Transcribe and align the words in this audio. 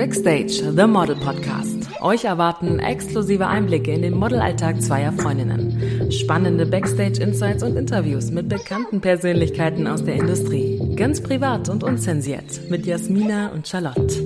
Backstage, 0.00 0.62
The 0.74 0.86
Model 0.86 1.14
Podcast. 1.14 1.76
Euch 2.00 2.24
erwarten 2.24 2.78
exklusive 2.78 3.46
Einblicke 3.46 3.92
in 3.92 4.00
den 4.00 4.14
Modelalltag 4.18 4.80
zweier 4.80 5.12
Freundinnen. 5.12 6.10
Spannende 6.10 6.64
Backstage-Insights 6.64 7.62
und 7.62 7.76
Interviews 7.76 8.30
mit 8.30 8.48
bekannten 8.48 9.02
Persönlichkeiten 9.02 9.86
aus 9.86 10.02
der 10.02 10.14
Industrie. 10.14 10.80
Ganz 10.96 11.22
privat 11.22 11.68
und 11.68 11.84
unzensiert 11.84 12.70
mit 12.70 12.86
Jasmina 12.86 13.48
und 13.48 13.68
Charlotte. 13.68 14.16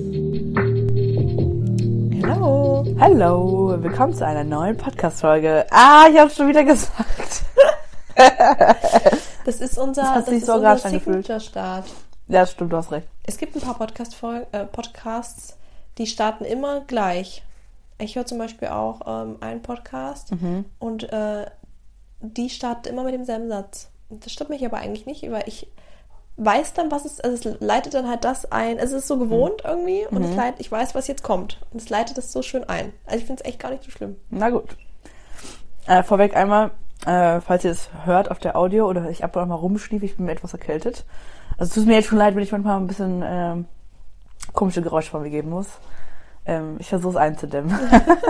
Hallo. 2.25 2.85
Hallo. 2.97 3.75
Willkommen 3.77 4.13
zu 4.13 4.25
einer 4.25 4.45
neuen 4.45 4.77
Podcast-Folge. 4.77 5.65
Ah, 5.71 6.05
ich 6.09 6.17
habe 6.17 6.31
schon 6.31 6.47
wieder 6.47 6.63
gesagt. 6.63 7.43
Das 9.43 9.59
ist 9.59 9.77
unser, 9.77 10.03
Das 10.03 10.25
das 10.25 10.33
ist 10.35 10.45
so 10.45 10.53
unser. 10.53 10.77
Signature-Start. 10.77 11.85
Ja, 12.27 12.45
stimmt, 12.47 12.73
du 12.73 12.77
hast 12.77 12.91
recht. 12.91 13.07
Es 13.23 13.37
gibt 13.37 13.55
ein 13.55 13.61
paar 13.61 13.77
Podcast 13.77 14.15
äh, 14.51 14.65
Podcasts, 14.65 15.55
die 15.97 16.07
starten 16.07 16.45
immer 16.45 16.81
gleich. 16.81 17.43
Ich 17.97 18.15
höre 18.15 18.25
zum 18.25 18.37
Beispiel 18.37 18.67
auch 18.69 19.01
ähm, 19.07 19.37
einen 19.39 19.61
Podcast 19.61 20.31
Mhm. 20.33 20.65
und 20.79 21.11
äh, 21.11 21.45
die 22.21 22.49
starten 22.49 22.87
immer 22.89 23.03
mit 23.03 23.13
demselben 23.13 23.47
Satz. 23.49 23.89
Das 24.09 24.31
stört 24.31 24.49
mich 24.49 24.65
aber 24.65 24.77
eigentlich 24.77 25.05
nicht, 25.05 25.29
weil 25.31 25.43
ich 25.47 25.67
weiß 26.37 26.73
dann, 26.73 26.91
was 26.91 27.05
es, 27.05 27.21
also 27.21 27.49
es 27.49 27.57
leitet 27.61 27.93
dann 27.93 28.09
halt 28.09 28.25
das 28.25 28.51
ein. 28.51 28.77
Es 28.77 28.91
ist 28.91 29.07
so 29.07 29.17
gewohnt 29.17 29.63
Mhm. 29.63 29.69
irgendwie 29.69 30.05
und 30.09 30.23
es 30.23 30.35
leitet, 30.35 30.59
ich 30.59 30.71
weiß, 30.71 30.93
was 30.95 31.07
jetzt 31.07 31.23
kommt. 31.23 31.59
Und 31.71 31.81
es 31.81 31.89
leitet 31.89 32.17
das 32.17 32.31
so 32.33 32.41
schön 32.41 32.65
ein. 32.65 32.91
Also 33.05 33.19
ich 33.19 33.25
finde 33.25 33.41
es 33.43 33.47
echt 33.49 33.59
gar 33.59 33.71
nicht 33.71 33.83
so 33.83 33.91
schlimm. 33.91 34.17
Na 34.29 34.49
gut. 34.49 34.75
Äh, 35.87 36.03
vorweg 36.03 36.35
einmal, 36.35 36.71
äh, 37.05 37.39
falls 37.39 37.63
ihr 37.63 37.71
es 37.71 37.89
hört 38.03 38.29
auf 38.31 38.39
der 38.39 38.57
Audio 38.57 38.89
oder 38.89 39.09
ich 39.09 39.23
ab 39.23 39.35
und 39.35 39.43
an 39.43 39.49
mal 39.49 39.55
rumschniefe, 39.55 40.05
ich 40.05 40.17
bin 40.17 40.25
mir 40.25 40.33
etwas 40.33 40.51
erkältet. 40.53 41.05
Also 41.57 41.69
es 41.69 41.75
tut 41.75 41.85
mir 41.85 41.93
jetzt 41.95 42.07
schon 42.07 42.17
leid, 42.17 42.35
wenn 42.35 42.43
ich 42.43 42.51
manchmal 42.51 42.77
ein 42.79 42.87
bisschen 42.87 43.23
ähm, 43.25 43.65
komische 44.53 44.81
Geräusche 44.81 45.11
von 45.11 45.21
mir 45.21 45.29
geben 45.29 45.49
muss. 45.49 45.67
Ähm, 46.45 46.75
ich 46.79 46.89
versuche 46.89 47.11
es 47.13 47.17
einzudämmen. 47.17 47.77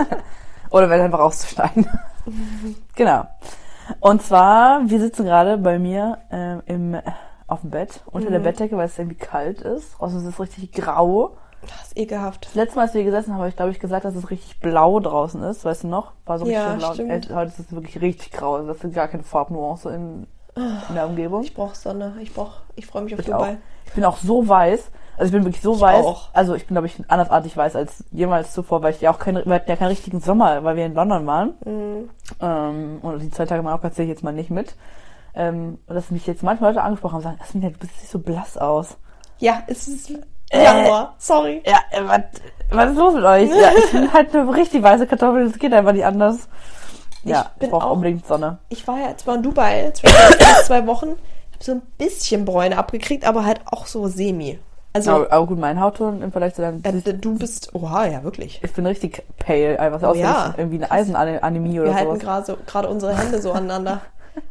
oder 0.70 0.88
wenn 0.90 1.00
einfach 1.00 1.18
rauszuschneiden. 1.20 1.86
genau. 2.94 3.26
Und 4.00 4.22
zwar, 4.22 4.80
wir 4.88 4.98
sitzen 5.00 5.24
gerade 5.24 5.58
bei 5.58 5.78
mir 5.78 6.18
ähm, 6.30 6.62
im, 6.66 6.96
auf 7.46 7.60
dem 7.60 7.70
Bett, 7.70 8.00
unter 8.06 8.30
der 8.30 8.40
Bettdecke, 8.40 8.76
weil 8.76 8.86
es 8.86 8.98
irgendwie 8.98 9.16
kalt 9.16 9.60
ist. 9.60 10.00
Außerdem 10.00 10.26
ist 10.28 10.34
es 10.34 10.40
richtig 10.40 10.72
grau. 10.72 11.36
Das 11.62 11.88
ist 11.88 11.96
ekelhaft. 11.98 12.46
Das 12.46 12.54
letzte 12.54 12.76
Mal, 12.76 12.82
als 12.82 12.94
wir 12.94 13.02
hier 13.02 13.10
gesessen 13.10 13.32
haben, 13.32 13.38
habe 13.40 13.48
ich, 13.48 13.56
glaube 13.56 13.70
ich, 13.72 13.80
gesagt, 13.80 14.04
dass 14.04 14.14
es 14.14 14.30
richtig 14.30 14.60
blau 14.60 15.00
draußen 15.00 15.42
ist. 15.44 15.64
Weißt 15.64 15.84
du 15.84 15.88
noch? 15.88 16.12
War 16.24 16.38
so 16.38 16.44
richtig 16.44 16.60
Ja, 16.62 16.70
schön 16.70 16.78
blau. 16.78 16.94
stimmt. 16.94 17.30
Äh, 17.30 17.34
Heute 17.34 17.48
ist 17.52 17.58
es 17.60 17.72
wirklich 17.72 18.00
richtig 18.00 18.32
grau. 18.32 18.54
Also 18.56 18.68
das 18.68 18.82
ist 18.82 18.94
gar 18.94 19.08
keine 19.08 19.22
Farbnuance 19.22 19.88
in, 19.90 20.26
in 20.56 20.94
der 20.94 21.06
Umgebung. 21.06 21.42
Ich 21.42 21.54
brauche 21.54 21.74
Sonne. 21.76 22.14
Ich 22.20 22.32
brauch, 22.34 22.52
ich 22.76 22.86
freue 22.86 23.02
mich 23.02 23.14
auf 23.14 23.20
Ich 23.20 23.32
auch. 23.32 23.38
Dubai. 23.38 23.58
Ich 23.86 23.92
bin 23.92 24.04
auch 24.04 24.16
so 24.18 24.46
weiß. 24.48 24.90
Also 25.18 25.26
ich 25.26 25.32
bin 25.32 25.44
wirklich 25.44 25.62
so 25.62 25.74
Ich 25.76 25.80
weiß. 25.80 26.04
auch. 26.04 26.28
Also 26.32 26.54
ich 26.54 26.66
bin, 26.66 26.74
glaube 26.74 26.86
ich, 26.88 26.96
andersartig 27.08 27.56
weiß 27.56 27.74
als 27.76 28.04
jemals 28.10 28.52
zuvor, 28.52 28.82
weil 28.82 28.92
ich 28.94 29.00
ja 29.00 29.10
auch 29.10 29.18
keine, 29.18 29.44
wir 29.46 29.54
hatten 29.54 29.70
ja 29.70 29.76
keinen 29.76 29.88
richtigen 29.88 30.20
Sommer, 30.20 30.62
weil 30.64 30.76
wir 30.76 30.86
in 30.86 30.94
London 30.94 31.26
waren. 31.26 31.54
Mhm. 31.64 32.10
Ähm, 32.40 32.98
und 33.02 33.20
die 33.20 33.30
zwei 33.30 33.46
Tage 33.46 33.62
Mallorca 33.62 33.90
zähle 33.92 34.04
ich 34.04 34.10
jetzt 34.10 34.22
mal 34.24 34.32
nicht 34.32 34.50
mit. 34.50 34.74
Ähm, 35.34 35.78
und 35.86 35.94
dass 35.94 36.10
mich 36.10 36.26
jetzt 36.26 36.42
manchmal 36.42 36.70
Leute 36.72 36.82
angesprochen 36.84 37.14
haben, 37.16 37.22
sagen, 37.22 37.38
Asmina, 37.42 37.68
du 37.70 37.78
bist 37.78 37.92
nicht 38.00 38.10
so 38.10 38.18
blass 38.18 38.56
aus. 38.58 38.96
Ja, 39.38 39.62
es 39.66 39.86
ist 39.88 40.10
Äh. 40.50 40.62
Januar. 40.64 41.14
Sorry. 41.18 41.62
Ja, 41.66 41.78
äh, 41.90 42.02
was, 42.06 42.20
was 42.70 42.90
ist 42.90 42.96
los 42.96 43.14
mit 43.14 43.24
euch? 43.24 43.50
Ja, 43.50 43.70
ich 43.76 43.90
bin 43.92 44.12
halt 44.12 44.34
eine 44.34 44.54
richtig 44.54 44.82
weiße 44.82 45.06
Kartoffel, 45.06 45.48
das 45.48 45.58
geht 45.58 45.72
einfach 45.72 45.92
nicht 45.92 46.04
anders. 46.06 46.48
Ja, 47.24 47.50
ich, 47.54 47.60
bin 47.60 47.70
brauche 47.70 47.86
auch- 47.86 47.92
unbedingt 47.92 48.26
Sonne. 48.26 48.58
Ich 48.68 48.86
war 48.86 48.98
ja 48.98 49.16
zwar 49.16 49.34
in 49.36 49.42
Dubai 49.42 49.90
zwei, 49.92 50.08
zwei 50.64 50.86
Wochen, 50.86 51.08
habe 51.08 51.18
so 51.64 51.72
ein 51.72 51.82
bisschen 51.98 52.44
Bräune 52.44 52.78
abgekriegt, 52.78 53.24
aber 53.26 53.44
halt 53.44 53.60
auch 53.66 53.86
so 53.86 54.06
semi. 54.08 54.58
Also 54.96 55.10
Aber, 55.12 55.32
aber 55.32 55.46
gut, 55.46 55.58
mein 55.58 55.80
Hautton 55.80 56.22
im 56.22 56.32
Vergleich 56.32 56.54
zu 56.54 56.62
deinem, 56.62 56.80
äh, 56.84 56.92
du 57.14 57.36
bist, 57.38 57.74
oha, 57.74 58.06
ja 58.06 58.22
wirklich. 58.24 58.60
ich 58.64 58.72
bin 58.72 58.86
richtig 58.86 59.22
pale, 59.38 59.78
einfach 59.78 60.00
so 60.00 60.06
aus, 60.06 60.16
Oh 60.16 60.20
ja. 60.20 60.44
als 60.46 60.58
irgendwie 60.58 60.76
eine 60.76 60.90
Eisenanämie 60.90 61.80
oder 61.80 61.88
Wir 61.90 61.94
halten 61.94 62.08
sowas. 62.10 62.18
gerade 62.22 62.46
so, 62.46 62.56
gerade 62.66 62.88
unsere 62.88 63.16
Hände 63.16 63.40
so 63.40 63.52
aneinander. 63.52 64.00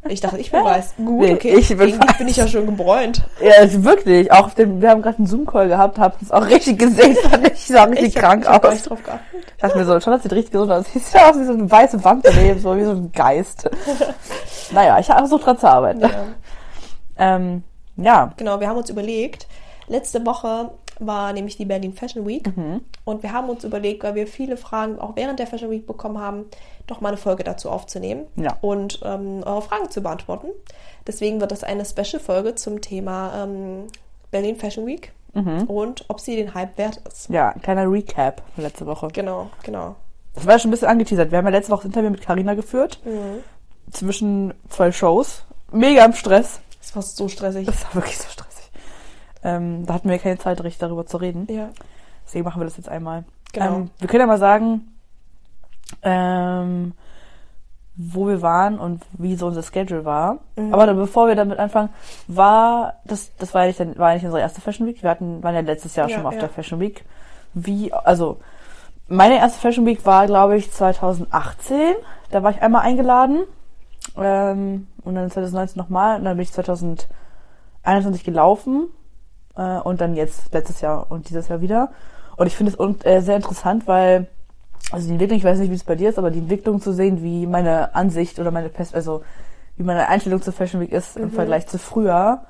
Ich 0.09 0.19
dachte, 0.19 0.39
ich 0.39 0.49
bin 0.49 0.61
Ja. 0.61 0.65
weiß. 0.65 0.95
Gut, 0.97 1.21
Nee, 1.21 1.33
okay. 1.35 1.55
ich 1.59 1.67
bin 1.67 1.77
Gegen 1.77 1.99
weiß. 1.99 2.17
bin 2.17 2.27
ich 2.27 2.37
ja 2.37 2.47
schon 2.47 2.65
gebräunt. 2.65 3.23
Ja, 3.39 3.51
also 3.59 3.83
wirklich, 3.83 4.31
auch 4.31 4.49
dem, 4.49 4.81
wir 4.81 4.89
haben 4.89 5.03
gerade 5.03 5.19
einen 5.19 5.27
Zoom-Call 5.27 5.67
gehabt, 5.67 5.99
hab 5.99 6.19
es 6.23 6.31
auch 6.31 6.43
richtig 6.47 6.79
gesehen, 6.79 7.15
fand 7.17 7.47
ich, 7.51 7.67
sah 7.67 7.83
richtig 7.83 8.07
Ich 8.07 8.15
krank 8.15 8.47
hab, 8.47 8.63
ich 8.63 8.67
aus. 8.69 8.73
nicht 8.77 8.89
drauf 8.89 9.03
geachtet. 9.03 9.25
Ich 9.55 9.61
dachte 9.61 9.77
mir 9.77 9.85
so, 9.85 9.99
schon, 9.99 10.13
das 10.13 10.23
sieht 10.23 10.33
richtig 10.33 10.53
gesund 10.53 10.71
aus. 10.71 10.85
Sieht 10.91 11.03
ja 11.13 11.29
aus 11.29 11.37
wie 11.37 11.43
so 11.45 11.53
eine 11.53 11.69
weiße 11.69 12.03
Wand 12.03 12.25
daneben, 12.25 12.59
so 12.59 12.75
wie 12.75 12.83
so 12.83 12.91
ein 12.93 13.11
Geist. 13.11 13.69
naja, 14.71 14.97
ich 14.97 15.07
habe 15.07 15.19
versucht 15.19 15.45
dran 15.45 15.59
zu 15.59 15.69
arbeiten. 15.69 15.99
Ja. 16.01 16.09
Ähm, 17.17 17.63
ja. 17.97 18.31
Genau, 18.37 18.59
wir 18.59 18.67
haben 18.67 18.77
uns 18.77 18.89
überlegt, 18.89 19.47
letzte 19.87 20.25
Woche 20.25 20.71
war 20.99 21.33
nämlich 21.33 21.57
die 21.57 21.65
Berlin 21.65 21.93
Fashion 21.93 22.25
Week 22.25 22.49
und 23.03 23.21
wir 23.23 23.33
haben 23.33 23.49
uns 23.49 23.63
überlegt, 23.65 24.03
weil 24.03 24.15
wir 24.15 24.27
viele 24.27 24.55
Fragen 24.55 24.97
auch 24.99 25.15
während 25.17 25.39
der 25.39 25.47
Fashion 25.47 25.69
Week 25.69 25.85
bekommen 25.85 26.19
haben, 26.19 26.45
doch 26.87 27.01
mal 27.01 27.09
eine 27.09 27.17
Folge 27.17 27.43
dazu 27.43 27.69
aufzunehmen 27.69 28.25
Ja. 28.37 28.55
und 28.61 29.01
ähm, 29.03 29.43
eure 29.45 29.61
Fragen 29.61 29.89
zu 29.89 30.01
beantworten. 30.01 30.47
Deswegen 31.05 31.41
wird 31.41 31.51
das 31.51 31.63
eine 31.65 31.83
Special-Folge 31.85 32.55
zum 32.55 32.79
Thema 32.81 33.43
ähm, 33.43 33.87
Berlin 34.31 34.55
Fashion 34.55 34.85
Week 34.87 35.11
und 35.67 36.05
ob 36.07 36.21
sie 36.21 36.37
den 36.37 36.53
Hype 36.53 36.77
wert 36.77 37.01
ist. 37.11 37.27
Ja, 37.29 37.49
ein 37.49 37.61
kleiner 37.61 37.91
Recap 37.91 38.41
von 38.55 38.63
letzte 38.63 38.85
Woche. 38.85 39.09
Genau, 39.09 39.49
genau. 39.63 39.95
Das 40.33 40.45
war 40.45 40.53
ja 40.53 40.59
schon 40.59 40.69
ein 40.69 40.71
bisschen 40.71 40.87
angeteasert. 40.87 41.29
Wir 41.29 41.39
haben 41.39 41.45
ja 41.45 41.51
letzte 41.51 41.73
Woche 41.73 41.81
das 41.81 41.87
Interview 41.87 42.09
mit 42.09 42.21
Carina 42.21 42.53
geführt. 42.53 43.01
Zwischen 43.91 44.53
zwei 44.69 44.93
Shows. 44.93 45.43
Mega 45.71 46.05
im 46.05 46.13
Stress. 46.13 46.61
Es 46.81 46.95
war 46.95 47.01
so 47.01 47.27
stressig. 47.27 47.65
Das 47.65 47.83
war 47.83 47.95
wirklich 47.95 48.17
so 48.17 48.29
stressig. 48.29 48.54
Ähm, 49.45 49.85
da 49.85 49.93
hatten 49.93 50.09
wir 50.09 50.17
keine 50.17 50.39
Zeit, 50.39 50.61
richtig 50.63 50.79
darüber 50.79 51.05
zu 51.05 51.17
reden. 51.17 51.47
Ja, 51.49 51.69
Deswegen 52.25 52.43
machen 52.43 52.59
wir 52.59 52.65
das 52.65 52.77
jetzt 52.77 52.89
einmal. 52.89 53.23
Genau. 53.53 53.75
Ähm, 53.75 53.89
wir 53.99 54.07
können 54.07 54.21
ja 54.21 54.27
mal 54.27 54.39
sagen, 54.39 54.95
ähm, 56.01 56.93
wo 57.95 58.27
wir 58.27 58.41
waren 58.41 58.79
und 58.79 59.03
wie 59.13 59.35
so 59.35 59.45
unser 59.45 59.61
Schedule 59.61 60.03
war. 60.03 60.39
Mhm. 60.55 60.73
Aber 60.73 60.87
dann, 60.87 60.97
bevor 60.97 61.27
wir 61.27 61.35
damit 61.35 61.59
anfangen, 61.59 61.89
war 62.27 62.95
das, 63.05 63.31
das 63.37 63.53
war 63.53 63.61
eigentlich, 63.61 63.77
dann, 63.77 63.97
war 63.99 64.09
eigentlich 64.09 64.25
unsere 64.25 64.41
erste 64.41 64.61
Fashion 64.61 64.87
Week. 64.87 65.01
Wir 65.03 65.11
hatten, 65.11 65.43
waren 65.43 65.53
ja 65.53 65.61
letztes 65.61 65.95
Jahr 65.95 66.09
Ja, 66.09 66.15
schon 66.15 66.23
mal 66.23 66.29
auf 66.29 66.35
ja. 66.35 66.41
der 66.41 66.49
Fashion 66.49 66.79
Week. 66.79 67.05
Wie, 67.53 67.93
also, 67.93 68.39
meine 69.07 69.37
erste 69.37 69.59
Fashion 69.59 69.85
Week 69.85 70.05
war, 70.07 70.25
glaube 70.25 70.57
ich, 70.57 70.71
2018. 70.71 71.93
Da 72.31 72.41
war 72.41 72.49
ich 72.49 72.61
einmal 72.63 72.81
eingeladen. 72.81 73.43
Ähm, 74.17 74.87
und 75.03 75.15
dann 75.15 75.29
2019 75.29 75.79
nochmal. 75.79 76.17
Und 76.17 76.25
dann 76.25 76.35
bin 76.35 76.43
ich 76.43 76.51
2021 76.51 78.23
gelaufen. 78.23 78.87
Äh, 79.57 79.79
und 79.79 80.01
dann 80.01 80.15
jetzt 80.15 80.53
letztes 80.53 80.81
Jahr 80.81 81.09
und 81.09 81.29
dieses 81.29 81.47
Jahr 81.47 81.61
wieder. 81.61 81.91
Und 82.37 82.47
ich 82.47 82.55
finde 82.55 82.73
es 82.73 83.05
äh, 83.05 83.21
sehr 83.21 83.37
interessant, 83.37 83.87
weil, 83.87 84.27
also 84.91 85.07
die 85.07 85.13
Entwicklung, 85.13 85.37
ich 85.37 85.45
weiß 85.45 85.59
nicht, 85.59 85.71
wie 85.71 85.75
es 85.75 85.83
bei 85.83 85.95
dir 85.95 86.09
ist, 86.09 86.19
aber 86.19 86.31
die 86.31 86.39
Entwicklung 86.39 86.81
zu 86.81 86.93
sehen, 86.93 87.23
wie 87.23 87.47
meine 87.47 87.95
Ansicht 87.95 88.39
oder 88.39 88.51
meine 88.51 88.69
Pers 88.69 88.93
also 88.93 89.23
wie 89.77 89.83
meine 89.83 90.07
Einstellung 90.07 90.41
zur 90.41 90.53
Fashion 90.53 90.79
Week 90.79 90.91
ist 90.91 91.17
im 91.17 91.31
Vergleich 91.31 91.67
zu 91.67 91.77
früher 91.77 92.45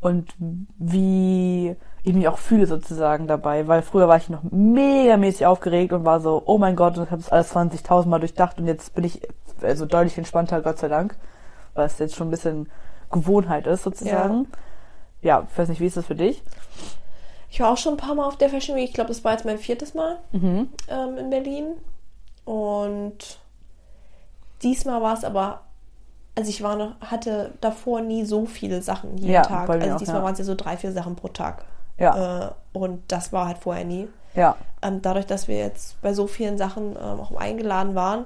und 0.00 0.34
wie 0.38 1.74
ich 2.02 2.14
mich 2.14 2.28
auch 2.28 2.38
fühle 2.38 2.66
sozusagen 2.66 3.26
dabei, 3.26 3.66
weil 3.68 3.82
früher 3.82 4.06
war 4.06 4.16
ich 4.16 4.28
noch 4.28 4.42
megamäßig 4.42 5.46
aufgeregt 5.46 5.92
und 5.92 6.04
war 6.04 6.20
so, 6.20 6.42
oh 6.46 6.58
mein 6.58 6.76
Gott, 6.76 6.96
und 6.96 7.04
ich 7.04 7.10
habe 7.10 7.22
das 7.22 7.32
alles 7.32 7.54
20.000 7.54 8.06
Mal 8.06 8.20
durchdacht 8.20 8.58
und 8.58 8.66
jetzt 8.66 8.94
bin 8.94 9.04
ich 9.04 9.20
also 9.62 9.86
deutlich 9.86 10.16
entspannter, 10.18 10.60
Gott 10.60 10.78
sei 10.78 10.88
Dank, 10.88 11.16
weil 11.74 11.86
es 11.86 11.98
jetzt 11.98 12.16
schon 12.16 12.28
ein 12.28 12.32
bisschen 12.32 12.68
Gewohnheit 13.10 13.66
ist 13.66 13.82
sozusagen. 13.82 14.42
Ja, 14.42 14.58
ich 15.22 15.58
weiß 15.58 15.68
nicht, 15.68 15.80
wie 15.80 15.86
ist 15.86 15.96
das 15.96 16.06
für 16.06 16.14
dich? 16.14 16.42
Ich 17.50 17.60
war 17.60 17.70
auch 17.72 17.76
schon 17.78 17.94
ein 17.94 17.98
paar 17.98 18.14
Mal 18.14 18.26
auf 18.26 18.36
der 18.36 18.50
Fashion 18.50 18.76
Week. 18.76 18.88
Ich 18.88 18.94
glaube, 18.94 19.08
das 19.08 19.24
war 19.24 19.32
jetzt 19.32 19.44
mein 19.44 19.58
viertes 19.58 19.94
Mal 19.94 20.18
Mhm. 20.32 20.68
ähm, 20.88 21.18
in 21.18 21.30
Berlin. 21.30 21.66
Und 22.44 23.38
diesmal 24.62 25.02
war 25.02 25.14
es 25.14 25.24
aber, 25.24 25.62
also 26.34 26.50
ich 26.50 26.62
war 26.62 26.76
noch, 26.76 27.00
hatte 27.00 27.52
davor 27.60 28.00
nie 28.00 28.24
so 28.24 28.46
viele 28.46 28.82
Sachen 28.82 29.16
jeden 29.18 29.32
Ja, 29.32 29.42
Tag. 29.42 29.68
Also 29.70 29.94
auch, 29.94 29.98
diesmal 29.98 30.18
ja. 30.18 30.22
waren 30.24 30.32
es 30.32 30.38
ja 30.38 30.44
so 30.44 30.54
drei, 30.54 30.76
vier 30.76 30.92
Sachen 30.92 31.16
pro 31.16 31.28
Tag. 31.28 31.64
Ja, 31.98 32.46
Äh, 32.48 32.50
und 32.78 33.02
das 33.10 33.32
war 33.32 33.46
halt 33.46 33.58
vorher 33.58 33.84
nie. 33.84 34.08
ja, 34.34 34.56
Ähm, 34.82 35.02
dadurch, 35.02 35.26
dass 35.26 35.48
wir 35.48 35.58
jetzt 35.58 36.00
bei 36.00 36.14
so 36.14 36.26
vielen 36.28 36.58
Sachen 36.58 36.92
ähm, 36.92 37.20
auch 37.20 37.34
eingeladen 37.36 37.94
waren, 37.96 38.24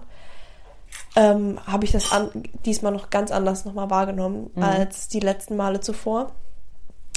ähm, 1.17 1.59
habe 1.67 1.85
ich 1.87 1.93
das 1.93 2.13
an, 2.13 2.29
diesmal 2.67 2.93
noch 2.93 3.09
ganz 3.09 3.31
anders 3.31 3.65
nochmal 3.65 3.89
wahrgenommen 3.89 4.51
Mhm. 4.55 4.63
als 4.63 5.09
die 5.09 5.21
letzten 5.21 5.57
Male 5.57 5.81
zuvor. 5.81 6.33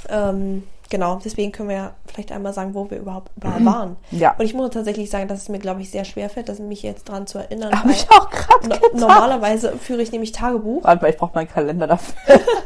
Ähm, 0.09 0.63
genau, 0.89 1.19
deswegen 1.23 1.51
können 1.51 1.69
wir 1.69 1.75
ja 1.75 1.91
vielleicht 2.05 2.31
einmal 2.31 2.53
sagen, 2.53 2.73
wo 2.73 2.89
wir 2.89 2.97
überhaupt 2.99 3.31
überall 3.35 3.63
waren. 3.65 3.95
Ja. 4.11 4.35
Und 4.37 4.45
ich 4.45 4.53
muss 4.53 4.69
tatsächlich 4.71 5.09
sagen, 5.09 5.27
dass 5.27 5.43
es 5.43 5.49
mir, 5.49 5.59
glaube 5.59 5.81
ich, 5.81 5.91
sehr 5.91 6.05
schwer 6.05 6.29
fällt, 6.29 6.49
dass 6.49 6.59
mich 6.59 6.83
jetzt 6.83 7.05
dran 7.09 7.27
zu 7.27 7.37
erinnern. 7.39 7.73
Hab 7.73 7.85
weil 7.85 7.91
ich 7.91 8.09
auch 8.11 8.29
gerade 8.29 8.67
no 8.69 8.75
normalerweise 8.93 9.77
führe 9.77 10.01
ich 10.01 10.11
nämlich 10.11 10.31
Tagebuch. 10.31 10.83
Warte 10.83 11.01
mal, 11.01 11.09
ich 11.09 11.17
brauche 11.17 11.35
meinen 11.35 11.49
Kalender 11.49 11.87
dafür. 11.87 12.15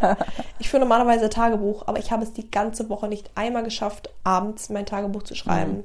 Ich 0.61 0.69
führe 0.69 0.81
normalerweise 0.81 1.29
Tagebuch, 1.29 1.83
aber 1.87 1.99
ich 1.99 2.11
habe 2.11 2.23
es 2.23 2.33
die 2.33 2.51
ganze 2.51 2.89
Woche 2.89 3.07
nicht 3.07 3.31
einmal 3.35 3.63
geschafft, 3.63 4.09
abends 4.25 4.69
mein 4.69 4.85
Tagebuch 4.85 5.23
zu 5.23 5.33
schreiben. 5.33 5.77
Mhm. 5.77 5.83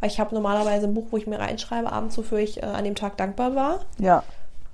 Weil 0.00 0.10
ich 0.10 0.18
habe 0.18 0.34
normalerweise 0.34 0.86
ein 0.88 0.94
Buch, 0.94 1.06
wo 1.12 1.16
ich 1.16 1.28
mir 1.28 1.38
reinschreibe, 1.38 1.90
abends, 1.90 2.18
wofür 2.18 2.38
ich 2.38 2.60
äh, 2.62 2.66
an 2.66 2.82
dem 2.84 2.96
Tag 2.96 3.16
dankbar 3.16 3.54
war. 3.54 3.80
Ja, 3.98 4.24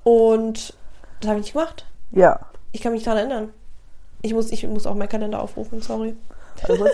Und 0.02 0.74
das 1.20 1.28
habe 1.28 1.40
ich 1.40 1.46
nicht 1.46 1.52
gemacht. 1.52 1.86
ja. 2.12 2.40
Ich 2.72 2.80
kann 2.80 2.92
mich 2.92 3.04
daran 3.04 3.18
erinnern. 3.18 3.50
Ich 4.24 4.32
muss, 4.32 4.50
ich 4.50 4.66
muss 4.66 4.86
auch 4.86 4.94
meinen 4.94 5.08
Kalender 5.08 5.42
aufrufen, 5.42 5.82
sorry. 5.82 6.16
Also, 6.66 6.86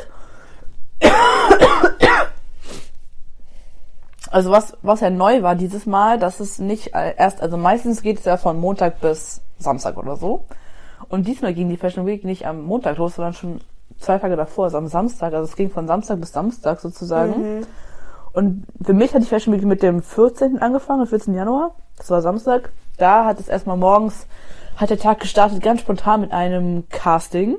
Also 4.31 4.51
was, 4.51 4.77
was 4.83 5.01
ja 5.01 5.11
neu 5.11 5.43
war 5.43 5.57
dieses 5.57 5.87
Mal, 5.87 6.19
dass 6.19 6.39
es 6.39 6.59
nicht 6.59 6.95
äh, 6.95 7.15
erst, 7.17 7.43
also 7.43 7.57
meistens 7.57 8.03
geht 8.03 8.21
es 8.21 8.25
ja 8.25 8.37
von 8.37 8.61
Montag 8.61 9.01
bis 9.01 9.41
Samstag 9.59 9.97
oder 9.97 10.17
so. 10.17 10.45
Und 11.09 11.27
diesmal 11.27 11.53
ging 11.53 11.69
die 11.69 11.77
Fashion 11.77 12.07
Week 12.07 12.25
nicht 12.25 12.47
am 12.47 12.63
Montag 12.63 12.99
los, 12.99 13.17
sondern 13.17 13.35
schon 13.35 13.61
zwei 13.99 14.19
Tage 14.19 14.37
davor, 14.37 14.65
also 14.65 14.79
am 14.79 14.87
Samstag. 14.87 15.33
Also 15.35 15.45
es 15.51 15.57
ging 15.57 15.71
von 15.71 15.89
Samstag 15.89 16.21
bis 16.21 16.33
Samstag 16.33 16.81
sozusagen. 16.81 17.67
Und 18.33 18.67
für 18.83 18.93
mich 18.93 19.13
hat 19.13 19.23
die 19.23 19.27
Fashion 19.27 19.53
Week 19.53 19.65
mit 19.65 19.83
dem 19.83 20.03
14. 20.03 20.63
angefangen, 20.63 21.01
am 21.01 21.07
14. 21.09 21.35
Januar. 21.35 21.75
Das 21.97 22.11
war 22.11 22.23
Samstag. 22.23 22.71
Da 22.99 23.25
hat 23.25 23.41
es 23.41 23.49
erstmal 23.49 23.77
morgens, 23.77 24.27
hat 24.81 24.91
der 24.91 24.99
Tag 24.99 25.21
gestartet, 25.21 25.63
ganz 25.63 25.81
spontan 25.81 26.23
mit 26.23 26.33
einem 26.33 26.89
Casting. 26.89 27.57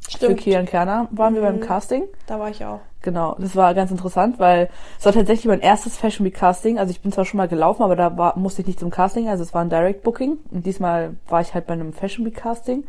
Für 0.00 0.16
Stimmt. 0.16 0.40
Kian 0.40 0.66
Kerner 0.66 1.08
waren 1.10 1.34
wir 1.34 1.42
beim 1.42 1.60
Casting. 1.60 2.04
Da 2.26 2.40
war 2.40 2.50
ich 2.50 2.64
auch. 2.64 2.80
Genau, 3.02 3.36
das 3.38 3.54
war 3.54 3.74
ganz 3.74 3.90
interessant, 3.90 4.38
weil 4.38 4.68
es 4.98 5.04
war 5.04 5.12
tatsächlich 5.12 5.46
mein 5.46 5.60
erstes 5.60 5.96
Fashion 5.96 6.24
Week 6.24 6.34
Casting. 6.34 6.78
Also 6.78 6.90
ich 6.90 7.00
bin 7.00 7.12
zwar 7.12 7.24
schon 7.24 7.38
mal 7.38 7.48
gelaufen, 7.48 7.82
aber 7.82 7.96
da 7.96 8.16
war, 8.16 8.38
musste 8.38 8.62
ich 8.62 8.68
nicht 8.68 8.80
zum 8.80 8.90
Casting, 8.90 9.28
also 9.28 9.42
es 9.42 9.52
war 9.54 9.62
ein 9.62 9.70
Direct 9.70 10.02
Booking. 10.02 10.38
Und 10.50 10.66
diesmal 10.66 11.16
war 11.28 11.40
ich 11.40 11.54
halt 11.54 11.66
bei 11.66 11.74
einem 11.74 11.92
Fashion 11.92 12.24
Week 12.24 12.36
Casting. 12.36 12.84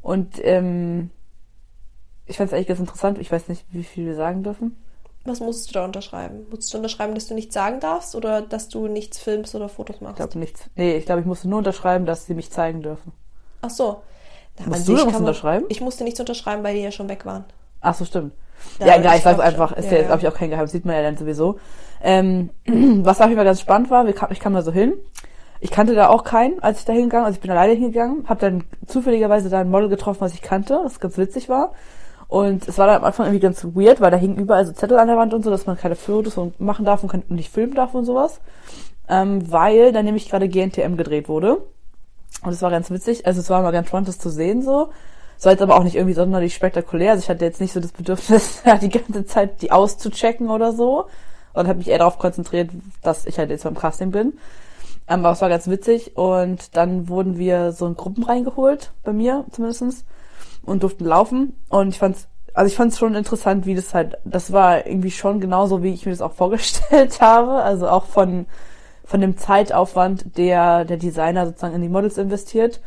Und 0.00 0.44
ähm, 0.44 1.10
ich 2.26 2.36
fand 2.36 2.48
es 2.48 2.54
eigentlich 2.54 2.68
ganz 2.68 2.80
interessant. 2.80 3.18
Ich 3.18 3.30
weiß 3.30 3.48
nicht, 3.48 3.64
wie 3.70 3.84
viel 3.84 4.06
wir 4.06 4.16
sagen 4.16 4.42
dürfen. 4.42 4.76
Was 5.24 5.38
musst 5.40 5.68
du 5.68 5.72
da 5.74 5.84
unterschreiben? 5.84 6.46
Musst 6.50 6.72
du 6.72 6.78
unterschreiben, 6.78 7.14
dass 7.14 7.28
du 7.28 7.34
nichts 7.34 7.54
sagen 7.54 7.78
darfst 7.80 8.14
oder 8.16 8.42
dass 8.42 8.68
du 8.68 8.88
nichts 8.88 9.18
filmst 9.18 9.54
oder 9.54 9.68
Fotos 9.68 9.96
Ich 9.96 10.02
machst? 10.02 10.16
glaube 10.16 10.38
nichts. 10.38 10.64
Nee, 10.74 10.96
ich 10.96 11.06
glaube, 11.06 11.20
ich 11.20 11.26
musste 11.26 11.48
nur 11.48 11.58
unterschreiben, 11.58 12.06
dass 12.06 12.26
sie 12.26 12.34
mich 12.34 12.50
zeigen 12.50 12.82
dürfen. 12.82 13.12
Ach 13.60 13.70
so. 13.70 14.02
Na, 14.58 14.66
Musst 14.66 14.88
du 14.88 14.96
da 14.96 15.06
was 15.06 15.16
unterschreiben? 15.16 15.66
Ich 15.68 15.80
musste 15.80 16.02
nichts 16.04 16.18
unterschreiben, 16.20 16.64
weil 16.64 16.74
die 16.74 16.82
ja 16.82 16.90
schon 16.90 17.08
weg 17.08 17.24
waren. 17.24 17.44
Ach 17.80 17.94
so, 17.94 18.04
stimmt. 18.04 18.32
Ja, 18.80 18.86
Ja, 18.88 19.00
ja, 19.00 19.10
ich, 19.12 19.18
ich 19.18 19.22
sag's 19.22 19.38
einfach. 19.40 19.70
schon. 19.70 19.78
Ist 19.78 19.86
Ja, 19.86 19.92
ja, 19.92 19.98
ja. 19.98 20.06
glaube 20.06 20.22
ich, 20.22 20.28
auch 20.28 20.34
kein 20.34 20.50
Geheimnis. 20.50 20.72
Sieht 20.72 20.84
man 20.84 20.96
ja 20.96 21.02
dann 21.02 21.16
sowieso. 21.16 21.58
Ähm, 22.02 22.50
was 22.66 23.20
auf 23.20 23.26
jeden 23.28 23.36
Fall 23.36 23.44
ganz 23.44 23.60
spannend 23.60 23.90
war, 23.90 24.04
wir 24.06 24.12
kam, 24.14 24.30
ich 24.32 24.40
kam 24.40 24.54
da 24.54 24.62
so 24.62 24.72
hin. 24.72 24.94
Ich 25.60 25.70
kannte 25.70 25.94
da 25.94 26.08
auch 26.08 26.24
keinen, 26.24 26.60
als 26.60 26.80
ich 26.80 26.84
da 26.84 26.92
hingegangen 26.92 27.24
Also 27.26 27.36
ich 27.36 27.40
bin 27.40 27.50
alleine 27.52 27.72
hingegangen. 27.74 28.28
Hab 28.28 28.40
dann 28.40 28.64
zufälligerweise 28.86 29.48
da 29.48 29.60
ein 29.60 29.70
Model 29.70 29.88
getroffen, 29.88 30.20
was 30.20 30.34
ich 30.34 30.42
kannte, 30.42 30.80
das 30.82 30.98
ganz 30.98 31.16
witzig 31.16 31.48
war. 31.48 31.72
Und 32.32 32.66
es 32.66 32.78
war 32.78 32.86
dann 32.86 32.96
am 32.96 33.04
Anfang 33.04 33.26
irgendwie 33.26 33.42
ganz 33.42 33.62
weird, 33.62 34.00
weil 34.00 34.10
da 34.10 34.16
hingen 34.16 34.38
überall 34.38 34.64
so 34.64 34.72
Zettel 34.72 34.98
an 34.98 35.06
der 35.06 35.18
Wand 35.18 35.34
und 35.34 35.44
so, 35.44 35.50
dass 35.50 35.66
man 35.66 35.76
keine 35.76 35.96
Fotos 35.96 36.40
machen 36.58 36.86
darf 36.86 37.04
und 37.04 37.30
nicht 37.30 37.52
filmen 37.52 37.74
darf 37.74 37.94
und 37.94 38.06
sowas. 38.06 38.40
Ähm, 39.06 39.52
weil 39.52 39.92
da 39.92 40.02
nämlich 40.02 40.30
gerade 40.30 40.48
GNTM 40.48 40.96
gedreht 40.96 41.28
wurde. 41.28 41.58
Und 42.42 42.52
es 42.52 42.62
war 42.62 42.70
ganz 42.70 42.90
witzig. 42.90 43.26
Also 43.26 43.40
es 43.40 43.50
war 43.50 43.60
mal 43.60 43.70
ganz 43.70 43.88
spannend, 43.88 44.08
das 44.08 44.18
zu 44.18 44.30
sehen 44.30 44.62
so. 44.62 44.88
Es 45.38 45.44
war 45.44 45.52
jetzt 45.52 45.60
aber 45.60 45.76
auch 45.76 45.84
nicht 45.84 45.94
irgendwie 45.94 46.14
sonderlich 46.14 46.54
spektakulär. 46.54 47.10
Also 47.10 47.22
ich 47.22 47.28
hatte 47.28 47.44
jetzt 47.44 47.60
nicht 47.60 47.74
so 47.74 47.80
das 47.80 47.92
Bedürfnis, 47.92 48.62
die 48.80 48.88
ganze 48.88 49.26
Zeit 49.26 49.60
die 49.60 49.70
auszuchecken 49.70 50.48
oder 50.48 50.72
so. 50.72 51.08
Und 51.52 51.68
habe 51.68 51.80
mich 51.80 51.88
eher 51.88 51.98
darauf 51.98 52.18
konzentriert, 52.18 52.70
dass 53.02 53.26
ich 53.26 53.38
halt 53.38 53.50
jetzt 53.50 53.64
beim 53.64 53.76
Casting 53.76 54.10
bin. 54.10 54.38
Ähm, 55.06 55.26
aber 55.26 55.32
es 55.32 55.42
war 55.42 55.50
ganz 55.50 55.68
witzig. 55.68 56.16
Und 56.16 56.78
dann 56.78 57.10
wurden 57.10 57.36
wir 57.36 57.72
so 57.72 57.86
in 57.86 57.94
Gruppen 57.94 58.24
reingeholt, 58.24 58.90
bei 59.04 59.12
mir 59.12 59.44
zumindestens 59.50 60.06
und 60.64 60.82
durften 60.82 61.04
laufen. 61.04 61.56
Und 61.68 61.88
ich 61.88 61.98
fand's, 61.98 62.28
also 62.54 62.68
ich 62.68 62.76
fand's 62.76 62.98
schon 62.98 63.14
interessant, 63.14 63.66
wie 63.66 63.74
das 63.74 63.94
halt, 63.94 64.18
das 64.24 64.52
war 64.52 64.86
irgendwie 64.86 65.10
schon 65.10 65.40
genauso, 65.40 65.82
wie 65.82 65.92
ich 65.92 66.06
mir 66.06 66.12
das 66.12 66.22
auch 66.22 66.32
vorgestellt 66.34 67.20
habe. 67.20 67.62
Also 67.62 67.88
auch 67.88 68.06
von, 68.06 68.46
von 69.04 69.20
dem 69.20 69.36
Zeitaufwand, 69.36 70.36
der 70.36 70.84
der 70.84 70.96
Designer 70.96 71.46
sozusagen 71.46 71.74
in 71.74 71.82
die 71.82 71.88
Models 71.88 72.18
investiert. 72.18 72.80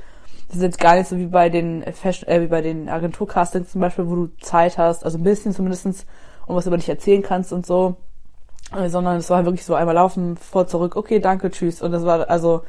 Das 0.47 0.57
ist 0.57 0.63
jetzt 0.63 0.79
gar 0.79 0.95
nicht 0.95 1.07
so 1.07 1.17
wie 1.17 1.25
bei 1.25 1.49
den 1.49 1.83
Fashion, 1.93 2.29
äh, 2.29 2.41
wie 2.41 2.47
bei 2.47 2.61
den 2.61 2.87
Agenturcastings 2.87 3.71
zum 3.71 3.81
Beispiel, 3.81 4.07
wo 4.07 4.15
du 4.15 4.27
Zeit 4.41 4.77
hast, 4.77 5.03
also 5.03 5.17
ein 5.17 5.23
bisschen 5.23 5.53
zumindestens, 5.53 6.05
und 6.45 6.55
was 6.55 6.67
über 6.67 6.77
dich 6.77 6.89
erzählen 6.89 7.23
kannst 7.23 7.51
und 7.51 7.65
so. 7.65 7.95
Äh, 8.75 8.89
sondern 8.89 9.17
es 9.17 9.29
war 9.29 9.45
wirklich 9.45 9.65
so 9.65 9.75
einmal 9.75 9.95
laufen, 9.95 10.37
vor, 10.37 10.67
zurück, 10.67 10.95
okay, 10.95 11.19
danke, 11.19 11.51
tschüss. 11.51 11.81
Und 11.81 11.91
das 11.91 12.03
war 12.05 12.29
also, 12.29 12.63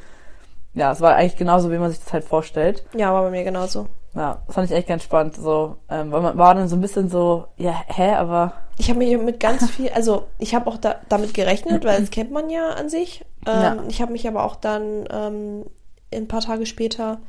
ja, 0.73 0.91
es 0.91 1.01
war 1.01 1.15
eigentlich 1.15 1.37
genauso, 1.37 1.71
wie 1.71 1.77
man 1.77 1.89
sich 1.89 1.99
das 2.03 2.13
halt 2.13 2.23
vorstellt. 2.23 2.85
Ja, 2.95 3.13
war 3.13 3.23
bei 3.23 3.31
mir 3.31 3.43
genauso. 3.43 3.87
Ja, 4.17 4.41
das 4.47 4.55
fand 4.55 4.69
ich 4.69 4.75
echt 4.75 4.87
ganz 4.87 5.03
spannend. 5.03 5.35
So, 5.35 5.77
ähm, 5.89 6.11
weil 6.11 6.21
man 6.21 6.37
war 6.37 6.55
dann 6.55 6.67
so 6.67 6.75
ein 6.75 6.81
bisschen 6.81 7.09
so, 7.09 7.45
ja, 7.57 7.73
hä, 7.87 8.13
aber 8.15 8.53
Ich 8.77 8.89
habe 8.89 8.99
mich 8.99 9.17
mit 9.17 9.39
ganz 9.39 9.69
viel, 9.69 9.89
also 9.89 10.23
ich 10.39 10.55
habe 10.55 10.67
auch 10.69 10.77
da, 10.77 10.95
damit 11.09 11.33
gerechnet, 11.33 11.85
weil 11.85 11.99
das 12.01 12.09
kennt 12.11 12.31
man 12.31 12.49
ja 12.49 12.69
an 12.71 12.89
sich. 12.89 13.23
Ähm, 13.47 13.61
Ja. 13.61 13.77
Ich 13.89 14.01
habe 14.01 14.11
mich 14.11 14.27
aber 14.27 14.43
auch 14.43 14.55
dann 14.55 15.05
ähm, 15.11 15.65
ein 16.13 16.27
paar 16.27 16.41
Tage 16.41 16.65
später 16.65 17.19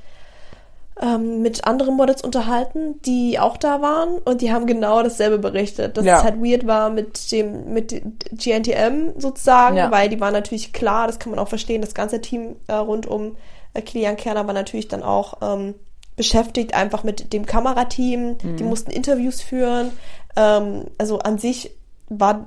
ähm, 1.01 1.43
mit 1.43 1.65
anderen 1.65 1.95
Models 1.97 2.23
unterhalten, 2.23 3.01
die 3.03 3.39
auch 3.39 3.57
da 3.57 3.81
waren 3.81 4.19
und 4.19 4.41
die 4.41 4.53
haben 4.53 4.67
genau 4.67 5.01
dasselbe 5.03 5.39
berichtet, 5.39 5.97
dass 5.97 6.05
Ja. 6.05 6.19
es 6.19 6.25
halt 6.25 6.43
weird 6.43 6.67
war 6.67 6.91
mit 6.91 7.31
dem 7.31 7.73
mit 7.73 8.03
GNTM 8.33 9.13
sozusagen, 9.19 9.77
Ja. 9.77 9.91
weil 9.93 10.09
die 10.09 10.21
waren 10.21 10.33
natürlich 10.33 10.73
klar, 10.73 11.07
das 11.07 11.19
kann 11.21 11.31
man 11.31 11.39
auch 11.39 11.49
verstehen, 11.49 11.83
das 11.83 11.95
ganze 11.95 12.21
Team 12.21 12.57
äh, 12.67 12.73
rund 12.75 13.07
um 13.07 13.37
äh, 13.75 13.83
Kilian 13.83 14.17
Kerner 14.17 14.47
war 14.47 14.55
natürlich 14.55 14.89
dann 14.89 15.03
auch 15.05 15.35
ähm, 15.41 15.75
beschäftigt 16.19 16.75
einfach 16.75 17.05
mit 17.05 17.33
dem 17.33 17.47
Kamerateam, 17.47 18.37
die 18.59 18.65
mussten 18.65 18.91
Interviews 18.91 19.41
führen, 19.41 19.93
ähm, 20.37 20.85
also 20.99 21.21
an 21.21 21.39
sich 21.39 21.71
war, 22.11 22.45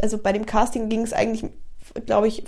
also 0.00 0.18
bei 0.18 0.32
dem 0.32 0.46
Casting 0.46 0.88
ging 0.88 1.02
es 1.02 1.12
eigentlich, 1.12 1.44
glaube 2.06 2.28
ich, 2.28 2.44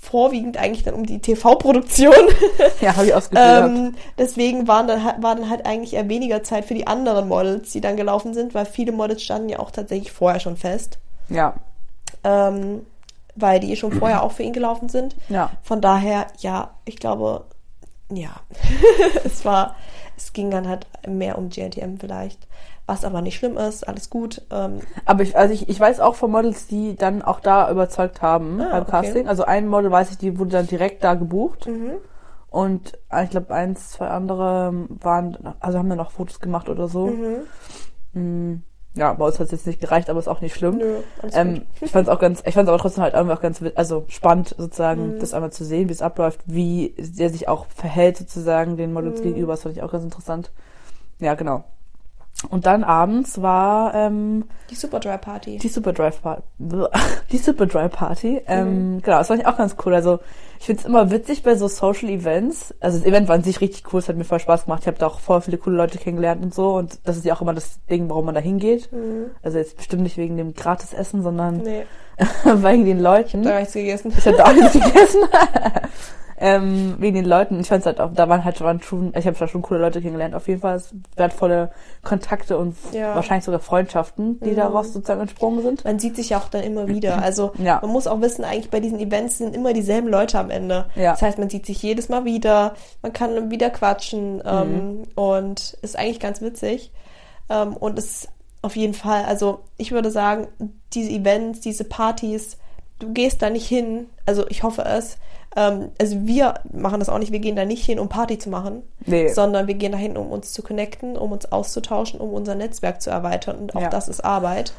vorwiegend 0.00 0.56
eigentlich 0.56 0.84
dann 0.84 0.94
um 0.94 1.06
die 1.06 1.20
TV-Produktion. 1.20 2.14
ja, 2.80 2.96
habe 2.96 3.06
ich 3.06 3.14
ausgeführt. 3.14 3.64
ähm, 3.64 3.94
deswegen 4.18 4.68
waren 4.68 4.86
dann, 4.86 5.22
war 5.22 5.34
dann 5.34 5.48
halt 5.48 5.66
eigentlich 5.66 5.94
eher 5.94 6.08
weniger 6.08 6.42
Zeit 6.42 6.64
für 6.64 6.74
die 6.74 6.86
anderen 6.86 7.28
Models, 7.28 7.72
die 7.72 7.80
dann 7.80 7.96
gelaufen 7.96 8.34
sind, 8.34 8.54
weil 8.54 8.66
viele 8.66 8.92
Models 8.92 9.22
standen 9.22 9.48
ja 9.48 9.58
auch 9.58 9.70
tatsächlich 9.70 10.12
vorher 10.12 10.40
schon 10.40 10.56
fest, 10.56 10.98
ja, 11.28 11.54
ähm, 12.22 12.86
weil 13.36 13.60
die 13.60 13.76
schon 13.76 13.92
vorher 13.92 14.22
auch 14.24 14.32
für 14.32 14.42
ihn 14.42 14.52
gelaufen 14.52 14.88
sind. 14.88 15.16
ja. 15.28 15.50
Von 15.62 15.80
daher, 15.80 16.26
ja, 16.38 16.74
ich 16.84 16.96
glaube, 16.96 17.44
ja, 18.12 18.30
es 19.24 19.44
war, 19.44 19.76
es 20.16 20.32
ging 20.32 20.50
dann 20.50 20.68
halt 20.68 20.86
mehr 21.06 21.38
um 21.38 21.48
GNTM 21.48 21.96
vielleicht, 21.98 22.46
was 22.86 23.04
aber 23.04 23.22
nicht 23.22 23.36
schlimm 23.36 23.56
ist, 23.56 23.86
alles 23.88 24.10
gut. 24.10 24.42
Ähm, 24.50 24.80
Aber 25.06 25.22
ich, 25.22 25.36
also 25.36 25.54
ich, 25.54 25.68
ich 25.68 25.80
weiß 25.80 26.00
auch 26.00 26.14
von 26.14 26.30
Models, 26.30 26.66
die 26.66 26.96
dann 26.96 27.22
auch 27.22 27.40
da 27.40 27.70
überzeugt 27.70 28.20
haben 28.22 28.60
Ah, 28.60 28.68
beim 28.72 28.82
okay. 28.82 28.90
Casting. 28.90 29.28
Also 29.28 29.44
ein 29.44 29.66
Model 29.68 29.90
weiß 29.90 30.10
ich, 30.10 30.18
die 30.18 30.38
wurde 30.38 30.50
dann 30.50 30.66
direkt 30.66 31.02
da 31.04 31.14
gebucht. 31.14 31.66
mhm. 31.66 31.92
Und 32.50 32.96
äh, 33.10 33.24
ich 33.24 33.30
glaube, 33.30 33.52
eins, 33.52 33.90
zwei 33.90 34.06
andere 34.06 34.72
waren, 35.00 35.36
also 35.58 35.78
haben 35.78 35.88
dann 35.88 35.98
noch 35.98 36.12
Fotos 36.12 36.38
gemacht 36.38 36.68
oder 36.68 36.86
so. 36.86 37.08
Mhm. 37.08 37.36
Mm, 38.12 38.62
Ja, 38.96 39.12
bei 39.12 39.24
uns 39.26 39.38
hat 39.40 39.46
es 39.46 39.52
jetzt 39.52 39.66
nicht 39.66 39.80
gereicht, 39.80 40.08
aber 40.08 40.20
ist 40.20 40.28
auch 40.28 40.40
nicht 40.40 40.54
schlimm. 40.54 40.78
Nö, 40.78 40.98
Ähm, 41.32 41.62
ich 41.80 41.90
fand 41.90 42.06
es 42.06 42.14
auch 42.14 42.20
ganz, 42.20 42.42
ich 42.46 42.54
fand 42.54 42.68
es 42.68 42.72
aber 42.72 42.78
trotzdem 42.80 43.02
halt 43.02 43.14
auch 43.16 43.40
ganz, 43.40 43.60
also 43.74 44.04
spannend 44.08 44.54
sozusagen, 44.56 45.08
Mhm. 45.08 45.18
das 45.18 45.34
einmal 45.34 45.50
zu 45.50 45.64
sehen, 45.64 45.88
wie 45.88 45.92
es 45.92 46.00
abläuft, 46.02 46.40
wie 46.46 46.94
der 46.98 47.28
sich 47.30 47.48
auch 47.48 47.66
verhält 47.74 48.16
sozusagen 48.18 48.76
den 48.76 48.92
Models 48.92 49.18
Mhm. 49.20 49.24
gegenüber, 49.24 49.54
das 49.54 49.62
fand 49.62 49.76
ich 49.76 49.82
auch 49.82 49.90
ganz 49.90 50.04
interessant. 50.04 50.52
Ja, 51.18 51.34
genau. 51.34 51.64
Und 52.50 52.66
dann 52.66 52.84
abends 52.84 53.40
war 53.42 53.94
ähm, 53.94 54.44
Die 54.70 54.74
Superdry 54.74 55.18
Party. 55.18 55.58
die 55.58 55.68
Superdrive 55.68 56.20
Party. 56.22 56.42
Die 57.32 57.38
Superdrive 57.38 57.90
Party. 57.90 58.40
Ähm, 58.46 59.00
genau, 59.02 59.18
das 59.18 59.28
fand 59.28 59.40
ich 59.40 59.46
auch 59.46 59.56
ganz 59.56 59.76
cool. 59.84 59.94
Also 59.94 60.20
ich 60.60 60.66
find's 60.66 60.84
immer 60.84 61.10
witzig 61.10 61.42
bei 61.42 61.56
so 61.56 61.68
Social 61.68 62.08
Events. 62.08 62.74
Also 62.80 62.98
das 62.98 63.06
Event 63.06 63.28
war 63.28 63.34
an 63.34 63.42
sich 63.42 63.60
richtig 63.60 63.92
cool, 63.92 63.98
es 63.98 64.08
hat 64.08 64.16
mir 64.16 64.24
voll 64.24 64.40
Spaß 64.40 64.64
gemacht. 64.64 64.80
Ich 64.82 64.86
habe 64.86 64.98
da 64.98 65.06
auch 65.06 65.20
voll 65.20 65.40
viele 65.40 65.58
coole 65.58 65.76
Leute 65.76 65.98
kennengelernt 65.98 66.42
und 66.42 66.54
so. 66.54 66.74
Und 66.74 66.98
das 67.04 67.16
ist 67.16 67.24
ja 67.24 67.34
auch 67.34 67.42
immer 67.42 67.54
das 67.54 67.78
Ding, 67.90 68.08
warum 68.08 68.26
man 68.26 68.34
da 68.34 68.40
hingeht. 68.40 68.90
Mhm. 68.92 69.26
Also 69.42 69.58
jetzt 69.58 69.76
bestimmt 69.76 70.02
nicht 70.02 70.16
wegen 70.16 70.36
dem 70.36 70.54
Gratisessen, 70.54 71.22
sondern 71.22 71.58
Nee, 71.58 71.84
wegen 72.44 72.84
den 72.84 73.00
Leuten. 73.00 73.42
da 73.42 73.50
hab 73.50 73.56
ich 73.56 73.74
nichts 73.74 73.74
gegessen. 73.74 74.12
Ich 74.16 74.26
hatte 74.26 74.44
auch 74.44 74.52
nichts 74.52 74.72
gegessen. 74.72 75.20
Ähm, 76.38 76.96
wegen 76.98 77.16
den 77.16 77.24
Leuten. 77.24 77.60
Ich 77.60 77.68
fand's 77.68 77.86
halt 77.86 78.00
auch, 78.00 78.12
da 78.12 78.28
waren 78.28 78.44
halt 78.44 78.58
schon, 78.84 79.12
ich 79.16 79.26
habe 79.26 79.48
schon 79.48 79.62
coole 79.62 79.80
Leute 79.80 80.00
kennengelernt. 80.00 80.34
Auf 80.34 80.48
jeden 80.48 80.60
Fall 80.60 80.82
wertvolle 81.16 81.70
Kontakte 82.02 82.58
und 82.58 82.76
Ja. 82.92 83.14
wahrscheinlich 83.14 83.44
sogar 83.44 83.60
Freundschaften, 83.60 84.40
die 84.40 84.50
Mhm. 84.50 84.56
daraus 84.56 84.92
sozusagen 84.92 85.20
entsprungen 85.20 85.62
sind. 85.62 85.84
Man 85.84 85.98
sieht 85.98 86.16
sich 86.16 86.30
ja 86.30 86.38
auch 86.38 86.48
dann 86.48 86.62
immer 86.62 86.88
wieder. 86.88 87.22
Also 87.22 87.52
Ja. 87.58 87.78
man 87.82 87.90
muss 87.90 88.06
auch 88.06 88.20
wissen, 88.20 88.44
eigentlich 88.44 88.70
bei 88.70 88.80
diesen 88.80 88.98
Events 88.98 89.38
sind 89.38 89.54
immer 89.54 89.72
dieselben 89.72 90.08
Leute 90.08 90.38
am 90.38 90.50
Ende. 90.50 90.86
Ja. 90.96 91.12
Das 91.12 91.22
heißt, 91.22 91.38
man 91.38 91.50
sieht 91.50 91.66
sich 91.66 91.82
jedes 91.82 92.08
Mal 92.08 92.24
wieder, 92.24 92.74
man 93.02 93.12
kann 93.12 93.50
wieder 93.50 93.70
quatschen 93.70 94.42
ähm, 94.44 95.02
und 95.14 95.76
ist 95.82 95.96
eigentlich 95.98 96.20
ganz 96.20 96.40
witzig. 96.42 96.92
Ähm, 97.48 97.76
und 97.76 97.98
es 97.98 98.28
auf 98.62 98.76
jeden 98.76 98.94
Fall, 98.94 99.24
also 99.26 99.60
ich 99.76 99.92
würde 99.92 100.10
sagen, 100.10 100.48
diese 100.94 101.10
Events, 101.10 101.60
diese 101.60 101.84
Partys, 101.84 102.56
du 102.98 103.12
gehst 103.12 103.42
da 103.42 103.50
nicht 103.50 103.66
hin, 103.68 104.06
also 104.24 104.46
ich 104.48 104.62
hoffe 104.62 104.82
es. 104.86 105.18
Ähm, 105.56 105.90
also 106.00 106.26
wir 106.26 106.54
machen 106.72 106.98
das 107.00 107.08
auch 107.08 107.18
nicht, 107.18 107.32
wir 107.32 107.38
gehen 107.40 107.56
da 107.56 107.64
nicht 107.64 107.84
hin, 107.84 107.98
um 107.98 108.08
Party 108.08 108.38
zu 108.38 108.48
machen, 108.50 108.82
Nee. 109.06 109.28
sondern 109.28 109.66
wir 109.66 109.74
gehen 109.74 109.92
dahin, 109.92 110.16
um 110.16 110.30
uns 110.30 110.52
zu 110.52 110.62
connecten, 110.62 111.16
um 111.16 111.32
uns 111.32 111.50
auszutauschen, 111.52 112.20
um 112.20 112.32
unser 112.32 112.54
Netzwerk 112.54 113.00
zu 113.02 113.10
erweitern 113.10 113.56
und 113.56 113.76
auch 113.76 113.80
Ja. 113.82 113.88
das 113.90 114.08
ist 114.08 114.24
Arbeit. 114.24 114.72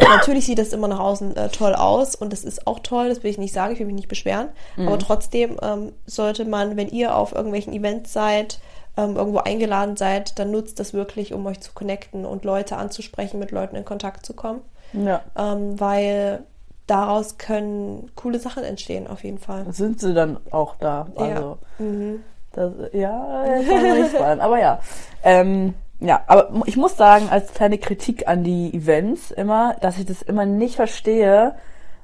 Natürlich 0.00 0.46
sieht 0.46 0.58
das 0.58 0.72
immer 0.72 0.86
nach 0.88 1.00
außen 1.00 1.36
äh, 1.36 1.48
toll 1.48 1.74
aus 1.74 2.14
und 2.14 2.32
das 2.32 2.44
ist 2.44 2.66
auch 2.66 2.78
toll, 2.80 3.08
das 3.08 3.22
will 3.22 3.30
ich 3.30 3.38
nicht 3.38 3.52
sagen, 3.52 3.72
ich 3.72 3.78
will 3.80 3.86
mich 3.86 3.94
nicht 3.96 4.08
beschweren. 4.08 4.48
Aber 4.76 4.98
trotzdem 4.98 5.56
ähm, 5.62 5.92
sollte 6.06 6.44
man, 6.44 6.76
wenn 6.76 6.88
ihr 6.88 7.16
auf 7.16 7.34
irgendwelchen 7.34 7.72
Events 7.72 8.12
seid, 8.12 8.60
ähm, 8.96 9.16
irgendwo 9.16 9.38
eingeladen 9.38 9.96
seid, 9.96 10.38
dann 10.38 10.50
nutzt 10.52 10.78
das 10.78 10.92
wirklich, 10.94 11.32
um 11.34 11.44
euch 11.46 11.60
zu 11.60 11.72
connecten 11.72 12.24
und 12.24 12.44
Leute 12.44 12.76
anzusprechen, 12.76 13.38
mit 13.40 13.50
Leuten 13.50 13.74
in 13.74 13.84
Kontakt 13.84 14.24
zu 14.24 14.34
kommen. 14.34 14.60
Ja. 14.92 15.22
Ähm, 15.36 15.78
weil 15.80 16.44
daraus 16.88 17.38
können 17.38 18.10
coole 18.16 18.38
Sachen 18.38 18.64
entstehen, 18.64 19.06
auf 19.06 19.22
jeden 19.22 19.38
Fall. 19.38 19.66
Sind 19.72 20.00
sie 20.00 20.14
dann 20.14 20.38
auch 20.50 20.74
da? 20.80 21.06
Ja. 21.16 21.22
Also, 21.24 21.58
Mhm. 21.78 22.24
das, 22.52 22.72
ja, 22.92 23.44
jetzt 23.46 24.12
gespannt. 24.12 24.40
Aber 24.40 24.58
ja. 24.58 24.80
Ähm, 25.22 25.74
ja, 26.00 26.22
aber 26.26 26.50
ich 26.66 26.76
muss 26.76 26.96
sagen, 26.96 27.28
als 27.30 27.52
kleine 27.52 27.78
Kritik 27.78 28.28
an 28.28 28.44
die 28.44 28.72
Events 28.72 29.30
immer, 29.30 29.74
dass 29.80 29.98
ich 29.98 30.06
das 30.06 30.22
immer 30.22 30.46
nicht 30.46 30.76
verstehe. 30.76 31.54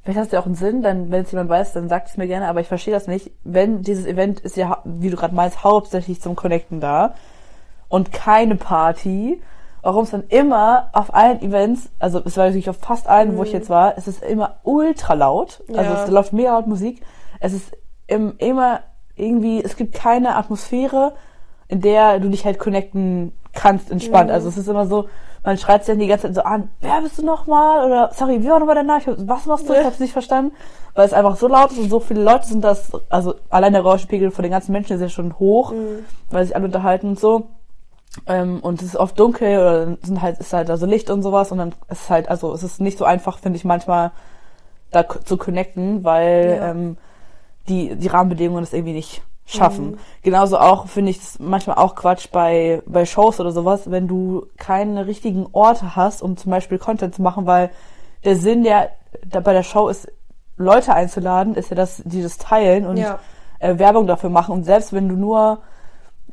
Vielleicht 0.03 0.19
hast 0.19 0.33
du 0.33 0.37
ja 0.37 0.43
auch 0.43 0.47
einen 0.47 0.55
Sinn, 0.57 0.83
dann, 0.83 1.11
wenn 1.11 1.23
es 1.23 1.31
jemand 1.33 1.49
weiß, 1.49 1.73
dann 1.73 1.89
sagt 1.89 2.09
es 2.09 2.17
mir 2.17 2.27
gerne, 2.27 2.49
aber 2.49 2.61
ich 2.61 2.69
verstehe 2.69 2.93
das 2.93 3.07
nicht. 3.07 3.31
Wenn 3.43 3.83
dieses 3.83 4.05
Event 4.05 4.41
ist 4.41 4.57
ja, 4.57 4.83
wie 4.85 5.11
du 5.11 5.17
gerade 5.17 5.35
meinst, 5.35 5.65
hauptsächlich 5.65 6.21
zum 6.21 6.37
Connecten 6.37 6.81
da 6.81 7.15
und 7.89 8.13
keine 8.13 8.57
Party, 8.57 9.41
warum 9.85 10.05
es 10.05 10.11
dann 10.11 10.25
immer 10.29 10.89
auf 10.93 11.15
allen 11.15 11.43
Events, 11.43 11.91
also 11.99 12.21
es 12.25 12.37
war 12.37 12.47
natürlich 12.47 12.71
auf 12.71 12.79
fast 12.79 13.07
allen, 13.07 13.37
wo 13.37 13.43
ich 13.43 13.53
jetzt 13.53 13.69
war, 13.71 13.97
es 13.99 14.09
ist 14.09 14.23
immer 14.23 14.57
ultra 14.63 15.13
laut. 15.15 15.63
Also 15.77 15.93
Ja. 15.93 16.03
es 16.03 16.09
läuft 16.09 16.33
mega 16.33 16.53
laut 16.55 16.67
Musik. 16.67 17.03
Es 17.39 17.53
ist 17.53 17.71
im, 18.07 18.35
immer 18.39 18.81
irgendwie, 19.15 19.63
es 19.63 19.77
gibt 19.77 19.95
keine 19.95 20.37
Atmosphäre, 20.37 21.13
in 21.69 21.81
der 21.83 22.19
du 22.19 22.31
dich 22.31 22.45
halt 22.47 22.59
connecten 22.59 23.33
kannst, 23.53 23.91
entspannt. 23.91 24.31
Also 24.31 24.49
es 24.49 24.57
ist 24.57 24.69
immer 24.69 24.87
so, 24.87 25.09
man 25.45 25.59
schreit 25.59 25.85
sich 25.85 25.93
dann 25.93 26.01
die 26.01 26.07
ganze 26.07 26.29
Zeit 26.29 26.35
so 26.35 26.43
an, 26.43 26.71
wer 26.81 27.03
bist 27.03 27.19
du 27.19 27.23
nochmal? 27.25 27.85
Oder 27.85 28.11
sorry, 28.15 28.43
wie 28.43 28.49
war 28.49 28.59
nochmal 28.59 28.77
dein 28.77 28.87
Name? 28.87 29.01
Ich 29.01 29.07
hab, 29.07 29.17
was 29.29 29.45
machst 29.45 29.69
du? 29.69 29.75
Ich 29.75 29.85
hab's 29.85 30.01
nicht 30.01 30.13
verstanden. 30.15 30.53
Weil 30.95 31.05
es 31.05 31.13
einfach 31.13 31.37
so 31.37 31.47
laut 31.47 31.73
ist 31.73 31.79
und 31.79 31.91
so 31.91 32.01
viele 32.01 32.23
Leute 32.23 32.47
sind 32.47 32.65
das, 32.65 32.91
also 33.11 33.35
allein 33.51 33.75
der 33.75 33.83
Rauschpegel 33.83 34.31
von 34.31 34.45
den 34.45 34.53
ganzen 34.53 34.73
Menschen 34.73 34.95
ist 34.95 35.03
ja 35.03 35.09
schon 35.11 35.39
hoch, 35.39 35.73
weil 36.31 36.45
sich 36.47 36.57
alle 36.57 36.65
unterhalten 36.65 37.09
und 37.09 37.21
so. 37.21 37.49
Ähm, 38.27 38.61
und 38.61 38.81
es 38.81 38.89
ist 38.89 38.97
oft 38.97 39.19
dunkel 39.19 39.59
oder 39.59 39.97
sind 40.03 40.23
halt, 40.23 40.39
ist 40.39 40.53
halt 40.53 40.71
also 40.71 40.87
Licht 40.87 41.11
und 41.11 41.23
sowas 41.23 41.51
und 41.53 41.59
dann 41.59 41.71
ist 41.89 42.03
es 42.03 42.11
halt, 42.11 42.29
also 42.29 42.53
es 42.53 42.63
ist 42.63 42.81
nicht 42.81 42.99
so 42.99 43.05
einfach, 43.05 43.39
finde 43.39 43.57
ich, 43.57 43.65
manchmal 43.65 44.13
da 44.91 45.05
zu 45.25 45.37
connecten, 45.37 46.05
weil 46.05 46.57
Ja. 46.61 46.71
ähm, 46.71 46.97
die, 47.69 47.97
die 47.97 48.07
Rahmenbedingungen 48.09 48.63
das 48.63 48.73
irgendwie 48.73 48.93
nicht 48.93 49.23
schaffen. 49.47 49.99
Genauso 50.23 50.59
auch 50.59 50.87
finde 50.87 51.11
ich 51.11 51.19
es 51.19 51.39
manchmal 51.39 51.77
auch 51.77 51.95
Quatsch 51.97 52.29
bei, 52.33 52.83
bei 52.87 53.05
Shows 53.05 53.41
oder 53.41 53.53
sowas, 53.53 53.91
wenn 53.91 54.09
du 54.09 54.47
keine 54.57 55.07
richtigen 55.07 55.47
Orte 55.53 55.97
hast, 55.97 56.23
um 56.23 56.37
zum 56.37 56.51
Beispiel 56.51 56.79
Content 56.79 57.15
zu 57.15 57.21
machen, 57.23 57.47
weil 57.47 57.71
der 58.25 58.37
Sinn 58.37 58.63
der, 58.65 58.91
der 59.23 59.41
bei 59.41 59.53
der 59.53 59.63
Show 59.63 59.89
ist, 59.89 60.09
Leute 60.57 60.95
einzuladen, 60.95 61.57
ist 61.57 61.71
ja, 61.71 61.77
dass 61.77 62.01
die 62.07 62.23
das 62.23 62.39
teilen 62.39 62.87
und 62.87 62.97
Ja. 62.97 63.19
äh, 63.59 63.79
Werbung 63.79 64.07
dafür 64.07 64.31
machen. 64.31 64.53
Und 64.55 64.65
selbst 64.65 64.93
wenn 64.93 65.09
du 65.09 65.17
nur, 65.17 65.59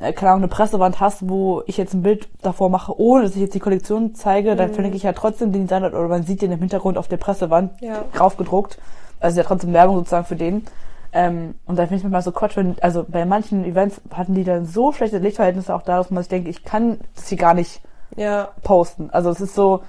äh, 0.02 0.12
keine 0.12 0.30
Ahnung, 0.32 0.42
eine 0.42 0.48
Pressewand 0.48 1.00
hast, 1.00 1.28
wo 1.28 1.62
ich 1.66 1.76
jetzt 1.76 1.94
ein 1.94 2.02
Bild 2.02 2.28
davor 2.42 2.68
mache, 2.68 2.98
ohne 2.98 3.22
dass 3.24 3.34
ich 3.34 3.40
jetzt 3.40 3.54
die 3.54 3.60
Kollektion 3.60 4.14
zeige, 4.14 4.56
dann 4.56 4.72
verlinke 4.72 4.96
ich 4.96 5.02
ja 5.04 5.12
trotzdem 5.12 5.52
den 5.52 5.62
Designer 5.62 5.88
oder 5.88 6.08
man 6.08 6.24
sieht 6.24 6.42
den 6.42 6.52
im 6.52 6.58
Hintergrund 6.58 6.98
auf 6.98 7.08
der 7.08 7.16
Pressewand 7.16 7.80
Ja. 7.80 8.04
draufgedruckt. 8.14 8.78
Also 9.20 9.38
ja 9.38 9.44
trotzdem 9.46 9.72
Werbung 9.72 9.96
sozusagen 9.96 10.24
für 10.26 10.36
den. 10.36 10.64
Ähm, 11.12 11.54
und 11.66 11.76
da 11.78 11.82
finde 11.82 11.96
ich 11.96 12.02
manchmal 12.02 12.22
so 12.22 12.32
Quatsch, 12.32 12.56
wenn, 12.56 12.74
also 12.80 13.04
bei 13.06 13.24
manchen 13.24 13.64
Events 13.64 14.00
hatten 14.12 14.34
die 14.34 14.44
dann 14.44 14.64
so 14.66 14.92
schlechte 14.92 15.18
Lichtverhältnisse 15.18 15.74
auch 15.74 15.82
da, 15.82 15.98
dass 15.98 16.10
man 16.10 16.22
sich 16.22 16.30
denkt, 16.30 16.48
ich 16.48 16.64
kann 16.64 16.98
das 17.14 17.28
hier 17.28 17.38
gar 17.38 17.54
nicht 17.54 17.80
Ja. 18.16 18.48
posten. 18.62 19.10
Also 19.12 19.30
es 19.30 19.40
ist 19.40 19.54
so, 19.54 19.82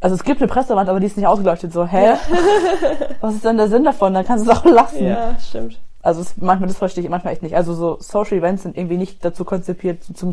also 0.00 0.14
es 0.14 0.22
gibt 0.24 0.40
eine 0.40 0.48
Pressewand, 0.48 0.88
aber 0.88 1.00
die 1.00 1.06
ist 1.06 1.16
nicht 1.16 1.26
ausgeleuchtet. 1.26 1.72
So, 1.72 1.84
hä? 1.86 2.14
Was 3.20 3.34
ist 3.34 3.44
denn 3.44 3.56
der 3.56 3.68
Sinn 3.68 3.82
davon? 3.84 4.14
Dann 4.14 4.24
kannst 4.24 4.46
du 4.46 4.50
es 4.50 4.56
auch 4.56 4.64
lassen. 4.64 5.06
Ja, 5.06 5.36
stimmt. 5.40 5.80
Also 6.06 6.20
es, 6.20 6.36
manchmal, 6.36 6.68
das 6.68 6.78
verstehe 6.78 7.02
ich 7.02 7.10
manchmal 7.10 7.32
echt 7.32 7.42
nicht. 7.42 7.56
Also 7.56 7.74
so 7.74 7.96
Social 7.98 8.38
Events 8.38 8.62
sind 8.62 8.76
irgendwie 8.76 8.96
nicht 8.96 9.24
dazu 9.24 9.44
konzipiert 9.44 10.04
zum 10.04 10.32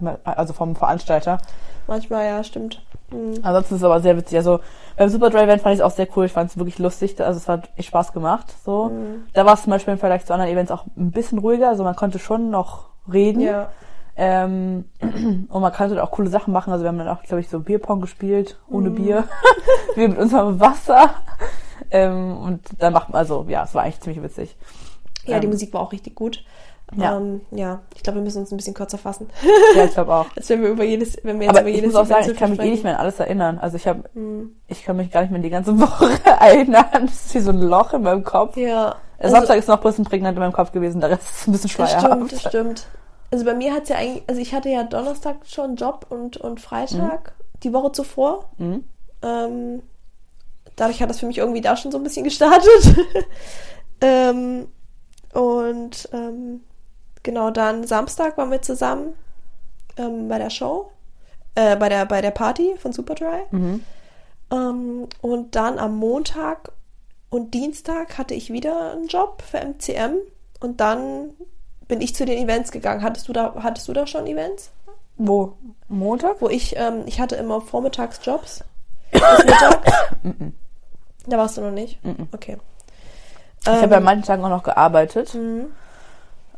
mein, 0.00 0.18
also 0.24 0.52
vom 0.52 0.76
Veranstalter. 0.76 1.38
Manchmal, 1.86 2.26
ja, 2.26 2.44
stimmt. 2.44 2.82
Mhm. 3.10 3.38
Ansonsten 3.40 3.76
ist 3.76 3.80
es 3.80 3.84
aber 3.84 4.00
sehr 4.00 4.18
witzig. 4.18 4.36
Also 4.36 4.60
beim 4.98 5.08
Superdry 5.08 5.44
Event 5.44 5.62
fand 5.62 5.72
ich 5.72 5.80
es 5.80 5.84
auch 5.86 5.96
sehr 5.96 6.08
cool. 6.14 6.26
Ich 6.26 6.32
fand 6.32 6.50
es 6.50 6.58
wirklich 6.58 6.78
lustig. 6.78 7.18
Also 7.22 7.38
es 7.38 7.48
hat 7.48 7.70
echt 7.76 7.88
Spaß 7.88 8.12
gemacht. 8.12 8.54
So. 8.66 8.90
Da 9.32 9.46
war 9.46 9.54
es 9.54 9.62
zum 9.62 9.70
Beispiel 9.70 9.94
im 9.94 9.98
Vergleich 9.98 10.26
zu 10.26 10.34
anderen 10.34 10.52
Events 10.52 10.70
auch 10.70 10.84
ein 10.94 11.10
bisschen 11.10 11.38
ruhiger. 11.38 11.70
Also 11.70 11.84
man 11.84 11.96
konnte 11.96 12.18
schon 12.18 12.50
noch 12.50 12.90
reden. 13.10 13.40
Ja. 13.40 13.70
Ähm, 14.14 14.84
und 15.00 15.62
man 15.62 15.72
konnte 15.72 16.02
auch 16.04 16.10
coole 16.10 16.28
Sachen 16.28 16.52
machen. 16.52 16.70
Also 16.70 16.84
wir 16.84 16.88
haben 16.88 16.98
dann 16.98 17.08
auch, 17.08 17.22
glaube 17.22 17.40
ich, 17.40 17.48
so 17.48 17.60
Bierpong 17.60 18.02
gespielt, 18.02 18.58
ohne 18.68 18.90
Bier. 18.90 19.24
wir 19.94 20.06
mit 20.10 20.18
unserem 20.18 20.60
Wasser. 20.60 21.14
Ähm, 21.90 22.36
und 22.36 22.60
dann 22.78 22.92
macht 22.92 23.08
man, 23.08 23.20
also 23.20 23.46
ja, 23.48 23.64
es 23.64 23.74
war 23.74 23.84
eigentlich 23.84 24.00
ziemlich 24.00 24.22
witzig. 24.22 24.54
Ja, 25.28 25.38
die 25.40 25.46
Ähm, 25.46 25.52
Musik 25.52 25.72
war 25.72 25.80
auch 25.82 25.92
richtig 25.92 26.14
gut. 26.14 26.44
Ja. 26.96 27.18
Ähm, 27.18 27.42
ja, 27.50 27.80
ich 27.94 28.02
glaube, 28.02 28.18
wir 28.18 28.24
müssen 28.24 28.38
uns 28.38 28.50
ein 28.50 28.56
bisschen 28.56 28.72
kürzer 28.72 28.96
fassen. 28.96 29.28
Ja, 29.76 29.84
ich 29.84 29.92
glaube 29.92 30.14
auch. 30.14 30.26
Als 30.36 30.48
wenn 30.48 30.62
wir 30.62 30.70
über 30.70 30.84
jedes, 30.84 31.18
wenn 31.22 31.38
wir 31.38 31.46
jetzt 31.46 31.50
Aber 31.50 31.60
über 31.60 31.68
ich 31.68 31.76
jedes 31.76 31.92
muss 31.92 32.00
auch 32.00 32.06
sagen, 32.06 32.30
ich 32.30 32.36
kann 32.38 32.50
mich 32.50 32.60
eh 32.60 32.70
nicht 32.70 32.82
mehr 32.82 32.94
an 32.94 33.00
alles 33.02 33.20
erinnern. 33.20 33.58
Also 33.58 33.76
ich 33.76 33.86
habe, 33.86 34.04
Mhm. 34.14 34.56
ich 34.68 34.84
kann 34.84 34.96
mich 34.96 35.10
gar 35.10 35.20
nicht 35.20 35.30
mehr 35.30 35.36
an 35.36 35.42
die 35.42 35.50
ganze 35.50 35.78
Woche 35.80 36.08
erinnern. 36.24 36.86
Das 36.92 37.26
ist 37.26 37.34
wie 37.34 37.40
so 37.40 37.50
ein 37.50 37.60
Loch 37.60 37.92
in 37.92 38.02
meinem 38.02 38.24
Kopf. 38.24 38.56
Ja. 38.56 38.96
Der 39.20 39.30
Samstag 39.30 39.56
ist 39.58 39.68
noch 39.68 39.76
ein 39.78 39.82
bisschen 39.82 40.04
prägnant 40.04 40.36
in 40.36 40.40
meinem 40.40 40.52
Kopf 40.52 40.72
gewesen, 40.72 41.00
der 41.00 41.10
Rest 41.10 41.22
ist 41.28 41.46
ein 41.48 41.52
bisschen 41.52 41.70
Das 41.76 41.90
schleierhaft. 41.90 42.06
stimmt, 42.14 42.32
das 42.32 42.40
stimmt. 42.48 42.86
Also 43.30 43.44
bei 43.44 43.52
mir 43.54 43.74
hat's 43.74 43.90
ja 43.90 43.96
eigentlich, 43.96 44.22
also 44.26 44.40
ich 44.40 44.54
hatte 44.54 44.70
ja 44.70 44.84
Donnerstag 44.84 45.36
schon 45.44 45.76
Job 45.76 46.06
und, 46.08 46.38
und 46.38 46.60
Freitag 46.62 47.34
die 47.64 47.74
Woche 47.74 47.92
zuvor. 47.92 48.48
Mhm. 48.56 48.84
Ähm, 49.20 49.82
dadurch 50.76 51.02
hat 51.02 51.10
das 51.10 51.18
für 51.20 51.26
mich 51.26 51.36
irgendwie 51.36 51.60
da 51.60 51.76
schon 51.76 51.92
so 51.92 51.98
ein 51.98 52.04
bisschen 52.04 52.24
gestartet. 52.24 52.70
ähm, 54.00 54.68
und 55.32 56.08
ähm, 56.12 56.62
genau 57.22 57.50
dann 57.50 57.86
Samstag 57.86 58.36
waren 58.38 58.50
wir 58.50 58.62
zusammen 58.62 59.14
ähm, 59.96 60.28
bei 60.28 60.38
der 60.38 60.50
Show, 60.50 60.90
äh, 61.54 61.76
bei 61.76 61.88
der 61.88 62.06
bei 62.06 62.20
der 62.20 62.30
Party 62.30 62.74
von 62.78 62.92
Superdry. 62.92 63.42
Mhm. 63.50 63.84
Ähm, 64.50 65.08
und 65.20 65.54
dann 65.54 65.78
am 65.78 65.96
Montag 65.96 66.72
und 67.30 67.52
Dienstag 67.52 68.16
hatte 68.16 68.34
ich 68.34 68.50
wieder 68.52 68.92
einen 68.92 69.06
Job 69.06 69.42
für 69.42 69.58
MCM 69.58 70.16
und 70.60 70.80
dann 70.80 71.30
bin 71.86 72.00
ich 72.00 72.14
zu 72.14 72.24
den 72.24 72.38
Events 72.38 72.70
gegangen. 72.70 73.02
Hattest 73.02 73.28
du 73.28 73.32
da, 73.32 73.54
hattest 73.62 73.88
du 73.88 73.92
da 73.92 74.06
schon 74.06 74.26
Events? 74.26 74.70
Wo? 75.16 75.54
Montag? 75.88 76.40
Wo 76.40 76.48
ich, 76.48 76.76
ähm, 76.76 77.02
ich 77.06 77.20
hatte 77.20 77.36
immer 77.36 77.60
vormittags 77.60 78.20
Jobs. 78.22 78.64
Bis 79.10 79.22
mittags. 79.44 79.92
da 81.26 81.38
warst 81.38 81.56
du 81.56 81.62
noch 81.62 81.70
nicht? 81.70 81.98
Okay. 82.32 82.58
Ich 83.76 83.82
habe 83.82 83.92
ja 83.92 83.98
an 83.98 84.04
manchen 84.04 84.24
Tagen 84.24 84.44
auch 84.44 84.50
noch 84.50 84.62
gearbeitet. 84.62 85.34
Mhm. 85.34 85.66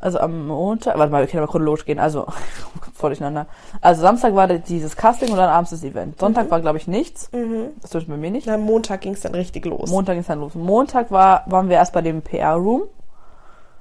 Also 0.00 0.18
am 0.18 0.46
Montag, 0.46 0.96
warte 0.98 1.12
mal, 1.12 1.20
wir 1.20 1.28
können 1.28 1.42
aber 1.42 1.52
chronologisch 1.52 1.84
gehen, 1.84 1.98
also 1.98 2.26
voll 2.94 3.10
durcheinander. 3.10 3.46
Also 3.82 4.00
Samstag 4.00 4.34
war 4.34 4.48
dieses 4.48 4.96
Casting 4.96 5.30
und 5.30 5.36
dann 5.36 5.50
abends 5.50 5.72
das 5.72 5.84
Event. 5.84 6.18
Sonntag 6.18 6.50
war, 6.50 6.60
glaube 6.60 6.78
ich, 6.78 6.88
nichts. 6.88 7.30
Mhm. 7.32 7.68
Das 7.82 7.90
tut 7.90 8.08
bei 8.08 8.16
mir 8.16 8.30
nicht. 8.30 8.46
Na, 8.46 8.56
Montag 8.56 9.02
ging 9.02 9.12
es 9.12 9.20
dann 9.20 9.34
richtig 9.34 9.66
los. 9.66 9.90
Montag 9.90 10.16
ist 10.16 10.30
dann 10.30 10.40
los. 10.40 10.54
Montag 10.54 11.10
war, 11.10 11.44
waren 11.46 11.68
wir 11.68 11.76
erst 11.76 11.92
bei 11.92 12.00
dem 12.00 12.22
PR-Room. 12.22 12.84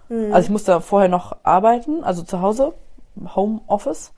Mhm. 0.09 0.33
Also 0.33 0.47
ich 0.47 0.49
musste 0.49 0.81
vorher 0.81 1.07
noch 1.07 1.37
arbeiten, 1.43 2.03
also 2.03 2.23
zu 2.23 2.41
Hause, 2.41 2.73
Homeoffice. 3.35 4.11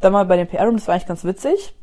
Dann 0.00 0.12
mal 0.12 0.26
bei 0.26 0.36
dem 0.36 0.46
PR-Room, 0.46 0.76
das 0.76 0.86
war 0.86 0.94
eigentlich 0.94 1.08
ganz 1.08 1.24
witzig. 1.24 1.74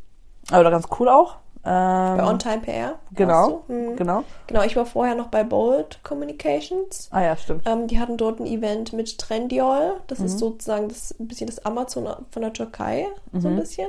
Aber 0.51 0.69
ganz 0.69 0.87
cool 0.99 1.09
auch. 1.09 1.37
Ähm, 1.65 2.17
bei 2.17 2.23
On-Time 2.23 2.59
PR. 2.59 2.95
genau? 3.13 3.63
Mhm. 3.67 3.95
genau. 3.95 4.23
Genau, 4.47 4.61
ich 4.63 4.75
war 4.75 4.85
vorher 4.85 5.15
noch 5.15 5.27
bei 5.27 5.43
Bold 5.43 5.99
Communications. 6.03 7.07
Ah 7.11 7.23
ja, 7.23 7.35
stimmt. 7.37 7.67
Ähm, 7.67 7.87
die 7.87 7.99
hatten 7.99 8.17
dort 8.17 8.39
ein 8.39 8.45
Event 8.45 8.93
mit 8.93 9.17
Trendyol. 9.17 9.95
Das 10.07 10.19
Mhm. 10.19 10.25
ist 10.25 10.39
sozusagen 10.39 10.89
das, 10.89 11.15
ein 11.19 11.27
bisschen 11.27 11.47
das 11.47 11.65
Amazon 11.65 12.07
von 12.29 12.41
der 12.41 12.53
Türkei, 12.53 13.07
so 13.33 13.47
Mhm. 13.49 13.55
ein 13.55 13.59
bisschen. 13.59 13.87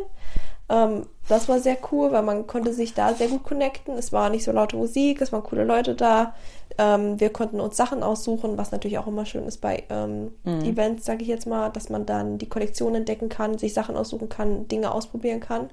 Ähm, 0.68 1.06
das 1.28 1.48
war 1.48 1.58
sehr 1.60 1.76
cool, 1.92 2.10
weil 2.12 2.22
man 2.22 2.46
konnte 2.46 2.72
sich 2.72 2.94
da 2.94 3.12
sehr 3.14 3.28
gut 3.28 3.44
connecten. 3.44 3.96
Es 3.98 4.12
war 4.12 4.30
nicht 4.30 4.44
so 4.44 4.52
laute 4.52 4.76
Musik, 4.76 5.20
es 5.20 5.30
waren 5.32 5.42
coole 5.44 5.64
Leute 5.64 5.94
da. 5.94 6.34
Ähm, 6.78 7.20
wir 7.20 7.30
konnten 7.30 7.60
uns 7.60 7.76
Sachen 7.76 8.02
aussuchen, 8.02 8.58
was 8.58 8.72
natürlich 8.72 8.98
auch 8.98 9.06
immer 9.06 9.26
schön 9.26 9.46
ist 9.46 9.60
bei 9.60 9.84
ähm, 9.90 10.32
Mhm. 10.44 10.62
Events, 10.64 11.04
sage 11.04 11.22
ich 11.22 11.28
jetzt 11.28 11.46
mal, 11.46 11.68
dass 11.70 11.88
man 11.88 12.04
dann 12.06 12.38
die 12.38 12.48
Kollektion 12.48 12.94
entdecken 12.94 13.28
kann, 13.28 13.58
sich 13.58 13.74
Sachen 13.74 13.96
aussuchen 13.96 14.28
kann, 14.28 14.66
Dinge 14.68 14.92
ausprobieren 14.92 15.40
kann. 15.40 15.70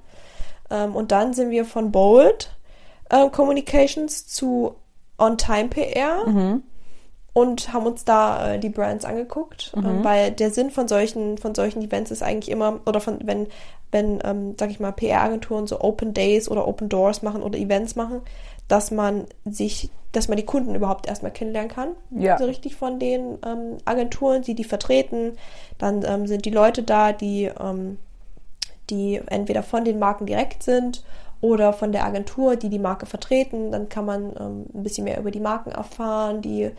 Ähm, 0.70 0.94
und 0.96 1.12
dann 1.12 1.34
sind 1.34 1.50
wir 1.50 1.64
von 1.64 1.92
Bold 1.92 2.50
ähm, 3.10 3.30
Communications 3.32 4.26
zu 4.26 4.74
On-Time 5.18 5.68
PR 5.68 6.26
Mhm. 6.26 6.62
und 7.32 7.72
haben 7.72 7.86
uns 7.86 8.04
da 8.04 8.54
äh, 8.54 8.58
die 8.58 8.68
Brands 8.70 9.04
angeguckt, 9.04 9.72
ähm, 9.76 10.04
weil 10.04 10.30
der 10.30 10.50
Sinn 10.50 10.70
von 10.70 10.88
solchen 10.88 11.38
von 11.38 11.54
solchen 11.54 11.82
Events 11.82 12.10
ist 12.10 12.22
eigentlich 12.22 12.50
immer 12.50 12.80
oder 12.86 13.00
von 13.00 13.18
wenn 13.24 13.48
wenn 13.92 14.18
ähm, 14.24 14.54
sag 14.58 14.70
ich 14.70 14.80
mal 14.80 14.90
PR-Agenturen 14.92 15.66
so 15.68 15.80
Open 15.80 16.14
Days 16.14 16.48
oder 16.50 16.66
Open 16.66 16.88
Doors 16.88 17.22
machen 17.22 17.42
oder 17.44 17.56
Events 17.58 17.94
machen, 17.94 18.22
dass 18.66 18.90
man 18.90 19.26
sich, 19.44 19.88
dass 20.10 20.26
man 20.26 20.36
die 20.36 20.44
Kunden 20.44 20.74
überhaupt 20.74 21.06
erstmal 21.06 21.30
kennenlernen 21.30 21.70
kann, 21.70 21.88
Ja. 22.10 22.36
so 22.38 22.44
richtig 22.44 22.74
von 22.74 22.98
den 22.98 23.38
ähm, 23.46 23.78
Agenturen, 23.84 24.42
die 24.42 24.54
die 24.54 24.64
vertreten. 24.64 25.36
Dann 25.78 26.04
ähm, 26.04 26.26
sind 26.26 26.44
die 26.44 26.50
Leute 26.50 26.82
da, 26.82 27.12
die 27.12 27.44
ähm, 27.60 27.98
die 28.90 29.20
entweder 29.26 29.62
von 29.62 29.84
den 29.84 29.98
Marken 29.98 30.26
direkt 30.26 30.62
sind 30.62 31.04
oder 31.40 31.72
von 31.72 31.92
der 31.92 32.04
Agentur, 32.04 32.56
die 32.56 32.70
die 32.70 32.78
Marke 32.78 33.06
vertreten. 33.06 33.70
Dann 33.70 33.88
kann 33.88 34.06
man 34.06 34.32
ähm, 34.38 34.66
ein 34.74 34.82
bisschen 34.82 35.04
mehr 35.04 35.18
über 35.18 35.30
die 35.30 35.40
Marken 35.40 35.70
erfahren. 35.70 36.40
Die 36.42 36.70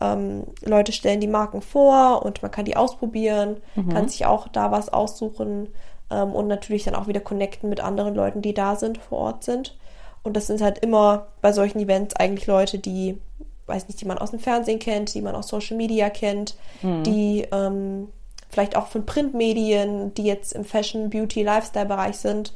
ähm, 0.00 0.44
Leute 0.64 0.92
stellen 0.92 1.20
die 1.20 1.28
Marken 1.28 1.62
vor 1.62 2.24
und 2.24 2.42
man 2.42 2.50
kann 2.50 2.64
die 2.64 2.76
ausprobieren, 2.76 3.58
kann 3.90 4.08
sich 4.08 4.26
auch 4.26 4.48
da 4.48 4.70
was 4.70 4.92
aussuchen 4.92 5.68
ähm, 6.10 6.32
und 6.32 6.48
natürlich 6.48 6.84
dann 6.84 6.94
auch 6.94 7.08
wieder 7.08 7.20
connecten 7.20 7.68
mit 7.68 7.80
anderen 7.80 8.14
Leuten, 8.14 8.42
die 8.42 8.54
da 8.54 8.76
sind, 8.76 8.98
vor 8.98 9.18
Ort 9.18 9.44
sind. 9.44 9.76
Und 10.22 10.36
das 10.36 10.46
sind 10.46 10.60
halt 10.60 10.78
immer 10.78 11.28
bei 11.40 11.52
solchen 11.52 11.80
Events 11.80 12.14
eigentlich 12.14 12.46
Leute, 12.46 12.78
die, 12.78 13.18
weiß 13.66 13.88
nicht, 13.88 14.00
die 14.00 14.04
man 14.04 14.18
aus 14.18 14.30
dem 14.30 14.38
Fernsehen 14.38 14.78
kennt, 14.78 15.14
die 15.14 15.22
man 15.22 15.34
aus 15.34 15.48
Social 15.48 15.76
Media 15.76 16.10
kennt, 16.10 16.56
die 17.02 17.46
ähm, 17.52 18.08
vielleicht 18.52 18.76
auch 18.76 18.86
von 18.86 19.04
Printmedien, 19.06 20.14
die 20.14 20.24
jetzt 20.24 20.52
im 20.52 20.64
Fashion, 20.64 21.10
Beauty, 21.10 21.42
Lifestyle-Bereich 21.42 22.18
sind. 22.18 22.52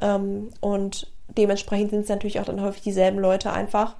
Ähm, 0.00 0.50
und 0.60 1.10
dementsprechend 1.36 1.90
sind 1.90 2.00
es 2.04 2.08
natürlich 2.08 2.40
auch 2.40 2.44
dann 2.44 2.62
häufig 2.62 2.82
dieselben 2.82 3.18
Leute 3.18 3.52
einfach, 3.52 3.96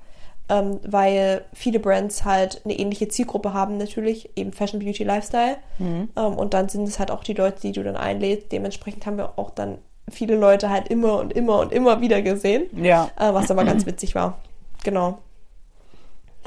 ähm, 0.49 0.79
weil 0.87 1.45
viele 1.53 1.81
Brands 1.81 2.25
halt 2.25 2.63
eine 2.65 2.79
ähnliche 2.79 3.09
Zielgruppe 3.09 3.53
haben 3.53 3.77
natürlich, 3.77 4.31
eben 4.37 4.53
Fashion, 4.53 4.81
Beauty, 4.81 5.03
Lifestyle. 5.05 5.57
Ähm, 5.81 6.09
und 6.15 6.55
dann 6.55 6.69
sind 6.69 6.89
es 6.89 6.99
halt 6.99 7.11
auch 7.11 7.25
die 7.25 7.35
Leute, 7.35 7.61
die 7.61 7.73
du 7.73 7.83
dann 7.83 7.97
einlädst. 7.97 8.53
Dementsprechend 8.53 9.05
haben 9.07 9.19
wir 9.19 9.39
auch 9.39 9.51
dann 9.51 9.79
viele 10.11 10.37
Leute 10.37 10.71
halt 10.71 10.89
immer 10.89 11.19
und 11.19 11.33
immer 11.33 11.59
und 11.61 11.73
immer 11.73 12.01
wieder 12.01 12.23
gesehen, 12.23 12.65
Ja, 12.85 13.11
äh, 13.19 13.33
was 13.33 13.51
aber 13.51 13.65
ganz 13.65 13.87
witzig 13.87 14.15
war. 14.15 14.39
Genau. 14.85 15.19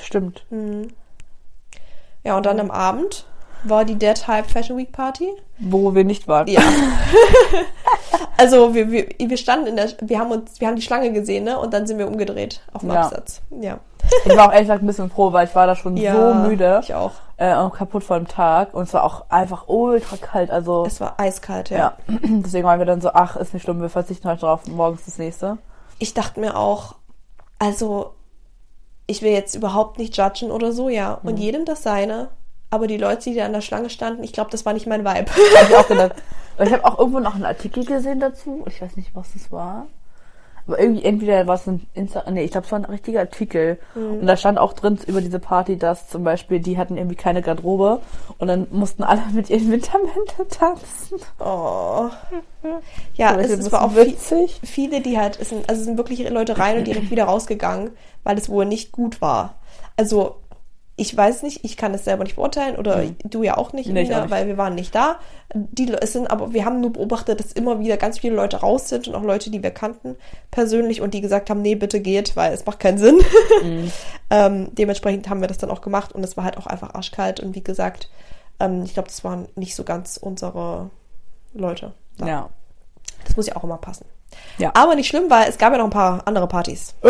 stimmt. 0.02 0.46
Ja, 2.24 2.38
und 2.38 2.46
dann 2.46 2.60
am 2.60 2.70
Abend 2.72 3.25
war 3.69 3.86
die 3.86 3.95
Dead 3.95 4.27
Hype 4.27 4.50
Fashion 4.50 4.77
Week 4.77 4.91
Party. 4.91 5.29
Wo 5.60 5.93
wir 5.95 6.03
nicht 6.03 6.27
waren. 6.27 6.48
Ja. 6.48 6.62
also 8.38 8.74
wir, 8.74 8.91
wir, 8.91 9.07
wir 9.17 9.38
standen 9.38 9.67
in 9.67 9.75
der, 9.75 9.89
wir 10.01 10.19
haben 10.19 10.31
uns, 10.31 10.60
wir 10.60 10.67
haben 10.67 10.75
die 10.75 10.81
Schlange 10.81 11.12
gesehen, 11.12 11.43
ne? 11.45 11.57
Und 11.60 11.74
dann 11.74 11.88
sind 11.88 11.98
wir 11.98 12.07
umgedreht 12.07 12.62
auf 12.74 12.81
dem 12.81 12.91
Ja. 12.91 13.01
Absatz. 13.03 13.41
Ja. 13.62 13.79
Ich 14.25 14.36
war 14.36 14.48
auch 14.48 14.51
ehrlich 14.51 14.67
gesagt 14.67 14.84
ein 14.84 14.88
bisschen 14.88 15.10
froh, 15.10 15.31
weil 15.34 15.48
ich 15.48 15.55
war 15.55 15.65
da 15.65 15.75
schon 15.75 15.98
ja 15.98 16.13
so 16.15 16.48
müde 16.48 16.79
Ich 16.84 16.93
auch. 16.93 17.12
äh, 17.38 17.55
und 17.57 17.74
kaputt 17.74 18.03
vor 18.03 18.17
dem 18.17 18.27
Tag. 18.27 18.74
Und 18.74 18.84
es 18.84 18.93
war 18.93 19.03
auch 19.03 19.25
einfach 19.29 19.67
ultra 19.67 20.17
kalt. 20.17 20.51
Also 20.51 20.86
Es 20.86 21.00
war 21.01 21.19
eiskalt, 21.19 21.69
ja. 21.72 21.77
ja. 21.77 21.98
Deswegen 22.22 22.65
waren 22.67 22.79
wir 22.79 22.86
dann 22.86 23.01
so, 23.01 23.10
ach, 23.13 23.36
ist 23.36 23.53
nicht 23.53 23.63
schlimm, 23.63 23.81
wir 23.81 23.89
verzichten 23.89 24.27
heute 24.29 24.41
drauf, 24.41 24.67
morgens 24.67 25.05
das 25.05 25.17
nächste. 25.17 25.57
Ich 25.98 26.13
dachte 26.13 26.39
mir 26.39 26.57
auch, 26.57 26.95
also 27.57 28.12
ich 29.07 29.22
will 29.22 29.31
jetzt 29.31 29.55
überhaupt 29.55 29.98
nicht 29.98 30.17
judgen 30.17 30.51
oder 30.51 30.72
so, 30.72 30.89
ja. 30.89 31.19
Mhm. 31.24 31.29
Und 31.29 31.38
jedem 31.38 31.65
das 31.65 31.81
seine. 31.84 32.29
Aber 32.75 32.88
die 32.88 32.98
Leute, 32.98 33.29
die 33.29 33.36
da 33.36 33.46
an 33.46 33.53
der 33.53 33.62
Schlange 33.62 33.89
standen, 33.89 34.24
ich 34.24 34.34
glaube, 34.34 34.51
das 34.51 34.65
war 34.65 34.74
nicht 34.74 34.86
mein 34.86 35.05
Vibe. 35.05 35.32
Hab 35.32 35.70
ich 35.70 35.75
auch 35.75 35.88
gedacht. 35.88 36.12
Weil 36.58 36.67
ich 36.67 36.74
habe 36.74 36.86
auch 36.86 37.00
irgendwo 37.00 37.20
noch 37.20 37.36
einen 37.36 37.46
Artikel 37.46 37.86
gesehen 37.86 38.20
dazu. 38.20 38.63
Ich 38.67 38.82
weiß 38.82 38.96
nicht, 38.98 39.12
was 39.13 39.32
das 39.34 39.51
war. 39.51 39.88
Aber 40.67 40.79
irgendwie, 40.79 41.03
entweder 41.03 41.46
war 41.46 41.55
es 41.55 41.67
ein 41.67 41.86
Insta, 41.94 42.24
nee, 42.32 42.44
ich 42.44 42.51
glaube, 42.51 42.65
es 42.65 42.72
war 42.72 42.79
ein 42.79 42.86
richtiger 42.86 43.20
Artikel. 43.20 43.77
Und 43.94 44.25
da 44.25 44.36
stand 44.36 44.58
auch 44.58 44.74
drin 44.74 44.98
über 45.05 45.22
diese 45.22 45.39
Party, 45.39 45.77
dass 45.77 46.10
zum 46.10 46.24
Beispiel, 46.24 46.60
die 46.60 46.77
hatten 46.77 46.98
irgendwie 46.98 47.15
keine 47.15 47.41
Garderobe 47.44 48.01
und 48.39 48.48
dann 48.48 48.67
mussten 48.72 49.03
alle 49.03 49.22
mit 49.34 49.50
ihren 49.50 49.72
Wintermänteln 49.72 50.50
tanzen. 50.50 51.20
Oh. 51.39 52.10
Ja, 53.13 53.38
Das 53.38 53.51
es, 53.51 53.60
es 53.60 53.72
war 53.72 53.84
auch 53.84 53.91
viel, 53.91 54.08
witzig. 54.08 54.60
viele, 54.63 55.01
die 55.01 55.20
halt, 55.20 55.39
es 55.39 55.50
sind, 55.50 55.70
also 55.70 55.79
es 55.82 55.86
sind 55.86 55.98
wirklich 55.98 56.27
Leute 56.29 56.58
rein 56.58 56.79
und 56.79 56.88
direkt 56.88 57.12
wieder 57.12 57.25
rausgegangen, 57.25 57.91
weil 58.24 58.38
es 58.38 58.50
wohl 58.50 58.65
nicht 58.65 58.91
gut 58.91 59.22
war. 59.22 59.55
Also, 59.98 60.38
ich 60.98 61.16
weiß 61.16 61.44
nicht, 61.44 61.66
ich 61.66 61.75
kann 61.75 61.94
es 61.94 62.06
selber 62.06 62.24
nicht 62.24 62.38
beurteilen 62.38 62.78
oder 62.78 63.04
du 63.24 63.44
ja 63.44 63.58
auch 63.58 63.74
nicht, 63.74 63.90
Nee, 63.90 64.04
Ina, 64.04 64.18
auch 64.18 64.22
nicht. 64.24 64.32
weil 64.32 64.48
wir 64.48 64.58
waren 64.58 64.75
nicht 64.75 64.96
da. 64.96 65.18
Die, 65.54 65.92
es 65.92 66.14
sind 66.14 66.32
aber, 66.32 66.54
wir 66.54 66.64
haben 66.64 66.80
nur 66.80 66.94
beobachtet, 66.94 67.40
dass 67.40 67.52
immer 67.52 67.80
wieder 67.80 67.98
ganz 67.98 68.20
viele 68.20 68.36
Leute 68.36 68.58
raus 68.58 68.88
sind 68.88 69.08
und 69.08 69.16
auch 69.16 69.24
Leute, 69.24 69.50
die 69.50 69.62
wir 69.62 69.72
kannten 69.72 70.16
persönlich 70.52 71.02
und 71.02 71.14
die 71.14 71.20
gesagt 71.20 71.50
haben, 71.50 71.62
nee, 71.62 71.75
bitte 71.75 72.00
geht, 72.00 72.38
weil 72.38 72.54
es 72.54 72.66
macht 72.66 72.80
keinen 72.80 72.98
Sinn. 72.98 73.20
Mhm. 73.62 73.92
ähm, 74.30 74.70
dementsprechend 74.74 75.30
haben 75.30 75.42
wir 75.42 75.50
das 75.50 75.58
dann 75.58 75.70
auch 75.70 75.82
gemacht 75.82 76.14
und 76.14 76.24
es 76.24 76.38
war 76.38 76.46
halt 76.46 76.58
auch 76.58 76.66
einfach 76.68 76.94
arschkalt 76.94 77.42
und 77.42 77.56
wie 77.56 77.64
gesagt, 77.64 78.10
ähm, 78.62 78.84
ich 78.86 78.94
glaube, 78.94 79.10
das 79.10 79.24
waren 79.25 79.48
nicht 79.56 79.75
so 79.75 79.84
ganz 79.84 80.18
unsere 80.18 80.90
Leute. 81.54 81.94
da. 82.18 82.28
Ja. 82.28 82.50
Das 83.25 83.36
muss 83.36 83.48
ja 83.48 83.56
auch 83.58 83.64
immer 83.64 83.78
passen. 83.78 84.06
Ja. 84.58 84.72
Aber 84.75 84.96
nicht 84.96 85.08
schlimm, 85.08 85.30
weil 85.30 85.50
es 85.50 85.58
gab 85.58 85.72
ja 85.74 85.78
noch 85.78 85.86
ein 85.86 85.92
paar 85.92 86.25
andere 86.25 86.48
Partys. 86.48 86.96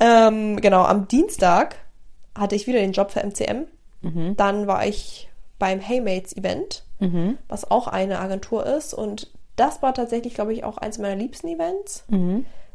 ähm, 0.00 0.60
genau, 0.60 0.82
am 0.84 1.08
Dienstag 1.08 1.76
hatte 2.36 2.56
ich 2.56 2.66
wieder 2.66 2.80
den 2.80 2.92
Job 2.92 3.10
für 3.10 3.20
MCM. 3.20 3.66
Dann 4.36 4.66
war 4.66 4.86
ich 4.86 5.28
beim 5.58 5.80
Heymates 5.80 6.36
Event, 6.36 6.84
was 7.48 7.70
auch 7.70 7.86
eine 7.88 8.18
Agentur 8.18 8.66
ist. 8.66 8.92
Und 8.92 9.30
das 9.56 9.82
war 9.82 9.94
tatsächlich, 9.94 10.34
glaube 10.34 10.52
ich, 10.52 10.64
auch 10.64 10.78
eins 10.78 10.98
meiner 10.98 11.16
liebsten 11.16 11.48
Events, 11.48 12.04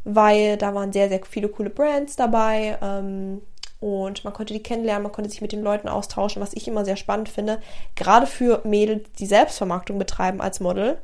weil 0.06 0.58
da 0.58 0.74
waren 0.74 0.94
sehr, 0.94 1.10
sehr 1.10 1.20
viele 1.30 1.50
coole 1.50 1.70
Brands 1.70 2.16
dabei. 2.16 2.78
Ähm, 2.82 3.42
und 3.82 4.24
man 4.26 4.34
konnte 4.34 4.54
die 4.54 4.64
kennenlernen, 4.64 5.04
man 5.04 5.12
konnte 5.12 5.30
sich 5.30 5.42
mit 5.42 5.52
den 5.52 5.62
Leuten 5.62 5.88
austauschen, 5.88 6.42
was 6.42 6.54
ich 6.54 6.68
immer 6.68 6.84
sehr 6.84 6.98
spannend 6.98 7.30
finde. 7.30 7.60
Gerade 7.96 8.28
für 8.28 8.62
Mädels, 8.66 9.10
die 9.20 9.26
Selbstvermarktung 9.26 9.98
betreiben 9.98 10.42
als 10.42 10.60
Model, 10.60 10.98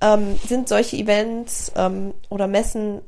ähm, 0.00 0.36
sind 0.46 0.68
solche 0.68 0.96
Events 0.96 1.72
ähm, 1.76 2.14
oder 2.28 2.46
Messen 2.46 3.00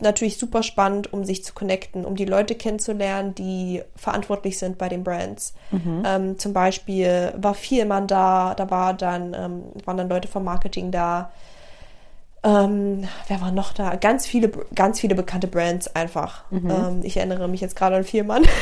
natürlich 0.00 0.38
super 0.38 0.62
spannend, 0.62 1.12
um 1.12 1.24
sich 1.24 1.44
zu 1.44 1.54
connecten, 1.54 2.04
um 2.04 2.14
die 2.16 2.24
Leute 2.26 2.54
kennenzulernen, 2.54 3.34
die 3.34 3.82
verantwortlich 3.96 4.58
sind 4.58 4.78
bei 4.78 4.88
den 4.88 5.02
Brands. 5.04 5.54
Ähm, 6.04 6.38
zum 6.38 6.52
Beispiel 6.52 7.32
war 7.36 7.54
Vielmann 7.54 8.06
da, 8.06 8.54
da 8.54 8.70
war 8.70 8.94
dann, 8.94 9.34
ähm, 9.34 9.62
waren 9.84 9.96
dann 9.96 10.08
Leute 10.08 10.28
vom 10.28 10.44
Marketing 10.44 10.90
da. 10.90 11.30
Ähm, 12.44 13.08
wer 13.26 13.40
war 13.40 13.50
noch 13.50 13.72
da? 13.72 13.96
Ganz 13.96 14.26
viele, 14.26 14.48
ganz 14.74 15.00
viele 15.00 15.14
bekannte 15.16 15.48
Brands 15.48 15.94
einfach. 15.96 16.44
Ähm, 16.52 17.00
ich 17.02 17.16
erinnere 17.16 17.48
mich 17.48 17.60
jetzt 17.60 17.74
gerade 17.76 17.96
an 17.96 18.04
Vielmann. 18.04 18.44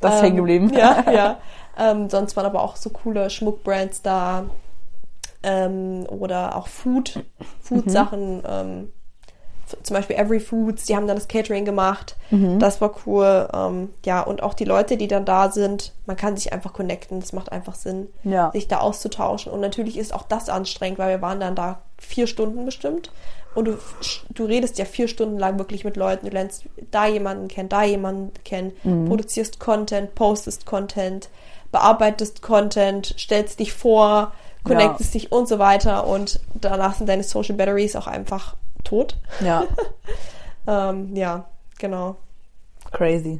Das 0.00 0.14
ist 0.14 0.18
Ähm, 0.20 0.24
hängen 0.24 0.36
geblieben. 0.36 0.72
Ja, 0.74 1.04
ja. 1.12 1.38
Ähm, 1.78 2.10
sonst 2.10 2.36
waren 2.36 2.46
aber 2.46 2.62
auch 2.62 2.76
so 2.76 2.90
coole 2.90 3.30
Schmuckbrands 3.30 4.02
da. 4.02 4.44
Ähm, 5.42 6.06
oder 6.08 6.56
auch 6.56 6.68
Food, 6.68 7.22
Food-Sachen. 7.60 8.42
Ähm, 8.46 8.92
f- 9.02 9.03
zum 9.82 9.94
Beispiel 9.94 10.16
Every 10.16 10.40
Foods, 10.40 10.84
die 10.84 10.96
haben 10.96 11.06
dann 11.06 11.16
das 11.16 11.28
Catering 11.28 11.64
gemacht. 11.64 12.16
Das 12.58 12.80
war 12.80 12.94
cool. 13.06 13.48
Ähm, 13.54 13.90
ja, 14.04 14.20
und 14.22 14.42
auch 14.42 14.54
die 14.54 14.64
Leute, 14.64 14.96
die 14.96 15.06
dann 15.08 15.24
da 15.24 15.50
sind, 15.50 15.92
man 16.06 16.16
kann 16.16 16.36
sich 16.36 16.52
einfach 16.52 16.72
connecten. 16.72 17.20
Das 17.20 17.32
macht 17.32 17.52
einfach 17.52 17.74
Sinn, 17.74 18.08
Ja. 18.24 18.50
sich 18.52 18.66
da 18.68 18.78
auszutauschen. 18.78 19.52
Und 19.52 19.60
natürlich 19.60 19.96
ist 19.98 20.12
auch 20.14 20.24
das 20.24 20.48
anstrengend, 20.48 20.98
weil 20.98 21.10
wir 21.10 21.22
waren 21.22 21.40
dann 21.40 21.54
da 21.54 21.80
vier 21.98 22.26
Stunden 22.26 22.64
bestimmt. 22.64 23.10
Und 23.54 23.66
du, 23.66 23.78
du 24.30 24.44
redest 24.46 24.78
ja 24.78 24.84
vier 24.84 25.06
Stunden 25.06 25.38
lang 25.38 25.58
wirklich 25.58 25.84
mit 25.84 25.96
Leuten. 25.96 26.26
Du 26.26 26.32
lernst 26.32 26.64
da 26.90 27.06
jemanden 27.06 27.46
kennen, 27.48 27.68
da 27.68 27.84
jemanden 27.84 28.32
kennen, 28.44 28.72
produzierst 29.06 29.60
Content, 29.60 30.14
postest 30.16 30.66
Content, 30.66 31.28
bearbeitest 31.70 32.42
Content, 32.42 33.14
stellst 33.18 33.60
dich 33.60 33.72
vor, 33.72 34.32
connectest 34.64 35.14
dich 35.14 35.30
und 35.30 35.46
so 35.46 35.58
weiter. 35.60 36.06
Und 36.08 36.40
danach 36.54 36.94
sind 36.96 37.08
deine 37.08 37.22
Social 37.22 37.54
Batteries 37.54 37.94
auch 37.94 38.08
einfach 38.08 38.56
tot. 38.84 39.16
Ja, 39.40 39.64
Ähm, 40.66 41.14
ja, 41.14 41.44
genau. 41.78 42.16
crazy. 42.90 43.38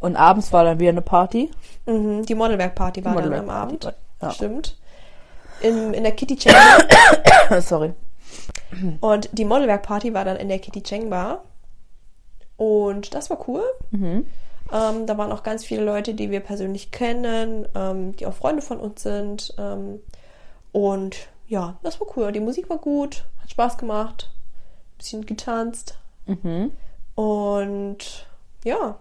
Und 0.00 0.16
abends 0.16 0.52
war 0.52 0.62
dann 0.64 0.78
wieder 0.78 0.90
eine 0.90 1.02
Party. 1.02 1.50
Mhm, 1.86 2.24
die 2.24 2.34
Modelwerk-Party 2.36 3.04
war 3.04 3.20
dann 3.20 3.32
am 3.34 3.50
Abend. 3.50 3.92
ja. 4.22 4.30
Stimmt. 4.30 4.76
In, 5.60 5.92
in 5.94 6.02
der 6.04 6.12
Kitty 6.12 6.36
Cheng 6.36 6.52
Bar. 7.48 7.60
Sorry. 7.62 7.94
Und 9.00 9.28
die 9.32 9.44
Modelwerk-Party 9.44 10.14
war 10.14 10.24
dann 10.24 10.36
in 10.36 10.48
der 10.48 10.58
Kitty 10.60 10.82
Cheng 10.82 11.10
Bar. 11.10 11.42
Und 12.56 13.14
das 13.14 13.28
war 13.30 13.48
cool. 13.48 13.64
Ähm, 13.92 15.06
da 15.06 15.18
waren 15.18 15.32
auch 15.32 15.42
ganz 15.42 15.64
viele 15.64 15.82
Leute, 15.84 16.14
die 16.14 16.30
wir 16.30 16.40
persönlich 16.40 16.90
kennen, 16.92 17.66
ähm, 17.74 18.14
die 18.16 18.26
auch 18.26 18.34
Freunde 18.34 18.62
von 18.62 18.78
uns 18.78 19.02
sind. 19.02 19.54
Ähm, 19.58 20.00
und 20.70 21.16
ja, 21.48 21.76
das 21.82 22.00
war 22.00 22.06
cool. 22.16 22.30
Die 22.32 22.40
Musik 22.40 22.70
war 22.70 22.78
gut, 22.78 23.24
hat 23.44 23.50
Spaß 23.50 23.78
gemacht, 23.78 24.30
bisschen 24.98 25.24
getanzt. 25.26 25.98
Und 27.14 28.26
ja, 28.64 28.96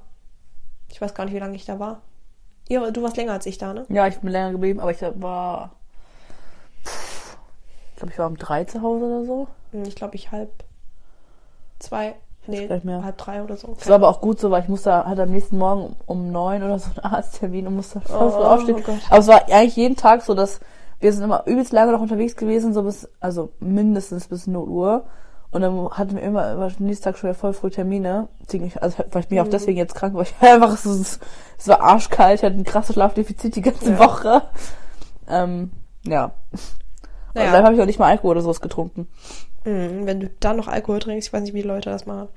ich 0.89 1.01
weiß 1.01 1.13
gar 1.15 1.25
nicht, 1.25 1.33
wie 1.33 1.39
lange 1.39 1.55
ich 1.55 1.65
da 1.65 1.79
war. 1.79 2.01
Ja, 2.69 2.89
du 2.91 3.01
warst 3.03 3.17
länger 3.17 3.33
als 3.33 3.45
ich 3.45 3.57
da, 3.57 3.73
ne? 3.73 3.85
Ja, 3.89 4.07
ich 4.07 4.17
bin 4.19 4.29
länger 4.29 4.51
geblieben, 4.51 4.79
aber 4.79 4.91
ich 4.91 5.01
war. 5.01 5.71
Ich 6.83 7.95
glaube, 7.97 8.11
ich 8.13 8.19
war 8.19 8.27
um 8.27 8.37
drei 8.37 8.63
zu 8.65 8.81
Hause 8.81 9.05
oder 9.05 9.25
so. 9.25 9.47
Hm, 9.71 9.83
Ich 9.83 9.95
glaube, 9.95 10.15
ich 10.15 10.31
halb 10.31 10.49
zwei, 11.79 12.15
nee, 12.47 12.67
halb 12.69 13.17
drei 13.17 13.43
oder 13.43 13.57
so. 13.57 13.75
Das 13.77 13.87
war 13.87 13.95
aber 13.95 14.09
auch 14.09 14.21
gut 14.21 14.39
so, 14.39 14.51
weil 14.51 14.63
ich 14.63 14.69
musste 14.69 15.05
halt 15.05 15.19
am 15.19 15.29
nächsten 15.31 15.57
Morgen 15.57 15.95
um, 16.05 16.31
neun 16.31 16.63
oder 16.63 16.79
so 16.79 16.89
einen 17.01 17.13
Arzttermin 17.13 17.67
und 17.67 17.75
musste 17.77 18.01
voll 18.01 18.31
früh 18.31 18.37
Oh, 18.39 18.43
aufstehen. 18.43 18.83
oh 18.87 18.91
aber 19.09 19.17
es 19.19 19.27
war 19.27 19.45
eigentlich 19.45 19.75
jeden 19.77 19.95
Tag 19.95 20.21
so, 20.21 20.33
dass 20.33 20.59
wir 21.03 21.13
sind 21.13 21.23
immer 21.23 21.43
übelst 21.45 21.71
lange 21.73 21.91
noch 21.91 22.01
unterwegs 22.01 22.35
gewesen, 22.35 22.73
so 22.73 22.83
bis, 22.83 23.07
also 23.19 23.51
mindestens 23.59 24.27
bis 24.27 24.47
0 24.47 24.67
Uhr. 24.67 25.05
Und 25.51 25.61
dann 25.61 25.89
hatten 25.91 26.15
wir 26.15 26.23
immer 26.23 26.51
über 26.53 26.67
den 26.69 26.87
nächsten 26.87 27.03
Tag 27.03 27.17
schon 27.17 27.29
wieder 27.29 27.37
voll 27.37 27.53
früh 27.53 27.69
Termine. 27.69 28.27
Also 28.81 28.97
war 29.11 29.21
ich 29.21 29.27
bin 29.27 29.37
Mhm. 29.37 29.43
auch 29.43 29.49
deswegen 29.49 29.77
jetzt 29.77 29.93
krank, 29.93 30.15
weil 30.15 30.23
ich 30.23 30.33
einfach 30.41 30.77
so, 30.77 30.89
es 30.91 31.19
es 31.59 31.67
war 31.67 31.81
arschkalt, 31.81 32.39
ich 32.39 32.43
hatte 32.45 32.55
ein 32.55 32.63
krasses 32.63 32.95
Schlafdefizit 32.95 33.55
die 33.55 33.61
ganze 33.61 33.91
Ja. 33.91 33.99
Woche. 33.99 34.41
Ähm, 35.29 35.71
ja. 36.07 36.31
Naja. 37.35 37.47
Und 37.47 37.53
dann 37.53 37.63
habe 37.65 37.75
ich 37.75 37.81
auch 37.81 37.85
nicht 37.85 37.99
mal 37.99 38.07
Alkohol 38.09 38.31
oder 38.31 38.41
sowas 38.41 38.61
getrunken. 38.61 39.07
Mhm, 39.65 40.05
wenn 40.05 40.19
du 40.19 40.29
dann 40.39 40.57
noch 40.57 40.67
Alkohol 40.67 40.99
trinkst, 40.99 41.27
ich 41.27 41.33
weiß 41.33 41.41
nicht, 41.43 41.53
wie 41.53 41.61
die 41.61 41.67
Leute 41.67 41.89
das 41.89 42.05
machen. 42.05 42.29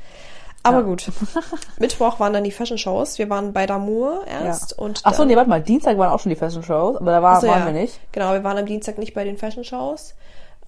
Aber 0.66 0.78
Ja. 0.78 0.82
gut. 0.82 1.10
Mittwoch 1.78 2.18
waren 2.20 2.32
dann 2.32 2.44
die 2.44 2.50
Fashion 2.50 2.78
Shows. 2.78 3.18
Wir 3.18 3.28
waren 3.30 3.52
bei 3.52 3.66
Damour 3.66 4.26
erst 4.26 4.72
Ja. 4.72 4.78
und 4.84 5.00
Ach 5.04 5.12
so, 5.12 5.18
dann- 5.18 5.28
nee, 5.28 5.36
warte 5.36 5.48
mal, 5.50 5.62
Dienstag 5.62 5.96
waren 5.98 6.10
auch 6.12 6.20
schon 6.20 6.30
die 6.30 6.36
Fashion 6.36 6.62
Shows, 6.62 6.96
aber 6.96 7.10
da 7.12 7.22
war, 7.22 7.36
Ach 7.36 7.40
so, 7.40 7.48
waren 7.48 7.60
ja. 7.60 7.66
wir 7.66 7.72
nicht. 7.72 8.00
Genau, 8.12 8.32
wir 8.32 8.44
waren 8.44 8.58
am 8.58 8.66
Dienstag 8.66 8.98
nicht 8.98 9.14
bei 9.14 9.24
den 9.24 9.36
Fashion 9.38 9.64
Shows. 9.64 10.14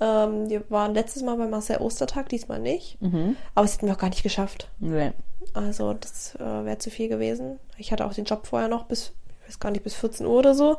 Ähm, 0.01 0.49
wir 0.49 0.63
waren 0.71 0.95
letztes 0.95 1.23
Mal 1.23 1.37
bei 1.37 1.47
Marcel 1.49 1.79
Ostertag, 1.79 2.29
diesmal 2.29 2.61
nicht. 2.61 3.01
Mhm. 3.03 3.37
Aber 3.55 3.65
es 3.65 3.75
hätten 3.75 3.87
wir 3.87 3.95
auch 3.95 3.99
gar 3.99 4.11
nicht 4.11 4.23
geschafft. 4.23 4.69
Nee. 4.79 5.13
Also 5.55 5.93
das 5.95 6.35
äh, 6.37 6.65
wäre 6.65 6.79
zu 6.79 6.91
viel 6.91 7.09
gewesen. 7.09 7.59
Ich 7.79 7.91
hatte 7.91 8.05
auch 8.07 8.15
den 8.15 8.25
Job 8.25 8.47
vorher 8.47 8.69
noch 8.69 8.85
bis, 8.85 9.13
ich 9.43 9.49
weiß 9.49 9.59
gar 9.61 9.71
nicht, 9.71 9.83
bis 9.83 9.95
14 9.95 10.25
Uhr 10.27 10.39
oder 10.39 10.55
so. 10.55 10.77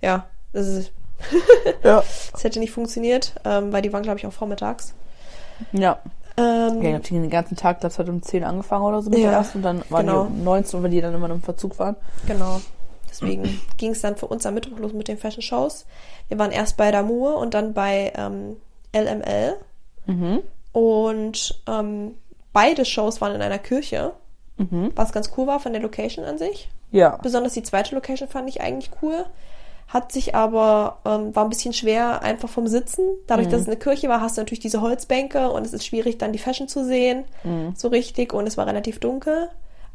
Ja, 0.00 0.26
das 0.52 0.66
ist, 0.66 0.92
Ja. 1.82 2.02
das 2.32 2.42
hätte 2.44 2.58
nicht 2.58 2.70
funktioniert, 2.72 3.34
ähm, 3.44 3.72
weil 3.72 3.82
die 3.82 3.92
waren, 3.92 4.02
glaube 4.02 4.18
ich, 4.18 4.26
auch 4.26 4.32
vormittags. 4.32 4.94
Ja. 5.72 5.98
Ähm, 6.36 6.82
Ja, 6.82 6.88
ich 6.90 6.94
habe 6.94 7.02
den 7.04 7.30
ganzen 7.30 7.56
Tag, 7.56 7.80
das 7.80 7.98
hat 7.98 8.08
um 8.08 8.22
10 8.22 8.44
angefangen 8.44 8.84
oder 8.84 9.02
so 9.02 9.10
mit 9.10 9.18
Ja, 9.20 9.30
der 9.30 9.38
ersten 9.38 9.58
und 9.58 9.62
dann 9.62 9.82
waren 9.88 10.06
genau. 10.06 10.24
die 10.24 10.32
um 10.38 10.44
19, 10.44 10.82
weil 10.82 10.90
die 10.90 11.00
dann 11.00 11.14
immer 11.14 11.28
noch 11.28 11.36
im 11.36 11.42
Verzug 11.42 11.78
waren. 11.78 11.96
Genau. 12.26 12.60
Deswegen 13.08 13.60
ging 13.76 13.92
es 13.92 14.00
dann 14.00 14.16
für 14.16 14.26
uns 14.26 14.44
am 14.46 14.54
Mittwoch 14.54 14.78
los 14.78 14.92
mit 14.92 15.06
den 15.08 15.18
Fashion 15.18 15.42
Shows. 15.42 15.86
Wir 16.28 16.38
waren 16.38 16.50
erst 16.50 16.76
bei 16.76 16.90
Damour 16.90 17.36
und 17.36 17.54
dann 17.54 17.72
bei 17.74 18.12
ähm, 18.16 18.56
LML. 18.94 19.54
Mhm. 20.06 20.40
Und 20.72 21.62
ähm, 21.68 22.14
beide 22.52 22.84
Shows 22.84 23.20
waren 23.20 23.34
in 23.34 23.42
einer 23.42 23.58
Kirche, 23.58 24.12
Mhm. 24.56 24.92
was 24.94 25.12
ganz 25.12 25.32
cool 25.36 25.48
war 25.48 25.58
von 25.58 25.72
der 25.72 25.82
Location 25.82 26.24
an 26.24 26.38
sich. 26.38 26.70
Ja. 26.92 27.16
Besonders 27.22 27.54
die 27.54 27.64
zweite 27.64 27.92
Location 27.94 28.28
fand 28.28 28.48
ich 28.48 28.60
eigentlich 28.60 28.90
cool. 29.02 29.24
Hat 29.88 30.10
sich 30.10 30.34
aber, 30.34 30.98
ähm, 31.04 31.34
war 31.36 31.44
ein 31.44 31.50
bisschen 31.50 31.72
schwer 31.72 32.22
einfach 32.22 32.48
vom 32.48 32.66
Sitzen. 32.66 33.04
Dadurch, 33.26 33.48
dass 33.48 33.60
es 33.60 33.66
eine 33.68 33.76
Kirche 33.76 34.08
war, 34.08 34.20
hast 34.20 34.36
du 34.36 34.40
natürlich 34.40 34.60
diese 34.60 34.80
Holzbänke 34.80 35.50
und 35.50 35.64
es 35.64 35.72
ist 35.72 35.86
schwierig, 35.86 36.18
dann 36.18 36.32
die 36.32 36.38
Fashion 36.38 36.66
zu 36.66 36.84
sehen. 36.84 37.24
So 37.76 37.88
richtig. 37.88 38.32
Und 38.32 38.46
es 38.46 38.56
war 38.56 38.66
relativ 38.66 38.98
dunkel. 38.98 39.50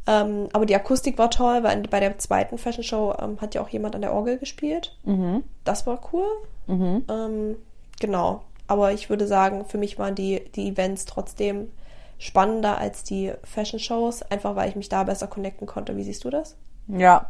Ähm, 0.07 0.47
aber 0.53 0.65
die 0.65 0.75
Akustik 0.75 1.17
war 1.17 1.29
toll, 1.29 1.63
weil 1.63 1.81
bei 1.83 1.99
der 1.99 2.17
zweiten 2.17 2.57
Fashion 2.57 2.83
Show 2.83 3.13
ähm, 3.21 3.39
hat 3.41 3.53
ja 3.53 3.61
auch 3.61 3.69
jemand 3.69 3.95
an 3.95 4.01
der 4.01 4.13
Orgel 4.13 4.37
gespielt. 4.37 4.95
Mhm. 5.03 5.43
Das 5.65 5.85
war 5.85 5.99
cool. 6.13 6.25
Mhm. 6.67 7.03
Ähm, 7.09 7.55
genau. 7.99 8.41
Aber 8.67 8.91
ich 8.93 9.09
würde 9.09 9.27
sagen, 9.27 9.65
für 9.65 9.77
mich 9.77 9.99
waren 9.99 10.15
die, 10.15 10.43
die 10.55 10.69
Events 10.69 11.05
trotzdem 11.05 11.69
spannender 12.17 12.77
als 12.77 13.03
die 13.03 13.33
Fashion 13.43 13.79
Shows, 13.79 14.21
einfach 14.23 14.55
weil 14.55 14.69
ich 14.69 14.75
mich 14.75 14.89
da 14.89 15.03
besser 15.03 15.27
connecten 15.27 15.67
konnte. 15.67 15.95
Wie 15.95 16.03
siehst 16.03 16.23
du 16.23 16.29
das? 16.29 16.55
Ja, 16.87 17.29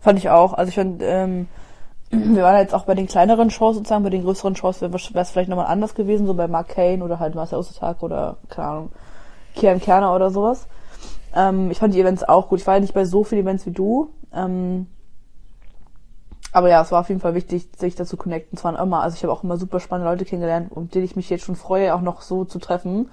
fand 0.00 0.18
ich 0.18 0.28
auch. 0.30 0.52
Also 0.52 0.68
ich 0.68 0.74
fand, 0.74 1.02
ähm, 1.02 1.48
wir 2.10 2.42
waren 2.42 2.58
jetzt 2.58 2.74
auch 2.74 2.84
bei 2.84 2.94
den 2.94 3.06
kleineren 3.06 3.50
Shows 3.50 3.76
sozusagen, 3.76 4.04
bei 4.04 4.10
den 4.10 4.22
größeren 4.22 4.56
Shows 4.56 4.80
wäre 4.80 4.94
es 4.94 5.30
vielleicht 5.30 5.48
nochmal 5.48 5.66
anders 5.66 5.94
gewesen, 5.94 6.26
so 6.26 6.34
bei 6.34 6.48
Mark 6.48 6.68
Kane 6.68 7.04
oder 7.04 7.18
halt 7.18 7.34
Marcel 7.34 7.58
Ostertag 7.58 8.02
oder, 8.02 8.36
keine 8.48 8.68
Ahnung, 8.68 8.90
Kian 9.54 9.80
Kerner 9.80 10.14
oder 10.14 10.30
sowas. 10.30 10.66
Ähm, 11.34 11.70
ich 11.70 11.78
fand 11.78 11.94
die 11.94 12.00
Events 12.00 12.24
auch 12.24 12.48
gut. 12.48 12.60
Ich 12.60 12.66
war 12.66 12.74
ja 12.74 12.80
nicht 12.80 12.94
bei 12.94 13.04
so 13.04 13.24
vielen 13.24 13.42
Events 13.42 13.66
wie 13.66 13.72
du. 13.72 14.10
Ähm, 14.32 14.86
aber 16.52 16.70
ja, 16.70 16.80
es 16.80 16.90
war 16.90 17.00
auf 17.00 17.08
jeden 17.08 17.20
Fall 17.20 17.34
wichtig, 17.34 17.68
sich 17.76 17.94
dazu 17.94 18.16
connecten. 18.16 18.56
Es 18.56 18.64
waren 18.64 18.76
immer, 18.76 19.02
also 19.02 19.14
ich 19.14 19.22
habe 19.22 19.32
auch 19.32 19.44
immer 19.44 19.58
super 19.58 19.80
spannende 19.80 20.10
Leute 20.10 20.24
kennengelernt, 20.24 20.72
um 20.72 20.88
denen 20.88 21.04
ich 21.04 21.16
mich 21.16 21.28
jetzt 21.28 21.44
schon 21.44 21.56
freue, 21.56 21.94
auch 21.94 22.00
noch 22.00 22.22
so 22.22 22.44
zu 22.44 22.58
treffen. 22.58 23.10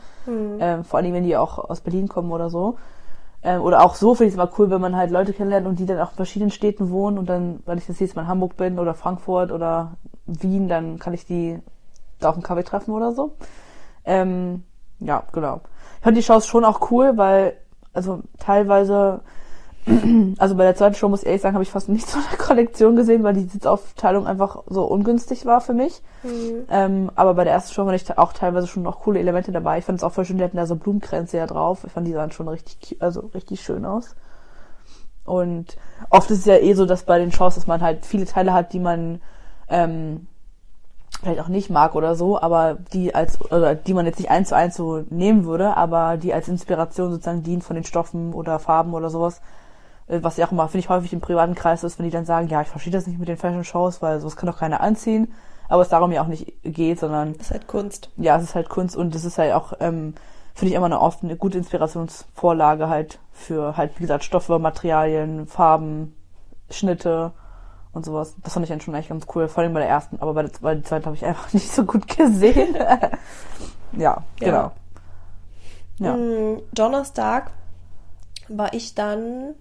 Ähm, 0.61 0.83
vor 0.85 0.99
allem, 0.99 1.13
wenn 1.13 1.25
die 1.25 1.35
auch 1.35 1.57
aus 1.57 1.81
Berlin 1.81 2.07
kommen 2.07 2.31
oder 2.31 2.49
so. 2.49 2.77
Ähm, 3.45 3.61
oder 3.61 3.85
auch 3.85 3.93
so 3.93 4.15
finde 4.15 4.29
ich 4.29 4.33
es 4.33 4.35
immer 4.35 4.51
cool, 4.57 4.71
wenn 4.71 4.81
man 4.81 4.95
halt 4.95 5.11
Leute 5.11 5.31
kennenlernt 5.31 5.67
und 5.67 5.77
die 5.77 5.85
dann 5.85 5.99
auch 5.99 6.09
in 6.09 6.15
verschiedenen 6.15 6.49
Städten 6.49 6.89
wohnen 6.89 7.19
und 7.19 7.29
dann, 7.29 7.59
weil 7.65 7.77
ich 7.77 7.87
jetzt 7.87 8.01
nächstes 8.01 8.15
Mal 8.15 8.23
in 8.23 8.27
Hamburg 8.27 8.57
bin 8.57 8.79
oder 8.79 8.95
Frankfurt 8.95 9.51
oder 9.51 9.97
Wien, 10.25 10.67
dann 10.67 10.97
kann 10.97 11.13
ich 11.13 11.27
die 11.27 11.59
da 12.19 12.29
auf 12.29 12.35
einen 12.35 12.43
Kaffee 12.43 12.63
treffen 12.63 12.91
oder 12.91 13.11
so. 13.11 13.35
Ähm, 14.03 14.63
ja, 14.99 15.23
genau. 15.31 15.61
Ich 15.97 16.03
fand 16.03 16.17
die 16.17 16.23
Shows 16.23 16.47
schon 16.47 16.65
auch 16.65 16.89
cool, 16.89 17.17
weil, 17.17 17.53
also 17.93 18.21
teilweise, 18.39 19.21
also 20.39 20.55
bei 20.55 20.63
der 20.63 20.75
zweiten 20.75 20.95
Show 20.95 21.09
muss 21.09 21.21
ich 21.21 21.27
ehrlich 21.27 21.41
sagen, 21.41 21.53
habe 21.53 21.63
ich 21.63 21.69
fast 21.69 21.89
nichts 21.89 22.11
von 22.11 22.23
der 22.31 22.39
Kollektion 22.39 22.95
gesehen, 22.95 23.23
weil 23.23 23.33
die 23.33 23.43
Sitzaufteilung 23.43 24.25
einfach 24.25 24.63
so 24.67 24.83
ungünstig 24.85 25.45
war 25.45 25.61
für 25.61 25.73
mich. 25.73 26.01
Ähm, 26.69 27.11
aber 27.15 27.35
bei 27.35 27.43
der 27.43 27.53
ersten 27.53 27.73
Show 27.73 27.85
waren 27.85 27.93
ich 27.93 28.17
auch 28.17 28.33
teilweise 28.33 28.67
schon 28.67 28.83
noch 28.83 29.01
coole 29.01 29.19
Elemente 29.19 29.51
dabei. 29.51 29.77
Ich 29.77 29.85
fand 29.85 29.99
es 29.99 30.03
auch 30.03 30.11
voll 30.11 30.25
schön, 30.25 30.37
die 30.37 30.43
hatten 30.43 30.57
da 30.57 30.65
so 30.65 30.75
Blumenkränze 30.75 31.37
ja 31.37 31.45
drauf. 31.45 31.83
Ich 31.85 31.91
fand 31.91 32.07
die 32.07 32.13
sahen 32.13 32.31
schon 32.31 32.47
richtig, 32.47 33.01
also 33.01 33.29
richtig 33.33 33.61
schön 33.61 33.85
aus. 33.85 34.15
Und 35.23 35.77
oft 36.09 36.29
ist 36.31 36.39
es 36.39 36.45
ja 36.45 36.57
eh 36.57 36.73
so, 36.73 36.85
dass 36.85 37.03
bei 37.03 37.19
den 37.19 37.31
Shows, 37.31 37.55
dass 37.55 37.67
man 37.67 37.81
halt 37.81 38.05
viele 38.05 38.25
Teile 38.25 38.53
hat, 38.53 38.73
die 38.73 38.79
man 38.79 39.21
ähm, 39.69 40.27
vielleicht 41.19 41.39
auch 41.39 41.47
nicht 41.47 41.69
mag 41.69 41.95
oder 41.95 42.15
so, 42.15 42.39
aber 42.39 42.77
die 42.93 43.13
als 43.15 43.39
oder 43.51 43.75
die 43.75 43.93
man 43.93 44.05
jetzt 44.05 44.19
nicht 44.19 44.29
eins 44.29 44.49
zu 44.49 44.55
eins 44.55 44.75
so 44.75 45.03
nehmen 45.09 45.45
würde, 45.45 45.77
aber 45.77 46.17
die 46.17 46.33
als 46.33 46.47
Inspiration 46.47 47.11
sozusagen 47.11 47.43
dienen 47.43 47.61
von 47.61 47.75
den 47.75 47.85
Stoffen 47.85 48.33
oder 48.33 48.59
Farben 48.59 48.93
oder 48.93 49.09
sowas. 49.09 49.41
Äh, 50.07 50.19
Was 50.21 50.37
ja 50.37 50.47
auch 50.47 50.51
immer, 50.51 50.67
finde 50.67 50.79
ich, 50.79 50.89
häufig 50.89 51.13
im 51.13 51.21
privaten 51.21 51.55
Kreis 51.55 51.83
ist, 51.83 51.97
wenn 51.99 52.05
die 52.05 52.11
dann 52.11 52.25
sagen, 52.25 52.47
ja, 52.47 52.61
ich 52.61 52.67
verstehe 52.67 52.93
das 52.93 53.07
nicht 53.07 53.19
mit 53.19 53.27
den 53.27 53.37
Fashion 53.37 53.63
Shows, 53.63 54.01
weil 54.01 54.19
sowas 54.19 54.35
kann 54.35 54.47
doch 54.47 54.59
keiner 54.59 54.81
anziehen. 54.81 55.33
Aber 55.67 55.81
es 55.81 55.89
darum 55.89 56.11
ja 56.11 56.21
auch 56.21 56.27
nicht 56.27 56.53
geht, 56.63 56.99
sondern 56.99 57.33
Das 57.33 57.47
ist 57.47 57.51
halt 57.51 57.67
Kunst. 57.67 58.09
ja, 58.17 58.37
es 58.37 58.43
ist 58.43 58.55
halt 58.55 58.69
Kunst 58.69 58.95
und 58.95 59.15
es 59.15 59.25
ist 59.25 59.37
halt 59.39 59.53
auch, 59.53 59.73
ähm, 59.79 60.13
finde 60.53 60.69
ich 60.69 60.75
immer 60.77 60.85
eine 60.85 61.01
oft 61.01 61.23
eine 61.23 61.35
gute 61.35 61.57
Inspirationsvorlage 61.57 62.87
halt 62.87 63.19
für 63.33 63.75
halt, 63.75 63.97
wie 63.97 64.01
gesagt, 64.03 64.23
Stoffe, 64.23 64.59
Materialien, 64.59 65.47
Farben, 65.47 66.15
Schnitte 66.69 67.31
und 67.93 68.05
sowas. 68.05 68.35
Das 68.43 68.53
fand 68.53 68.63
ich 68.63 68.69
dann 68.69 68.79
schon 68.79 68.93
echt 68.93 69.09
ganz 69.09 69.25
cool, 69.33 69.47
vor 69.47 69.63
allem 69.63 69.73
bei 69.73 69.79
der 69.79 69.89
ersten, 69.89 70.19
aber 70.21 70.33
bei 70.35 70.43
der, 70.43 70.51
bei 70.61 70.75
der 70.75 70.83
zweiten 70.83 71.05
habe 71.07 71.15
ich 71.15 71.25
einfach 71.25 71.51
nicht 71.53 71.71
so 71.71 71.83
gut 71.83 72.07
gesehen. 72.07 72.75
ja, 73.93 74.23
genau. 74.39 74.71
Ja. 75.97 76.15
Mm, 76.15 76.61
Donnerstag 76.73 77.49
war 78.49 78.73
ich 78.73 78.93
dann, 78.95 79.55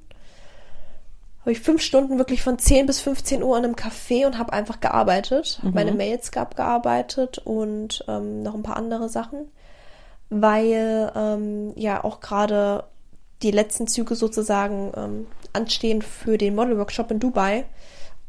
habe 1.45 1.53
ich 1.53 1.61
fünf 1.61 1.83
Stunden 1.83 2.17
wirklich 2.17 2.43
von 2.43 2.59
10 2.59 2.87
bis 2.87 3.03
15 3.03 3.43
Uhr 3.43 3.59
in 3.59 3.65
einem 3.65 3.75
Café 3.75 4.25
und 4.25 4.39
habe 4.39 4.55
einfach 4.55 4.81
gearbeitet, 4.81 5.61
hab 5.63 5.75
meine 5.75 5.93
Mails 5.93 6.35
abgearbeitet 6.35 7.37
und 7.37 8.03
ähm, 8.09 8.43
noch 8.43 8.55
ein 8.55 8.63
paar 8.63 8.79
andere 8.79 9.11
Sachen, 9.11 9.51
weil 10.31 11.13
ähm, 11.15 11.75
ja 11.77 12.03
auch 12.03 12.21
gerade 12.21 12.85
die 13.43 13.51
letzten 13.51 13.87
Züge 13.87 14.15
sozusagen 14.15 14.93
ähm, 14.97 15.27
anstehen 15.53 16.01
für 16.01 16.39
den 16.39 16.55
Model 16.55 16.79
Workshop 16.79 17.11
in 17.11 17.21
Dubai. 17.21 17.67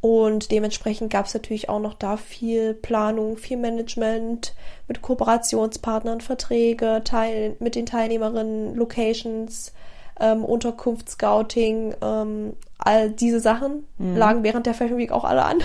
Und 0.02 0.52
dementsprechend 0.52 1.10
gab 1.10 1.26
es 1.26 1.34
natürlich 1.34 1.70
auch 1.70 1.80
noch 1.80 1.94
da 1.94 2.18
viel 2.18 2.74
Planung, 2.74 3.38
viel 3.38 3.56
Management 3.56 4.54
mit 4.90 5.02
Kooperationspartnern, 5.02 6.20
Verträge, 6.20 7.02
Teil, 7.06 7.56
mit 7.60 7.76
den 7.76 7.86
Teilnehmerinnen, 7.86 8.76
Locations, 8.76 9.72
ähm, 10.20 10.46
Unterkunft, 10.46 11.10
Scouting, 11.10 11.96
ähm, 12.02 12.54
all 12.78 13.10
diese 13.10 13.40
Sachen 13.40 13.86
lagen 13.98 14.44
während 14.44 14.66
der 14.66 14.74
Fashion 14.74 14.98
Week 14.98 15.12
auch 15.12 15.24
alle 15.24 15.46
an. 15.46 15.60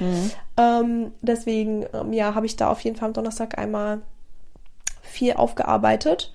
ähm, 0.56 1.12
deswegen, 1.20 1.86
ähm, 1.92 2.12
ja, 2.12 2.34
habe 2.34 2.46
ich 2.46 2.56
da 2.56 2.70
auf 2.70 2.80
jeden 2.80 2.96
Fall 2.96 3.08
am 3.08 3.14
Donnerstag 3.14 3.58
einmal 3.58 4.00
viel 5.02 5.34
aufgearbeitet. 5.34 6.32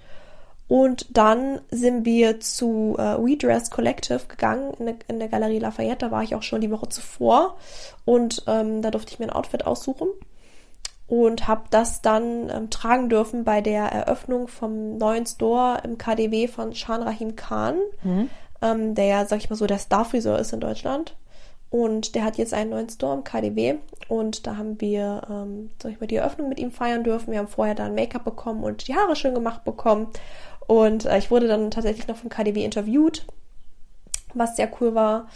Und 0.68 1.06
dann 1.16 1.62
sind 1.72 2.06
wir 2.06 2.42
zu 2.42 2.96
äh, 2.98 3.18
We 3.18 3.38
Dress 3.38 3.70
Collective 3.70 4.22
gegangen 4.28 4.74
in 4.80 4.86
der, 4.86 4.96
in 5.08 5.20
der 5.20 5.30
Galerie 5.30 5.60
Lafayette. 5.60 6.06
Da 6.06 6.12
war 6.12 6.24
ich 6.24 6.36
auch 6.36 6.44
schon 6.44 6.62
die 6.62 6.72
Woche 6.72 6.90
zuvor. 6.90 7.58
Und 8.04 8.44
ähm, 8.48 8.82
da 8.82 8.92
durfte 8.92 9.14
ich 9.14 9.20
mir 9.20 9.26
ein 9.28 9.34
Outfit 9.34 9.66
aussuchen. 9.66 10.10
Und 11.08 11.48
habe 11.48 11.64
das 11.70 12.02
dann 12.02 12.50
ähm, 12.50 12.70
tragen 12.70 13.08
dürfen 13.10 13.46
bei 13.46 13.62
der 13.62 13.84
Eröffnung 13.84 14.50
vom 14.50 14.98
neuen 14.98 15.26
Store 15.26 15.80
im 15.84 15.98
KDW 15.98 16.48
von 16.48 16.76
Shan 16.76 17.02
Rahim 17.02 17.38
Khan, 17.38 17.78
ähm, 18.62 18.94
der 18.94 19.06
ja, 19.06 19.26
sag 19.26 19.38
ich 19.38 19.50
mal 19.50 19.56
so, 19.56 19.68
der 19.68 19.80
Starfriseur 19.80 20.38
ist 20.38 20.52
in 20.52 20.60
Deutschland. 20.60 21.16
Und 21.70 22.16
der 22.16 22.24
hat 22.24 22.38
jetzt 22.38 22.54
einen 22.54 22.70
neuen 22.70 22.90
Store 22.90 23.16
im 23.16 23.24
KDW. 23.24 23.76
Und 24.08 24.48
da 24.48 24.58
haben 24.58 24.80
wir, 24.80 25.22
ähm, 25.30 25.70
sag 25.82 25.92
ich 25.92 26.00
mal, 26.00 26.08
die 26.08 26.16
Eröffnung 26.16 26.50
mit 26.50 26.60
ihm 26.60 26.72
feiern 26.72 27.04
dürfen. 27.04 27.32
Wir 27.32 27.40
haben 27.40 27.48
vorher 27.48 27.76
dann 27.76 27.96
Make-up 27.96 28.24
bekommen 28.24 28.64
und 28.64 28.88
die 28.88 28.96
Haare 28.96 29.16
schön 29.16 29.34
gemacht 29.34 29.64
bekommen. 29.66 30.08
Und 30.66 31.06
äh, 31.06 31.18
ich 31.18 31.32
wurde 31.32 31.48
dann 31.48 31.72
tatsächlich 31.72 32.08
noch 32.08 32.18
vom 32.18 32.30
KDW 32.30 32.64
interviewt, 32.64 33.26
was 34.34 34.56
sehr 34.56 34.70
cool 34.80 34.96
war. 34.96 35.28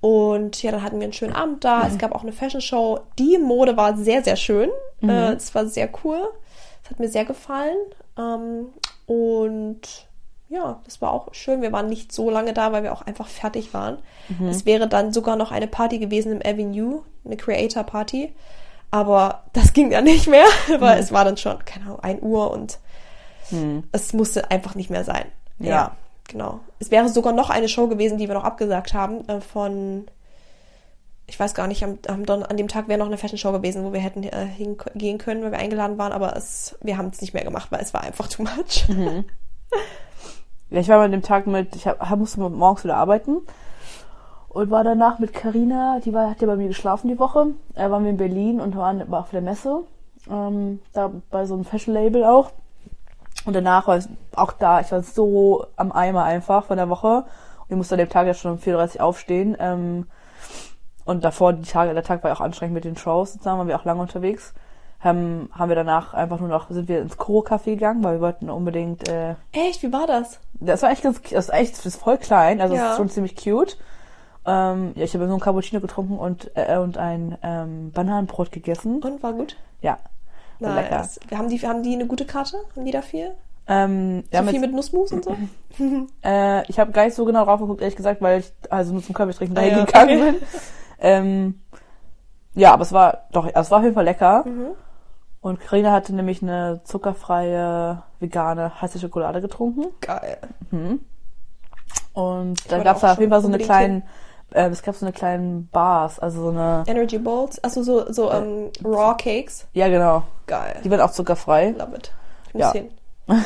Und 0.00 0.62
ja, 0.62 0.70
dann 0.70 0.82
hatten 0.82 0.98
wir 0.98 1.04
einen 1.04 1.12
schönen 1.12 1.34
Abend 1.34 1.64
da. 1.64 1.86
Es 1.86 1.98
gab 1.98 2.14
auch 2.14 2.22
eine 2.22 2.32
Fashion 2.32 2.60
Show. 2.60 3.00
Die 3.18 3.38
Mode 3.38 3.76
war 3.76 3.96
sehr, 3.96 4.22
sehr 4.22 4.36
schön. 4.36 4.70
Äh, 5.02 5.32
es 5.34 5.54
war 5.54 5.66
sehr 5.66 5.88
cool. 6.04 6.20
Es 6.84 6.90
hat 6.90 6.98
mir 6.98 7.08
sehr 7.08 7.24
gefallen. 7.24 7.76
Ähm, 8.18 8.66
und 9.06 9.80
ja, 10.48 10.80
das 10.84 11.02
war 11.02 11.12
auch 11.12 11.34
schön. 11.34 11.62
Wir 11.62 11.72
waren 11.72 11.88
nicht 11.88 12.12
so 12.12 12.30
lange 12.30 12.52
da, 12.52 12.72
weil 12.72 12.82
wir 12.82 12.92
auch 12.92 13.02
einfach 13.02 13.26
fertig 13.28 13.74
waren. 13.74 13.98
Es 14.48 14.64
wäre 14.64 14.88
dann 14.88 15.12
sogar 15.12 15.36
noch 15.36 15.50
eine 15.50 15.66
Party 15.66 15.98
gewesen 15.98 16.32
im 16.32 16.40
Avenue, 16.40 17.02
eine 17.24 17.36
Creator 17.36 17.82
Party. 17.82 18.32
Aber 18.92 19.42
das 19.52 19.72
ging 19.72 19.90
dann 19.90 20.04
nicht 20.04 20.28
mehr, 20.28 20.46
weil 20.78 21.00
es 21.00 21.10
war 21.12 21.24
dann 21.24 21.36
schon, 21.36 21.64
keine 21.64 21.86
Ahnung, 21.86 22.00
1 22.00 22.22
Uhr 22.22 22.50
und 22.52 22.78
es 23.92 24.12
musste 24.12 24.50
einfach 24.50 24.74
nicht 24.76 24.90
mehr 24.90 25.04
sein. 25.04 25.26
Ja. 25.58 25.68
Ja. 25.68 25.96
genau. 26.28 26.60
Es 26.78 26.90
wäre 26.90 27.08
sogar 27.08 27.32
noch 27.32 27.50
eine 27.50 27.68
Show 27.68 27.88
gewesen, 27.88 28.18
die 28.18 28.28
wir 28.28 28.34
noch 28.34 28.44
abgesagt 28.44 28.94
haben, 28.94 29.28
äh, 29.28 29.40
von, 29.40 30.06
ich 31.26 31.38
weiß 31.38 31.54
gar 31.54 31.66
nicht, 31.66 31.82
am, 31.82 31.98
am 32.06 32.24
Don 32.24 32.42
an 32.42 32.56
dem 32.56 32.68
Tag 32.68 32.88
wäre 32.88 32.98
noch 32.98 33.06
eine 33.06 33.18
Fashion 33.18 33.38
Show 33.38 33.52
gewesen, 33.52 33.84
wo 33.84 33.92
wir 33.92 34.00
hätten 34.00 34.22
äh, 34.22 34.46
hingehen 34.46 35.18
können, 35.18 35.42
weil 35.42 35.52
wir 35.52 35.58
eingeladen 35.58 35.98
waren, 35.98 36.12
aber 36.12 36.36
es, 36.36 36.78
wir 36.82 36.98
haben 36.98 37.08
es 37.08 37.20
nicht 37.20 37.34
mehr 37.34 37.44
gemacht, 37.44 37.70
weil 37.70 37.80
es 37.80 37.94
war 37.94 38.02
einfach 38.02 38.28
too 38.28 38.42
much. 38.42 38.86
Ja, 40.68 40.80
ich 40.80 40.88
war 40.88 40.98
mal 40.98 41.04
an 41.04 41.12
dem 41.12 41.22
Tag 41.22 41.46
mit, 41.46 41.76
ich 41.76 41.86
hab, 41.86 42.16
musste 42.18 42.40
morgens 42.40 42.82
wieder 42.82 42.96
arbeiten 42.96 43.42
und 44.56 44.70
war 44.70 44.84
danach 44.84 45.18
mit 45.18 45.34
Karina, 45.34 46.00
die 46.02 46.14
war, 46.14 46.30
hat 46.30 46.40
ja 46.40 46.46
bei 46.46 46.56
mir 46.56 46.68
geschlafen 46.68 47.08
die 47.08 47.18
Woche. 47.18 47.48
Äh, 47.74 47.90
waren 47.90 48.04
wir 48.04 48.10
in 48.10 48.16
Berlin 48.16 48.58
und 48.58 48.74
waren 48.74 49.10
war 49.10 49.20
auf 49.20 49.30
der 49.30 49.42
Messe. 49.42 49.82
ähm, 50.30 50.80
da 50.94 51.12
bei 51.30 51.44
so 51.44 51.52
einem 51.52 51.64
Fashion-Label 51.64 52.24
auch. 52.24 52.52
Und 53.44 53.54
danach 53.54 53.86
war 53.86 53.96
es 53.96 54.08
auch 54.34 54.52
da, 54.52 54.80
ich 54.80 54.90
war 54.90 55.02
so 55.02 55.66
am 55.76 55.92
Eimer 55.92 56.24
einfach 56.24 56.64
von 56.64 56.78
der 56.78 56.88
Woche. 56.88 57.18
Und 57.18 57.68
ich 57.68 57.76
musste 57.76 57.96
an 57.96 57.98
dem 57.98 58.08
Tag 58.08 58.26
ja 58.26 58.32
schon 58.32 58.52
um 58.52 58.58
4.30 58.58 58.96
Uhr 58.96 59.04
aufstehen. 59.04 59.56
Ähm, 59.60 60.06
und 61.06 61.24
davor, 61.24 61.52
die 61.54 61.62
Tage, 61.68 61.94
der 61.94 62.02
Tag 62.02 62.22
war 62.22 62.30
ja 62.30 62.36
auch 62.36 62.40
anstrengend 62.42 62.74
mit 62.74 62.84
den 62.84 62.96
Shows, 62.96 63.32
sozusagen, 63.32 63.58
waren 63.58 63.68
wir 63.68 63.78
auch 63.80 63.84
lange 63.84 64.02
unterwegs. 64.02 64.52
Haben, 65.00 65.48
haben 65.52 65.68
wir 65.68 65.76
danach 65.76 66.14
einfach 66.14 66.40
nur 66.40 66.48
noch, 66.48 66.70
sind 66.70 66.88
wir 66.88 67.00
ins 67.00 67.16
Koro-Café 67.16 67.64
gegangen, 67.74 68.02
weil 68.02 68.14
wir 68.16 68.20
wollten 68.22 68.50
unbedingt, 68.50 69.08
äh, 69.08 69.34
Echt, 69.52 69.82
wie 69.82 69.92
war 69.92 70.06
das? 70.06 70.40
das 70.54 70.82
war 70.82 70.90
echt 70.90 71.02
ganz, 71.02 71.20
das 71.22 71.46
ist 71.48 71.54
echt, 71.54 71.76
das 71.78 71.86
ist 71.86 71.96
voll 72.02 72.16
klein, 72.18 72.60
also 72.60 72.74
es 72.74 72.80
Ja. 72.80 72.90
ist 72.90 72.96
schon 72.96 73.08
ziemlich 73.10 73.36
cute. 73.36 73.76
Ähm, 74.46 74.92
ja, 74.94 75.04
ich 75.04 75.12
habe 75.14 75.26
so 75.28 75.34
ein 75.34 75.40
Cappuccino 75.40 75.80
getrunken 75.80 76.18
und, 76.18 76.50
äh, 76.54 76.76
und 76.78 76.98
ein 76.98 77.36
ähm, 77.42 77.90
Bananenbrot 77.92 78.52
gegessen. 78.52 79.02
Und 79.02 79.22
war 79.22 79.32
gut? 79.32 79.56
Ja, 79.82 79.98
war 80.60 80.74
lecker. 80.76 80.98
Nice. 80.98 81.20
Haben 81.34 81.48
die, 81.48 81.58
haben 81.60 81.82
die 81.82 81.94
eine 81.94 82.06
gute 82.06 82.24
Karte? 82.24 82.56
Haben 82.74 82.84
die 82.86 82.92
da 82.92 83.02
viel? 83.02 83.32
Ähm, 83.68 84.22
So 84.30 84.36
ja, 84.38 84.42
viel 84.44 84.52
mit, 84.60 84.70
mit 84.70 84.72
Nussmus 84.76 85.10
und 85.12 85.24
so? 85.24 85.36
äh, 86.24 86.64
ich 86.70 86.78
habe 86.78 86.92
gar 86.92 87.04
nicht 87.04 87.14
so 87.14 87.24
genau 87.24 87.44
drauf 87.44 87.60
geguckt, 87.60 87.80
ehrlich 87.82 87.96
gesagt, 87.96 88.22
weil 88.22 88.40
ich 88.40 88.52
also 88.70 88.92
nur 88.92 89.02
zum 89.02 89.14
Kaffee 89.14 89.32
trinken 89.34 89.56
Ah, 89.58 89.60
dahin 89.60 89.78
ja, 89.78 89.84
gegangen 89.84 90.20
okay. 90.20 90.32
bin. 90.32 90.40
Ähm, 90.98 91.60
ja, 92.54 92.72
aber 92.72 92.82
es 92.82 92.92
war 92.92 93.26
doch, 93.32 93.46
es 93.52 93.70
war 93.70 93.78
auf 93.78 93.84
jeden 93.84 93.94
Fall 93.94 94.04
lecker. 94.04 94.44
Mhm. 94.46 94.68
Und 95.40 95.60
Karina 95.60 95.92
hatte 95.92 96.14
nämlich 96.14 96.42
eine 96.42 96.80
zuckerfreie 96.84 98.02
vegane 98.18 98.80
heiße 98.80 98.98
Schokolade 98.98 99.40
getrunken. 99.40 99.86
Geil. 100.00 100.38
Und 102.12 102.72
dann 102.72 102.82
gab 102.82 102.96
es 102.96 103.02
da 103.02 103.12
auf 103.12 103.20
jeden 103.20 103.30
Fall 103.30 103.42
so 103.42 103.48
eine 103.48 103.58
kleinen, 103.58 104.02
äh, 104.52 104.68
es 104.70 104.82
gab 104.82 104.94
so 104.96 105.04
eine 105.06 105.12
kleinen 105.12 105.68
Bars, 105.68 106.18
also 106.18 106.44
so 106.44 106.48
eine, 106.48 106.82
Energy 106.86 107.18
Balls? 107.18 107.62
Achso, 107.62 107.82
so, 107.82 108.10
so 108.10 108.32
ähm, 108.32 108.70
Raw 108.84 109.14
Cakes. 109.16 109.66
ja 109.74 109.88
genau, 109.88 110.22
Geil. 110.46 110.80
die 110.82 110.90
waren 110.90 111.00
auch 111.00 111.12
zuckerfrei. 111.12 111.74
Love 111.78 111.96
it. 111.96 112.12
Ich 112.48 112.54
muss 112.54 112.62
Ja. 112.62 112.72
hin. 112.72 112.90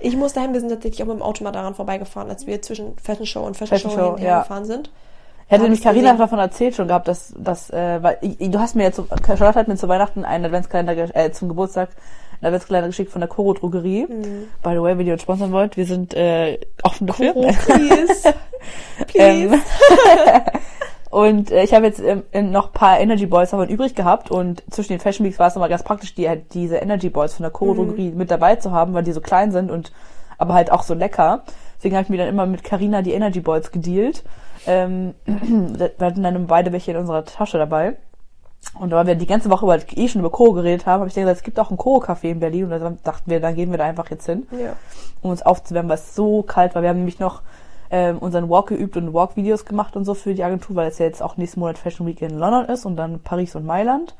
ich 0.00 0.16
muss 0.16 0.34
dahin, 0.34 0.52
wir 0.52 0.60
sind 0.60 0.68
tatsächlich 0.68 1.02
auch 1.02 1.06
mit 1.08 1.16
dem 1.16 1.22
Auto 1.22 1.42
mal 1.42 1.52
daran 1.52 1.74
vorbeigefahren, 1.74 2.30
als 2.30 2.46
wir 2.46 2.62
zwischen 2.62 2.96
Fashion 2.98 3.26
Show 3.26 3.40
und 3.44 3.56
Fashion, 3.56 3.76
Fashion 3.76 3.90
Show, 3.90 3.98
Show, 3.98 4.06
hinterher 4.10 4.30
ja. 4.30 4.40
gefahren 4.42 4.64
sind. 4.64 4.90
Hätte 5.52 5.64
nämlich 5.64 5.80
ich 5.80 5.84
Karina 5.84 6.14
davon 6.14 6.38
erzählt 6.38 6.74
schon 6.74 6.88
gehabt, 6.88 7.06
dass, 7.08 7.34
dass 7.36 7.68
äh, 7.68 8.02
weil 8.02 8.16
du 8.38 8.58
hast 8.58 8.74
mir 8.74 8.84
jetzt, 8.84 9.02
Charlotte 9.26 9.58
hat 9.58 9.68
mir 9.68 9.76
zu 9.76 9.86
Weihnachten 9.86 10.24
einen 10.24 10.46
Adventskalender, 10.46 11.14
äh, 11.14 11.30
zum 11.30 11.48
Geburtstag 11.48 11.90
einen 12.40 12.46
Adventskalender 12.46 12.88
geschickt 12.88 13.12
von 13.12 13.20
der 13.20 13.28
Coro 13.28 13.52
Drogerie. 13.52 14.06
Mhm. 14.08 14.48
By 14.62 14.70
the 14.70 14.80
way, 14.80 14.96
wenn 14.96 15.06
ihr 15.06 15.12
uns 15.12 15.20
sponsern 15.20 15.52
wollt, 15.52 15.76
wir 15.76 15.84
sind 15.84 16.14
äh, 16.14 16.58
offen 16.82 17.06
dafür. 17.06 17.32
Oh, 17.34 17.42
please. 17.66 18.34
please. 19.08 19.54
Ähm, 19.54 19.60
und 21.10 21.50
äh, 21.50 21.64
ich 21.64 21.74
habe 21.74 21.84
jetzt 21.84 22.00
ähm, 22.00 22.50
noch 22.50 22.68
ein 22.68 22.72
paar 22.72 22.98
Energy 22.98 23.26
Balls 23.26 23.50
davon 23.50 23.68
übrig 23.68 23.94
gehabt 23.94 24.30
und 24.30 24.62
zwischen 24.70 24.94
den 24.94 25.00
Fashion 25.00 25.26
Weeks 25.26 25.38
war 25.38 25.48
es 25.48 25.54
nochmal 25.54 25.68
ganz 25.68 25.82
praktisch, 25.82 26.14
die, 26.14 26.30
halt 26.30 26.54
diese 26.54 26.76
Energy 26.76 27.10
Balls 27.10 27.34
von 27.34 27.44
der 27.44 27.50
Coro 27.50 27.74
Drogerie 27.74 28.12
mit 28.12 28.30
dabei 28.30 28.56
zu 28.56 28.72
haben, 28.72 28.94
weil 28.94 29.04
die 29.04 29.12
so 29.12 29.20
klein 29.20 29.52
sind 29.52 29.70
und 29.70 29.92
aber 30.38 30.54
halt 30.54 30.72
auch 30.72 30.82
so 30.82 30.94
lecker. 30.94 31.42
Deswegen 31.76 31.94
habe 31.94 32.04
ich 32.04 32.08
mir 32.08 32.16
dann 32.16 32.28
immer 32.28 32.46
mit 32.46 32.64
Carina 32.64 33.02
die 33.02 33.12
Energy 33.12 33.40
Balls 33.40 33.70
gedealt. 33.70 34.24
Ähm, 34.66 35.14
wir 35.26 35.90
hatten 36.00 36.22
dann 36.22 36.46
beide 36.46 36.72
welche 36.72 36.92
in 36.92 36.96
unserer 36.96 37.24
Tasche 37.24 37.58
dabei. 37.58 37.96
Und 38.78 38.92
weil 38.92 39.06
wir 39.06 39.14
die 39.16 39.26
ganze 39.26 39.50
Woche 39.50 39.64
über, 39.64 39.78
eh 39.96 40.08
schon 40.08 40.20
über 40.20 40.30
Koro 40.30 40.52
geredet 40.52 40.86
haben, 40.86 41.00
habe 41.00 41.08
ich 41.08 41.14
gesagt, 41.14 41.36
es 41.36 41.42
gibt 41.42 41.58
auch 41.58 41.70
ein 41.70 41.76
Koro-Café 41.76 42.30
in 42.30 42.40
Berlin. 42.40 42.64
Und 42.64 42.70
dann 42.70 42.98
dachten 43.02 43.30
wir, 43.30 43.40
dann 43.40 43.54
gehen 43.54 43.70
wir 43.70 43.78
da 43.78 43.84
einfach 43.84 44.08
jetzt 44.10 44.26
hin 44.26 44.46
ja. 44.52 44.74
um 45.20 45.30
uns 45.30 45.42
aufzuwärmen, 45.42 45.90
weil 45.90 45.98
es 45.98 46.14
so 46.14 46.42
kalt 46.42 46.74
war. 46.74 46.82
Wir 46.82 46.90
haben 46.90 46.98
nämlich 46.98 47.18
noch 47.18 47.42
ähm, 47.90 48.18
unseren 48.18 48.48
Walk 48.48 48.68
geübt 48.68 48.96
und 48.96 49.12
Walk-Videos 49.12 49.66
gemacht 49.66 49.96
und 49.96 50.04
so 50.04 50.14
für 50.14 50.34
die 50.34 50.42
Agentur, 50.42 50.76
weil 50.76 50.88
es 50.88 50.98
ja 50.98 51.06
jetzt 51.06 51.22
auch 51.22 51.36
nächsten 51.36 51.60
Monat 51.60 51.76
Fashion 51.76 52.06
Week 52.06 52.22
in 52.22 52.38
London 52.38 52.64
ist 52.64 52.86
und 52.86 52.96
dann 52.96 53.20
Paris 53.20 53.54
und 53.54 53.66
Mailand. 53.66 54.14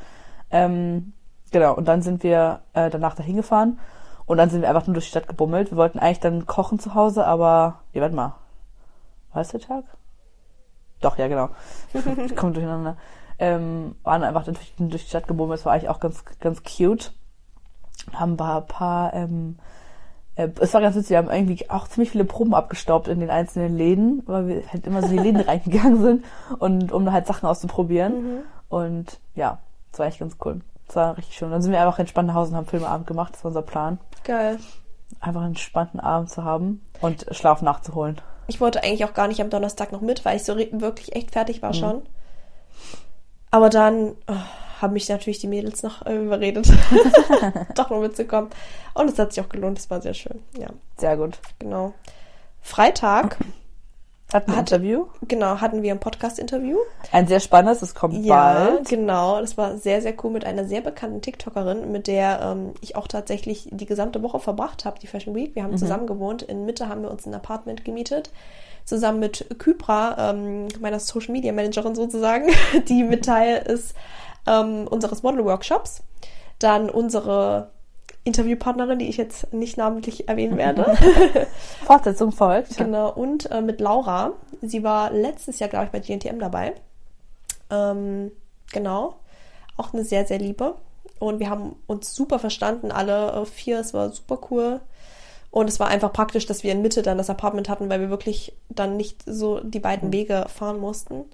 Ähm, 0.51 1.15
genau, 1.51 1.75
und 1.75 1.89
dann 1.89 2.03
sind 2.03 2.23
wir 2.23 2.61
äh, 2.75 2.91
danach 2.91 3.15
dahin 3.15 3.37
gefahren 3.37 3.79
und 4.27 4.37
dann 4.37 4.51
sind 4.51 4.61
wir 4.61 4.69
einfach 4.69 4.87
nur 4.87 4.95
durch 4.95 5.07
die 5.07 5.11
Stadt 5.11 5.27
gebummelt. 5.27 5.71
Wir 5.71 5.79
wollten 5.79 5.99
eigentlich 5.99 6.21
dann 6.21 6.47
kochen 6.47 6.79
zu 6.79 6.95
Hause, 6.95 7.27
aber, 7.27 7.81
ja, 7.95 8.03
warte 8.03 8.15
mal. 8.15 8.35
War 9.33 9.41
es 9.41 9.49
der 9.49 9.61
Tag? 9.61 9.85
Doch, 11.03 11.19
ja, 11.19 11.29
genau. 11.29 11.51
Kommt 12.37 12.57
durcheinander. 12.57 12.97
Ähm, 13.39 13.97
waren 14.03 14.23
einfach 14.23 14.45
durch, 14.45 14.75
durch 14.79 15.03
die 15.03 15.09
Stadt 15.09 15.29
gebummelt. 15.29 15.59
Das 15.59 15.67
war 15.67 15.73
eigentlich 15.73 15.91
auch 15.91 16.01
ganz, 16.01 16.25
ganz 16.41 16.63
cute. 16.63 17.13
Haben 18.15 18.41
ein 18.41 18.67
paar, 18.67 19.13
ähm, 19.13 19.59
äh, 20.37 20.49
es 20.61 20.73
war 20.73 20.81
ganz 20.81 20.97
witzig, 20.97 21.11
wir 21.11 21.19
haben 21.19 21.31
irgendwie 21.31 21.69
auch 21.69 21.89
ziemlich 21.89 22.11
viele 22.11 22.25
Proben 22.25 22.55
abgestaubt 22.55 23.09
in 23.09 23.21
den 23.21 23.31
einzelnen 23.31 23.77
Läden, 23.77 24.23
weil 24.27 24.47
wir 24.47 24.63
halt 24.73 24.87
immer 24.87 25.03
so 25.03 25.09
in 25.09 25.19
die 25.19 25.23
Läden 25.23 25.41
reingegangen 25.47 26.01
sind 26.01 26.25
und 26.59 26.93
um 26.93 27.05
da 27.05 27.13
halt 27.13 27.27
Sachen 27.27 27.47
auszuprobieren. 27.47 28.45
Und 28.69 29.21
ja, 29.35 29.59
das 29.91 29.99
war 29.99 30.07
echt 30.07 30.21
ganz 30.21 30.37
cool. 30.45 30.61
Das 30.87 30.97
war 30.97 31.17
richtig 31.17 31.37
schön. 31.37 31.51
Dann 31.51 31.63
sind 31.63 31.73
wir 31.73 31.81
einfach 31.81 31.99
entspannt 31.99 32.29
nach 32.29 32.35
Hause 32.35 32.53
und 32.53 32.57
haben 32.57 32.67
Filmeabend 32.67 33.07
gemacht. 33.07 33.35
Das 33.35 33.45
war 33.45 33.51
unser 33.51 33.63
Plan. 33.63 33.99
Geil. 34.25 34.59
Einfach 35.21 35.41
einen 35.41 35.51
entspannten 35.51 36.01
Abend 36.01 36.31
zu 36.31 36.45
haben 36.45 36.81
und 37.01 37.27
Schlaf 37.31 37.63
nachzuholen. 37.63 38.21
Ich 38.49 38.61
wollte 38.61 38.83
eigentlich 38.83 39.05
auch 39.05 39.15
gar 39.15 39.29
nicht 39.29 39.41
am 39.41 39.51
Donnerstag 39.51 39.93
noch 39.93 40.01
mit, 40.01 40.25
weil 40.25 40.37
ich 40.37 40.45
so 40.45 40.57
wirklich 40.57 41.15
echt 41.15 41.31
fertig 41.31 41.59
Mhm. 41.59 41.63
war 41.63 41.75
schon. 41.75 42.03
Aber 43.51 43.69
dann 43.69 44.17
oh, 44.29 44.35
haben 44.81 44.95
mich 44.95 45.09
natürlich 45.09 45.39
die 45.39 45.47
Mädels 45.47 45.83
noch 45.83 46.05
äh, 46.07 46.17
überredet, 46.17 46.67
doch 47.75 47.91
noch 47.91 48.01
mitzukommen. 48.01 48.51
Und 48.95 49.11
es 49.11 49.19
hat 49.19 49.33
sich 49.33 49.45
auch 49.45 49.49
gelohnt, 49.49 49.79
es 49.79 49.91
war 49.91 50.01
sehr 50.01 50.15
schön. 50.15 50.43
Ja, 50.59 50.69
Sehr 50.97 51.17
gut. 51.17 51.39
genau. 51.59 51.93
Freitag, 52.61 53.37
Hatten 54.33 54.51
wir 54.51 54.55
ein 54.55 54.61
Interview. 54.61 55.07
genau, 55.29 55.61
hatten 55.61 55.83
wir 55.83 55.93
ein 55.93 56.01
Podcast-Interview. 56.01 56.79
Ein 57.11 57.27
sehr 57.27 57.41
spannendes, 57.41 57.83
es 57.83 57.95
kommt 57.95 58.15
Ja, 58.25 58.55
bald. 58.69 58.89
genau. 58.89 59.41
Das 59.41 59.59
war 59.59 59.77
sehr, 59.77 60.01
sehr 60.01 60.15
cool 60.23 60.31
mit 60.31 60.45
einer 60.45 60.65
sehr 60.65 60.81
bekannten 60.81 61.21
TikTokerin, 61.21 61.93
mit 61.93 62.07
der 62.07 62.41
ähm, 62.43 62.73
ich 62.81 62.97
auch 62.97 63.09
tatsächlich 63.09 63.69
die 63.71 63.87
gesamte 63.87 64.23
Woche 64.23 64.41
verbracht 64.41 64.85
habe, 64.85 64.99
die 65.01 65.07
Fashion 65.07 65.35
Week. 65.35 65.51
Mhm. 65.51 65.55
Wir 65.57 65.63
haben 65.65 65.77
zusammen 65.77 66.07
gewohnt. 66.07 66.43
In 66.43 66.65
Mitte 66.65 66.89
haben 66.89 67.03
wir 67.03 67.11
uns 67.11 67.27
ein 67.27 67.35
Apartment 67.35 67.85
gemietet. 67.85 68.31
Zusammen 68.85 69.21
mit 69.21 69.47
Kypra, 69.59 70.31
ähm, 70.31 70.69
meiner 70.81 70.99
Social 70.99 71.33
Media 71.33 71.53
Managerin 71.53 71.95
sozusagen, 71.95 72.49
die 72.89 73.03
mit 73.05 73.25
Teil 73.25 73.57
ist 73.67 73.95
ähm, 74.47 74.87
unseres 74.89 75.23
Model 75.23 75.45
Workshops. 75.45 76.03
Dann 76.59 76.89
unsere 76.91 77.72
Interviewpartnerin, 78.25 78.99
die 78.99 79.09
ich 79.09 79.17
jetzt 79.17 79.53
nicht 79.53 79.77
namentlich 79.77 80.29
erwähnen 80.29 80.57
werde. 80.57 80.97
Fortsetzung 81.85 82.31
folgt. 82.31 82.77
Genau, 82.77 83.13
und 83.13 83.51
äh, 83.51 83.61
mit 83.61 83.81
Laura. 83.81 84.35
Sie 84.61 84.85
war 84.85 85.11
letztes 85.13 85.59
Jahr, 85.59 85.69
glaube 85.69 85.87
ich, 85.87 85.91
bei 85.91 85.99
GNTM 85.99 86.39
dabei. 86.39 86.75
Ähm, 87.71 88.31
genau. 88.73 89.17
Auch 89.77 89.93
eine 89.93 90.05
sehr, 90.05 90.25
sehr 90.25 90.39
liebe. 90.39 90.77
Und 91.19 91.41
wir 91.41 91.51
haben 91.51 91.77
uns 91.87 92.15
super 92.15 92.39
verstanden, 92.39 92.93
alle 92.93 93.33
äh, 93.33 93.45
vier. 93.45 93.81
Es 93.81 93.93
war 93.93 94.11
super 94.11 94.39
cool. 94.51 94.81
Und 95.51 95.69
es 95.69 95.81
war 95.81 95.89
einfach 95.89 96.13
praktisch, 96.13 96.47
dass 96.47 96.63
wir 96.63 96.73
in 96.73 96.83
Mitte 96.83 97.03
dann 97.03 97.19
das 97.19 97.29
Apartment 97.29 97.69
hatten, 97.69 97.91
weil 97.91 98.01
wir 98.01 98.11
wirklich 98.11 98.55
dann 98.69 98.97
nicht 98.97 99.23
so 99.27 99.61
die 99.61 99.81
beiden 99.81 100.13
Wege 100.13 100.47
fahren 100.49 100.79
mussten. 100.79 101.25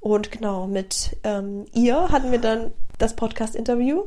Und 0.00 0.32
genau, 0.32 0.66
mit 0.66 1.16
ähm, 1.22 1.66
ihr 1.72 2.08
hatten 2.10 2.32
wir 2.32 2.40
dann 2.40 2.72
das 2.98 3.14
Podcast-Interview 3.14 4.04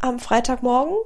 am 0.00 0.18
Freitagmorgen. 0.18 0.96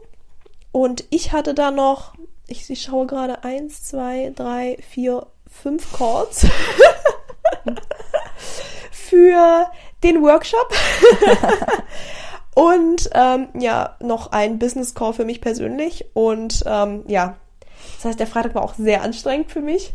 Und 0.73 1.05
ich 1.11 1.33
hatte 1.33 1.55
da 1.55 1.71
noch, 1.71 2.15
ich, 2.47 2.69
ich 2.71 2.83
schaue 2.83 3.07
gerade, 3.07 3.45
eins, 3.45 3.85
zwei, 3.85 4.33
drei, 4.35 4.79
vier, 4.89 5.27
fünf 5.47 5.93
Calls 5.93 6.47
für 8.91 9.67
den 10.03 10.23
Workshop. 10.23 10.73
Und 12.55 13.11
ähm, 13.13 13.49
ja, 13.59 13.97
noch 14.01 14.33
ein 14.33 14.59
Business 14.59 14.95
Call 14.95 15.13
für 15.13 15.25
mich 15.25 15.41
persönlich. 15.41 16.07
Und 16.15 16.63
ähm, 16.67 17.05
ja, 17.09 17.37
das 17.97 18.05
heißt, 18.05 18.21
der 18.21 18.27
Freitag 18.27 18.55
war 18.55 18.63
auch 18.63 18.75
sehr 18.75 19.03
anstrengend 19.03 19.51
für 19.51 19.61
mich. 19.61 19.93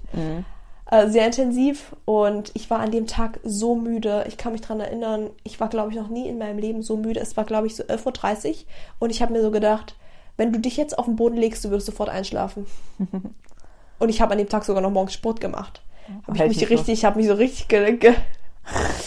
Äh, 0.91 1.07
sehr 1.09 1.27
intensiv. 1.27 1.95
Und 2.05 2.51
ich 2.55 2.69
war 2.69 2.79
an 2.79 2.91
dem 2.91 3.05
Tag 3.05 3.39
so 3.43 3.75
müde. 3.75 4.25
Ich 4.27 4.37
kann 4.37 4.53
mich 4.53 4.61
dran 4.61 4.79
erinnern, 4.79 5.29
ich 5.43 5.59
war, 5.59 5.69
glaube 5.69 5.91
ich, 5.91 5.95
noch 5.95 6.09
nie 6.09 6.27
in 6.27 6.37
meinem 6.37 6.57
Leben 6.57 6.81
so 6.81 6.97
müde. 6.97 7.19
Es 7.19 7.37
war, 7.37 7.45
glaube 7.45 7.67
ich, 7.67 7.75
so 7.75 7.83
11.30 7.83 8.47
Uhr. 8.49 8.55
Und 8.99 9.09
ich 9.11 9.21
habe 9.21 9.33
mir 9.33 9.41
so 9.41 9.51
gedacht, 9.51 9.95
wenn 10.37 10.51
du 10.51 10.59
dich 10.59 10.77
jetzt 10.77 10.97
auf 10.97 11.05
den 11.05 11.15
Boden 11.15 11.37
legst, 11.37 11.63
du 11.63 11.69
würdest 11.69 11.85
sofort 11.85 12.09
einschlafen. 12.09 12.65
Und 13.99 14.09
ich 14.09 14.21
habe 14.21 14.31
an 14.31 14.37
dem 14.37 14.49
Tag 14.49 14.63
sogar 14.65 14.81
noch 14.81 14.89
morgens 14.89 15.13
Sport 15.13 15.41
gemacht. 15.41 15.81
Habe 16.25 16.37
ich 16.37 16.59
mich 16.61 16.69
richtig, 16.69 16.93
ich 16.93 17.05
habe 17.05 17.19
mich 17.19 17.27
so 17.27 17.33
richtig 17.33 17.67
ge 17.67 17.97
ge 17.97 18.15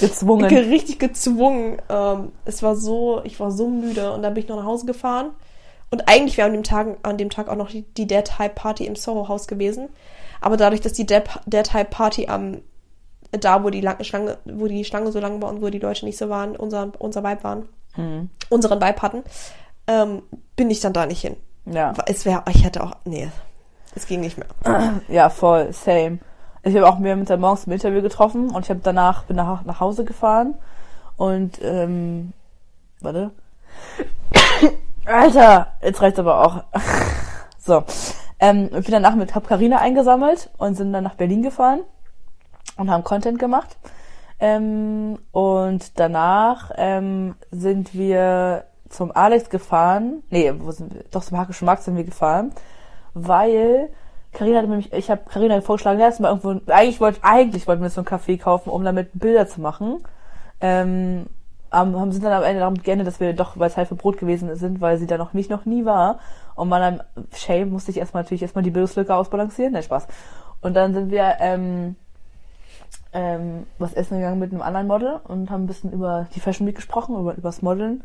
Gezwungen. 0.00 0.48
ge 0.48 0.58
richtig 0.58 0.98
gezwungen. 0.98 1.80
Ähm, 1.88 2.30
es 2.44 2.62
war 2.62 2.76
so, 2.76 3.22
ich 3.24 3.40
war 3.40 3.50
so 3.50 3.68
müde 3.68 4.12
und 4.12 4.22
dann 4.22 4.34
bin 4.34 4.44
ich 4.44 4.48
noch 4.48 4.56
nach 4.56 4.66
Hause 4.66 4.86
gefahren. 4.86 5.30
Und 5.90 6.08
eigentlich 6.08 6.36
wäre 6.36 6.46
an 6.46 6.52
dem 6.52 6.62
Tag, 6.62 6.98
an 7.02 7.18
dem 7.18 7.30
Tag 7.30 7.48
auch 7.48 7.56
noch 7.56 7.70
die, 7.70 7.82
die 7.82 8.06
Dead 8.06 8.38
Hype 8.38 8.54
Party 8.54 8.86
im 8.86 8.94
Soho 8.94 9.28
Haus 9.28 9.46
gewesen. 9.48 9.88
Aber 10.42 10.56
dadurch, 10.56 10.80
dass 10.80 10.92
die 10.92 11.06
Dead, 11.06 11.22
Dead 11.46 11.72
Hype 11.72 11.90
Party 11.90 12.28
am 12.28 12.62
da, 13.32 13.64
wo 13.64 13.70
die 13.70 13.80
lange 13.80 14.04
Schlange, 14.04 14.38
wo 14.44 14.66
die 14.66 14.84
Schlange 14.84 15.10
so 15.10 15.18
lang 15.18 15.40
war 15.40 15.48
und 15.48 15.62
wo 15.62 15.70
die 15.70 15.78
Leute 15.78 16.04
nicht 16.04 16.18
so 16.18 16.28
waren, 16.28 16.54
unser, 16.54 16.92
unser 16.98 17.24
Vibe 17.24 17.44
waren, 17.44 17.68
unseren 18.50 18.80
Vibe 18.80 19.02
hatten, 19.02 19.22
ähm, 19.86 20.22
bin 20.56 20.70
ich 20.70 20.80
dann 20.80 20.92
da 20.92 21.06
nicht 21.06 21.22
hin. 21.22 21.36
ja. 21.64 21.94
Es 22.06 22.24
wäre, 22.24 22.42
ich 22.50 22.64
hätte 22.64 22.82
auch, 22.82 22.92
nee, 23.04 23.30
es 23.94 24.06
ging 24.06 24.20
nicht 24.20 24.38
mehr. 24.38 24.48
Ja, 25.08 25.30
voll, 25.30 25.72
same. 25.72 26.18
Ich 26.62 26.76
habe 26.76 26.88
auch 26.88 26.98
mir 26.98 27.16
mit 27.16 27.28
der 27.28 27.38
morgens 27.38 27.64
im 27.64 27.72
Interview 27.72 28.02
getroffen 28.02 28.50
und 28.50 28.64
ich 28.64 28.70
habe 28.70 28.80
danach 28.82 29.24
bin 29.24 29.36
nach, 29.36 29.64
nach 29.64 29.80
Hause 29.80 30.04
gefahren 30.04 30.54
und 31.16 31.58
ähm, 31.62 32.32
warte. 33.00 33.32
Alter, 35.04 35.72
jetzt 35.82 36.00
reicht's 36.00 36.18
aber 36.18 36.46
auch. 36.46 36.64
so. 37.58 37.82
Ähm, 38.42 38.64
ich 38.64 38.84
bin 38.84 38.90
danach 38.90 39.14
mit, 39.14 39.36
hab 39.36 39.46
Carina 39.46 39.78
eingesammelt 39.78 40.50
und 40.58 40.74
sind 40.74 40.92
dann 40.92 41.04
nach 41.04 41.14
Berlin 41.14 41.42
gefahren 41.42 41.82
und 42.76 42.90
haben 42.90 43.04
Content 43.04 43.38
gemacht. 43.38 43.76
Ähm, 44.40 45.20
und 45.30 46.00
danach 46.00 46.72
ähm, 46.76 47.36
sind 47.52 47.94
wir 47.94 48.64
zum 48.88 49.12
Alex 49.12 49.48
gefahren. 49.48 50.24
Nee, 50.28 50.52
wo 50.58 50.72
sind 50.72 50.92
wir? 50.92 51.04
Doch 51.12 51.22
zum 51.22 51.38
Hakischen 51.38 51.66
Markt 51.66 51.84
sind 51.84 51.96
wir 51.96 52.02
gefahren, 52.02 52.50
weil 53.14 53.90
Carina 54.32 54.58
hat 54.58 54.68
nämlich, 54.68 54.92
ich 54.92 55.08
habe 55.08 55.22
Carina 55.30 55.60
vorgeschlagen, 55.60 56.00
lass 56.00 56.18
mal 56.18 56.30
irgendwo, 56.30 56.72
eigentlich 56.72 57.00
wollte, 57.00 57.20
eigentlich 57.22 57.68
wollten 57.68 57.82
wir 57.82 57.90
so 57.90 58.00
einen 58.00 58.06
Kaffee 58.06 58.38
kaufen, 58.38 58.70
um 58.70 58.82
damit 58.82 59.10
Bilder 59.14 59.46
zu 59.46 59.60
machen. 59.60 60.02
Ähm, 60.60 61.26
haben, 61.72 62.12
sind 62.12 62.24
dann 62.24 62.32
am 62.32 62.42
Ende 62.42 62.60
damit 62.60 62.84
geendet, 62.84 63.06
dass 63.06 63.18
wir 63.20 63.32
doch 63.32 63.56
bei 63.56 63.68
Zeit 63.68 63.88
für 63.88 63.94
Brot 63.94 64.18
gewesen 64.18 64.54
sind, 64.56 64.80
weil 64.80 64.98
sie 64.98 65.06
da 65.06 65.16
noch 65.18 65.32
nicht, 65.32 65.50
noch 65.50 65.64
nie 65.64 65.84
war. 65.84 66.18
Und 66.54 66.68
man 66.68 66.80
dann, 66.80 67.02
Shame, 67.34 67.70
musste 67.70 67.90
ich 67.90 67.96
erstmal 67.98 68.22
natürlich 68.24 68.42
erstmal 68.42 68.62
die 68.62 68.70
Bildungslücke 68.70 69.14
ausbalancieren. 69.14 69.72
Nein, 69.72 69.82
Spaß. 69.82 70.06
Und 70.60 70.74
dann 70.74 70.94
sind 70.94 71.10
wir, 71.10 71.36
ähm, 71.40 71.96
ähm, 73.12 73.66
was 73.78 73.92
essen 73.94 74.18
gegangen 74.18 74.38
mit 74.38 74.52
einem 74.52 74.62
anderen 74.62 74.86
Model 74.86 75.20
und 75.24 75.50
haben 75.50 75.64
ein 75.64 75.66
bisschen 75.66 75.92
über 75.92 76.26
die 76.34 76.40
Fashion 76.40 76.66
Week 76.66 76.76
gesprochen, 76.76 77.18
über 77.18 77.34
übers 77.34 77.62
Modeln. 77.62 78.04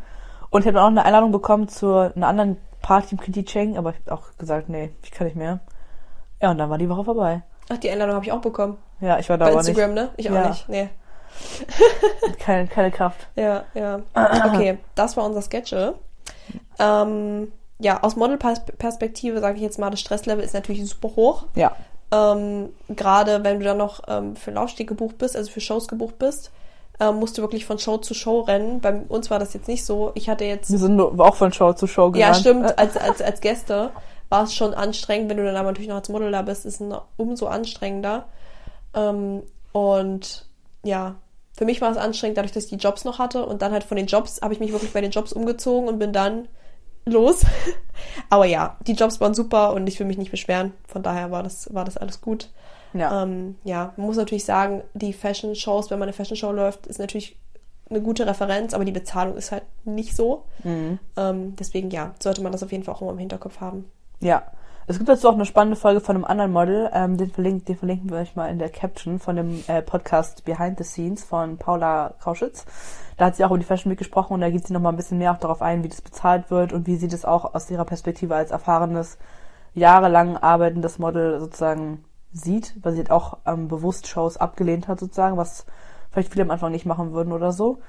Und 0.49 0.61
ich 0.61 0.67
habe 0.67 0.75
dann 0.75 0.83
auch 0.83 0.87
eine 0.87 1.05
Einladung 1.05 1.31
bekommen 1.31 1.67
zu 1.67 1.93
einer 1.93 2.27
anderen 2.27 2.57
Party 2.81 3.15
im 3.15 3.21
Kitty 3.21 3.43
Cheng, 3.43 3.77
aber 3.77 3.91
ich 3.91 3.97
habe 4.05 4.13
auch 4.13 4.37
gesagt, 4.37 4.69
nee, 4.69 4.91
ich 5.03 5.11
kann 5.11 5.27
nicht 5.27 5.35
mehr. 5.35 5.59
Ja, 6.41 6.51
und 6.51 6.57
dann 6.57 6.69
war 6.69 6.77
die 6.77 6.89
Woche 6.89 7.03
vorbei. 7.03 7.41
Ach, 7.69 7.77
die 7.77 7.89
Einladung 7.89 8.15
habe 8.15 8.25
ich 8.25 8.31
auch 8.31 8.41
bekommen. 8.41 8.77
Ja, 9.01 9.19
ich 9.19 9.29
war 9.29 9.37
da 9.37 9.45
Bei 9.45 9.53
Instagram, 9.53 9.93
nicht. 9.93 10.03
ne? 10.03 10.09
Ich 10.17 10.29
auch 10.29 10.35
Ja. 10.35 10.47
nicht. 10.49 10.69
Nee. 10.69 10.89
Keine, 12.39 12.67
keine 12.67 12.91
Kraft. 12.91 13.27
Ja, 13.35 13.65
ja. 13.73 14.01
Okay, 14.13 14.77
das 14.95 15.17
war 15.17 15.25
unser 15.25 15.41
Sketche. 15.41 15.95
Ähm, 16.79 17.51
ja, 17.79 18.01
aus 18.03 18.15
Modelperspektive 18.15 19.39
sage 19.39 19.57
ich 19.57 19.61
jetzt 19.61 19.79
mal, 19.79 19.89
das 19.89 19.99
Stresslevel 19.99 20.43
ist 20.43 20.53
natürlich 20.53 20.87
super 20.87 21.09
hoch. 21.15 21.45
Ja. 21.55 21.75
Ähm, 22.11 22.69
Gerade 22.89 23.43
wenn 23.43 23.59
du 23.59 23.65
dann 23.65 23.77
noch 23.77 24.01
ähm, 24.07 24.35
für 24.35 24.51
Laufsteg 24.51 24.87
gebucht 24.87 25.17
bist, 25.17 25.35
also 25.35 25.51
für 25.51 25.61
Shows 25.61 25.87
gebucht 25.87 26.17
bist, 26.17 26.51
ähm, 26.99 27.15
musst 27.15 27.37
du 27.37 27.41
wirklich 27.41 27.65
von 27.65 27.77
Show 27.77 27.97
zu 27.97 28.13
Show 28.13 28.41
rennen. 28.41 28.79
Bei 28.79 28.93
uns 28.93 29.29
war 29.29 29.39
das 29.39 29.53
jetzt 29.53 29.67
nicht 29.67 29.85
so. 29.85 30.11
Ich 30.15 30.29
hatte 30.29 30.45
jetzt 30.45 30.71
Wir 30.71 30.79
sind 30.79 30.99
auch 30.99 31.35
von 31.35 31.53
Show 31.53 31.73
zu 31.73 31.85
Show 31.85 32.11
gegangen. 32.11 32.33
Ja, 32.33 32.39
stimmt. 32.39 32.77
Als, 32.77 32.97
als, 32.97 33.21
als 33.21 33.41
Gäste 33.41 33.91
war 34.29 34.43
es 34.43 34.55
schon 34.55 34.73
anstrengend. 34.73 35.29
Wenn 35.29 35.37
du 35.37 35.45
dann 35.45 35.55
aber 35.55 35.67
natürlich 35.67 35.89
noch 35.89 35.97
als 35.97 36.09
Model 36.09 36.31
da 36.31 36.41
bist, 36.41 36.65
ist 36.65 36.75
es 36.75 36.79
noch 36.79 37.05
umso 37.17 37.47
anstrengender. 37.47 38.25
Ähm, 38.95 39.43
und 39.73 40.47
ja, 40.83 41.15
für 41.57 41.65
mich 41.65 41.81
war 41.81 41.91
es 41.91 41.97
anstrengend, 41.97 42.37
dadurch, 42.37 42.51
dass 42.51 42.65
ich 42.65 42.69
die 42.69 42.75
Jobs 42.75 43.03
noch 43.03 43.17
hatte. 43.17 43.45
Und 43.45 43.63
dann 43.63 43.71
halt 43.71 43.83
von 43.83 43.97
den 43.97 44.05
Jobs 44.05 44.41
habe 44.41 44.53
ich 44.53 44.59
mich 44.59 44.71
wirklich 44.71 44.93
bei 44.93 45.01
den 45.01 45.11
Jobs 45.11 45.33
umgezogen 45.33 45.89
und 45.89 45.97
bin 45.97 46.13
dann 46.13 46.47
los. 47.05 47.43
aber 48.29 48.45
ja, 48.45 48.77
die 48.85 48.93
Jobs 48.93 49.19
waren 49.19 49.33
super 49.33 49.73
und 49.73 49.87
ich 49.87 49.99
will 49.99 50.05
mich 50.05 50.19
nicht 50.19 50.29
beschweren. 50.29 50.73
Von 50.87 51.01
daher 51.01 51.31
war 51.31 51.41
das, 51.41 51.73
war 51.73 51.83
das 51.83 51.97
alles 51.97 52.21
gut. 52.21 52.51
Ja. 52.93 53.23
Ähm, 53.23 53.55
ja, 53.63 53.93
man 53.97 54.05
muss 54.05 54.17
natürlich 54.17 54.45
sagen, 54.45 54.83
die 54.93 55.13
Fashion-Shows, 55.13 55.89
wenn 55.89 55.97
man 55.97 56.07
eine 56.07 56.13
Fashion-Show 56.13 56.51
läuft, 56.51 56.85
ist 56.85 56.99
natürlich 56.99 57.35
eine 57.89 58.01
gute 58.01 58.27
Referenz, 58.27 58.73
aber 58.73 58.85
die 58.85 58.91
Bezahlung 58.91 59.35
ist 59.35 59.51
halt 59.51 59.63
nicht 59.83 60.15
so. 60.15 60.43
Mhm. 60.63 60.99
Ähm, 61.15 61.55
deswegen 61.55 61.89
ja, 61.89 62.13
sollte 62.19 62.41
man 62.41 62.51
das 62.51 62.61
auf 62.61 62.71
jeden 62.71 62.83
Fall 62.83 62.93
auch 62.93 63.01
immer 63.01 63.11
im 63.11 63.17
Hinterkopf 63.17 63.61
haben. 63.61 63.89
Ja. 64.19 64.43
Es 64.89 64.97
gibt 64.97 65.09
dazu 65.09 65.27
auch 65.27 65.33
eine 65.33 65.45
spannende 65.45 65.75
Folge 65.75 65.99
von 65.99 66.15
einem 66.15 66.23
anderen 66.23 66.53
Model, 66.53 66.89
ähm, 66.93 67.17
den, 67.17 67.29
verlinken, 67.29 67.65
den 67.65 67.75
verlinken 67.75 68.09
wir 68.09 68.19
euch 68.19 68.37
mal 68.37 68.47
in 68.47 68.57
der 68.57 68.69
Caption 68.69 69.19
von 69.19 69.35
dem 69.35 69.61
äh, 69.67 69.81
Podcast 69.81 70.45
Behind 70.45 70.77
the 70.77 70.85
Scenes 70.85 71.25
von 71.25 71.57
Paula 71.57 72.13
Krauschitz. 72.21 72.65
Da 73.17 73.25
hat 73.25 73.35
sie 73.35 73.43
auch 73.43 73.49
über 73.49 73.57
die 73.57 73.65
Fashion 73.65 73.91
Week 73.91 73.97
gesprochen 73.97 74.35
und 74.35 74.39
da 74.39 74.49
geht 74.49 74.65
sie 74.65 74.71
nochmal 74.71 74.93
ein 74.93 74.95
bisschen 74.95 75.17
mehr 75.17 75.33
auch 75.33 75.39
darauf 75.39 75.61
ein, 75.61 75.83
wie 75.83 75.89
das 75.89 76.01
bezahlt 76.01 76.49
wird 76.51 76.71
und 76.71 76.87
wie 76.87 76.95
sie 76.95 77.09
das 77.09 77.25
auch 77.25 77.53
aus 77.53 77.69
ihrer 77.69 77.83
Perspektive 77.83 78.33
als 78.33 78.51
erfahrenes, 78.51 79.17
jahrelang 79.73 80.37
arbeitendes 80.37 80.99
Model 80.99 81.41
sozusagen 81.41 82.05
sieht, 82.31 82.73
weil 82.81 82.93
sie 82.93 82.99
halt 82.99 83.11
auch 83.11 83.39
ähm, 83.45 83.67
bewusst 83.67 84.07
Shows 84.07 84.37
abgelehnt 84.37 84.87
hat 84.87 85.01
sozusagen, 85.01 85.35
was 85.35 85.65
vielleicht 86.11 86.31
viele 86.31 86.45
am 86.45 86.51
Anfang 86.51 86.71
nicht 86.71 86.85
machen 86.85 87.11
würden 87.11 87.33
oder 87.33 87.51
so. 87.51 87.79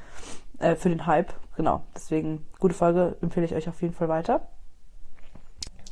Äh, 0.59 0.75
für 0.75 0.89
den 0.89 1.07
Hype, 1.07 1.33
genau. 1.55 1.83
Deswegen, 1.95 2.45
gute 2.59 2.75
Folge, 2.75 3.17
empfehle 3.21 3.47
ich 3.47 3.55
euch 3.55 3.69
auf 3.69 3.81
jeden 3.83 3.95
Fall 3.95 4.09
weiter. 4.09 4.49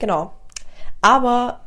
Genau. 0.00 0.32
Aber 1.06 1.60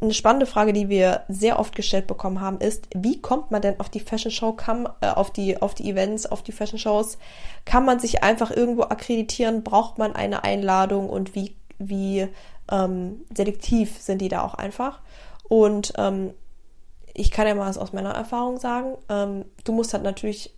eine 0.00 0.14
spannende 0.14 0.46
Frage, 0.46 0.72
die 0.72 0.88
wir 0.88 1.24
sehr 1.28 1.58
oft 1.58 1.76
gestellt 1.76 2.06
bekommen 2.06 2.40
haben, 2.40 2.60
ist, 2.60 2.88
wie 2.94 3.20
kommt 3.20 3.50
man 3.50 3.60
denn 3.60 3.78
auf 3.78 3.90
die 3.90 4.00
Fashion 4.00 4.30
Show, 4.30 4.52
kann, 4.52 4.88
äh, 5.02 5.08
auf 5.08 5.30
die, 5.30 5.60
auf 5.60 5.74
die 5.74 5.90
Events, 5.90 6.24
auf 6.24 6.42
die 6.42 6.52
Fashion 6.52 6.78
Shows? 6.78 7.18
Kann 7.66 7.84
man 7.84 8.00
sich 8.00 8.22
einfach 8.22 8.50
irgendwo 8.50 8.84
akkreditieren? 8.84 9.62
Braucht 9.62 9.98
man 9.98 10.16
eine 10.16 10.44
Einladung? 10.44 11.10
Und 11.10 11.34
wie, 11.34 11.54
wie 11.78 12.26
ähm, 12.72 13.20
selektiv 13.36 14.00
sind 14.00 14.22
die 14.22 14.30
da 14.30 14.42
auch 14.42 14.54
einfach? 14.54 15.00
Und 15.46 15.92
ähm, 15.98 16.32
ich 17.12 17.30
kann 17.30 17.46
ja 17.46 17.54
mal 17.54 17.68
aus 17.68 17.92
meiner 17.92 18.14
Erfahrung 18.14 18.58
sagen. 18.58 18.96
Ähm, 19.10 19.44
du 19.64 19.72
musst 19.72 19.92
halt 19.92 20.04
natürlich, 20.04 20.54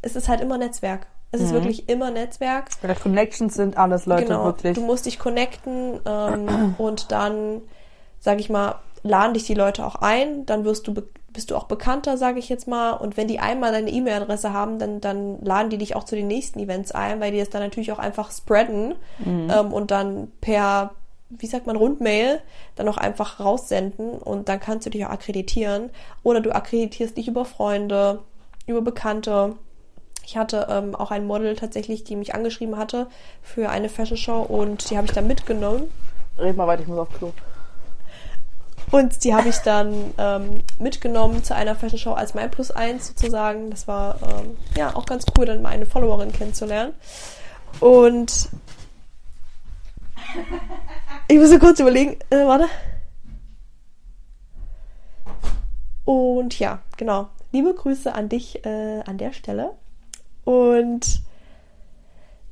es 0.00 0.16
ist 0.16 0.28
halt 0.28 0.40
immer 0.40 0.56
Netzwerk. 0.56 1.08
Es 1.32 1.40
ist 1.40 1.50
Mhm. 1.50 1.54
wirklich 1.54 1.88
immer 1.88 2.10
Netzwerk. 2.10 2.68
Weil 2.82 2.94
Connections 2.94 3.54
sind 3.54 3.76
alles 3.76 4.06
Leute 4.06 4.24
genau. 4.26 4.44
wirklich. 4.44 4.74
Du 4.74 4.82
musst 4.82 5.06
dich 5.06 5.18
connecten 5.18 6.00
ähm, 6.06 6.74
und 6.78 7.12
dann, 7.12 7.62
sag 8.20 8.40
ich 8.40 8.48
mal, 8.48 8.76
laden 9.02 9.34
dich 9.34 9.44
die 9.44 9.54
Leute 9.54 9.84
auch 9.84 9.96
ein. 9.96 10.46
Dann 10.46 10.64
wirst 10.64 10.86
du 10.86 10.94
bist 11.32 11.50
du 11.50 11.56
auch 11.56 11.64
bekannter, 11.64 12.16
sage 12.16 12.38
ich 12.38 12.48
jetzt 12.48 12.66
mal. 12.66 12.92
Und 12.92 13.18
wenn 13.18 13.28
die 13.28 13.40
einmal 13.40 13.70
deine 13.70 13.90
E-Mail-Adresse 13.90 14.54
haben, 14.54 14.78
dann, 14.78 15.02
dann 15.02 15.38
laden 15.42 15.68
die 15.68 15.76
dich 15.76 15.94
auch 15.94 16.04
zu 16.04 16.16
den 16.16 16.28
nächsten 16.28 16.58
Events 16.58 16.92
ein, 16.92 17.20
weil 17.20 17.30
die 17.30 17.38
das 17.38 17.50
dann 17.50 17.60
natürlich 17.62 17.92
auch 17.92 17.98
einfach 17.98 18.32
spreaden 18.32 18.94
ähm, 19.26 19.70
und 19.70 19.90
dann 19.90 20.32
per, 20.40 20.92
wie 21.28 21.46
sagt 21.46 21.66
man, 21.66 21.76
Rundmail 21.76 22.40
dann 22.74 22.88
auch 22.88 22.96
einfach 22.96 23.38
raussenden 23.38 24.12
und 24.12 24.48
dann 24.48 24.60
kannst 24.60 24.86
du 24.86 24.90
dich 24.90 25.04
auch 25.04 25.10
akkreditieren. 25.10 25.90
Oder 26.22 26.40
du 26.40 26.54
akkreditierst 26.54 27.18
dich 27.18 27.28
über 27.28 27.44
Freunde, 27.44 28.20
über 28.66 28.80
Bekannte. 28.80 29.56
Ich 30.26 30.36
hatte 30.36 30.66
ähm, 30.68 30.96
auch 30.96 31.12
ein 31.12 31.24
Model 31.24 31.54
tatsächlich, 31.54 32.02
die 32.02 32.16
mich 32.16 32.34
angeschrieben 32.34 32.76
hatte 32.76 33.06
für 33.42 33.70
eine 33.70 33.88
Fashion 33.88 34.16
Show 34.16 34.42
und 34.42 34.90
die 34.90 34.96
habe 34.96 35.06
ich 35.06 35.12
dann 35.12 35.28
mitgenommen. 35.28 35.84
Red 36.36 36.56
mal 36.56 36.66
weiter, 36.66 36.82
ich 36.82 36.88
muss 36.88 36.98
auf 36.98 37.12
Klo. 37.16 37.32
Und 38.90 39.22
die 39.22 39.34
habe 39.36 39.48
ich 39.48 39.58
dann 39.58 40.12
ähm, 40.18 40.62
mitgenommen 40.80 41.44
zu 41.44 41.54
einer 41.54 41.76
Fashion 41.76 42.00
Show 42.00 42.12
als 42.12 42.34
mein 42.34 42.50
Plus 42.50 42.72
eins 42.72 43.06
sozusagen. 43.06 43.70
Das 43.70 43.86
war 43.86 44.18
ähm, 44.22 44.56
ja 44.76 44.96
auch 44.96 45.06
ganz 45.06 45.26
cool, 45.38 45.46
dann 45.46 45.62
mal 45.62 45.68
eine 45.68 45.86
Followerin 45.86 46.32
kennenzulernen. 46.32 46.92
Und 47.78 48.48
ich 51.28 51.38
muss 51.38 51.50
so 51.50 51.58
kurz 51.60 51.78
überlegen, 51.78 52.16
äh, 52.30 52.44
warte. 52.46 52.66
Und 56.04 56.58
ja, 56.58 56.80
genau. 56.96 57.28
Liebe 57.52 57.72
Grüße 57.74 58.12
an 58.12 58.28
dich 58.28 58.64
äh, 58.64 59.02
an 59.06 59.18
der 59.18 59.32
Stelle. 59.32 59.76
Und 60.46 61.22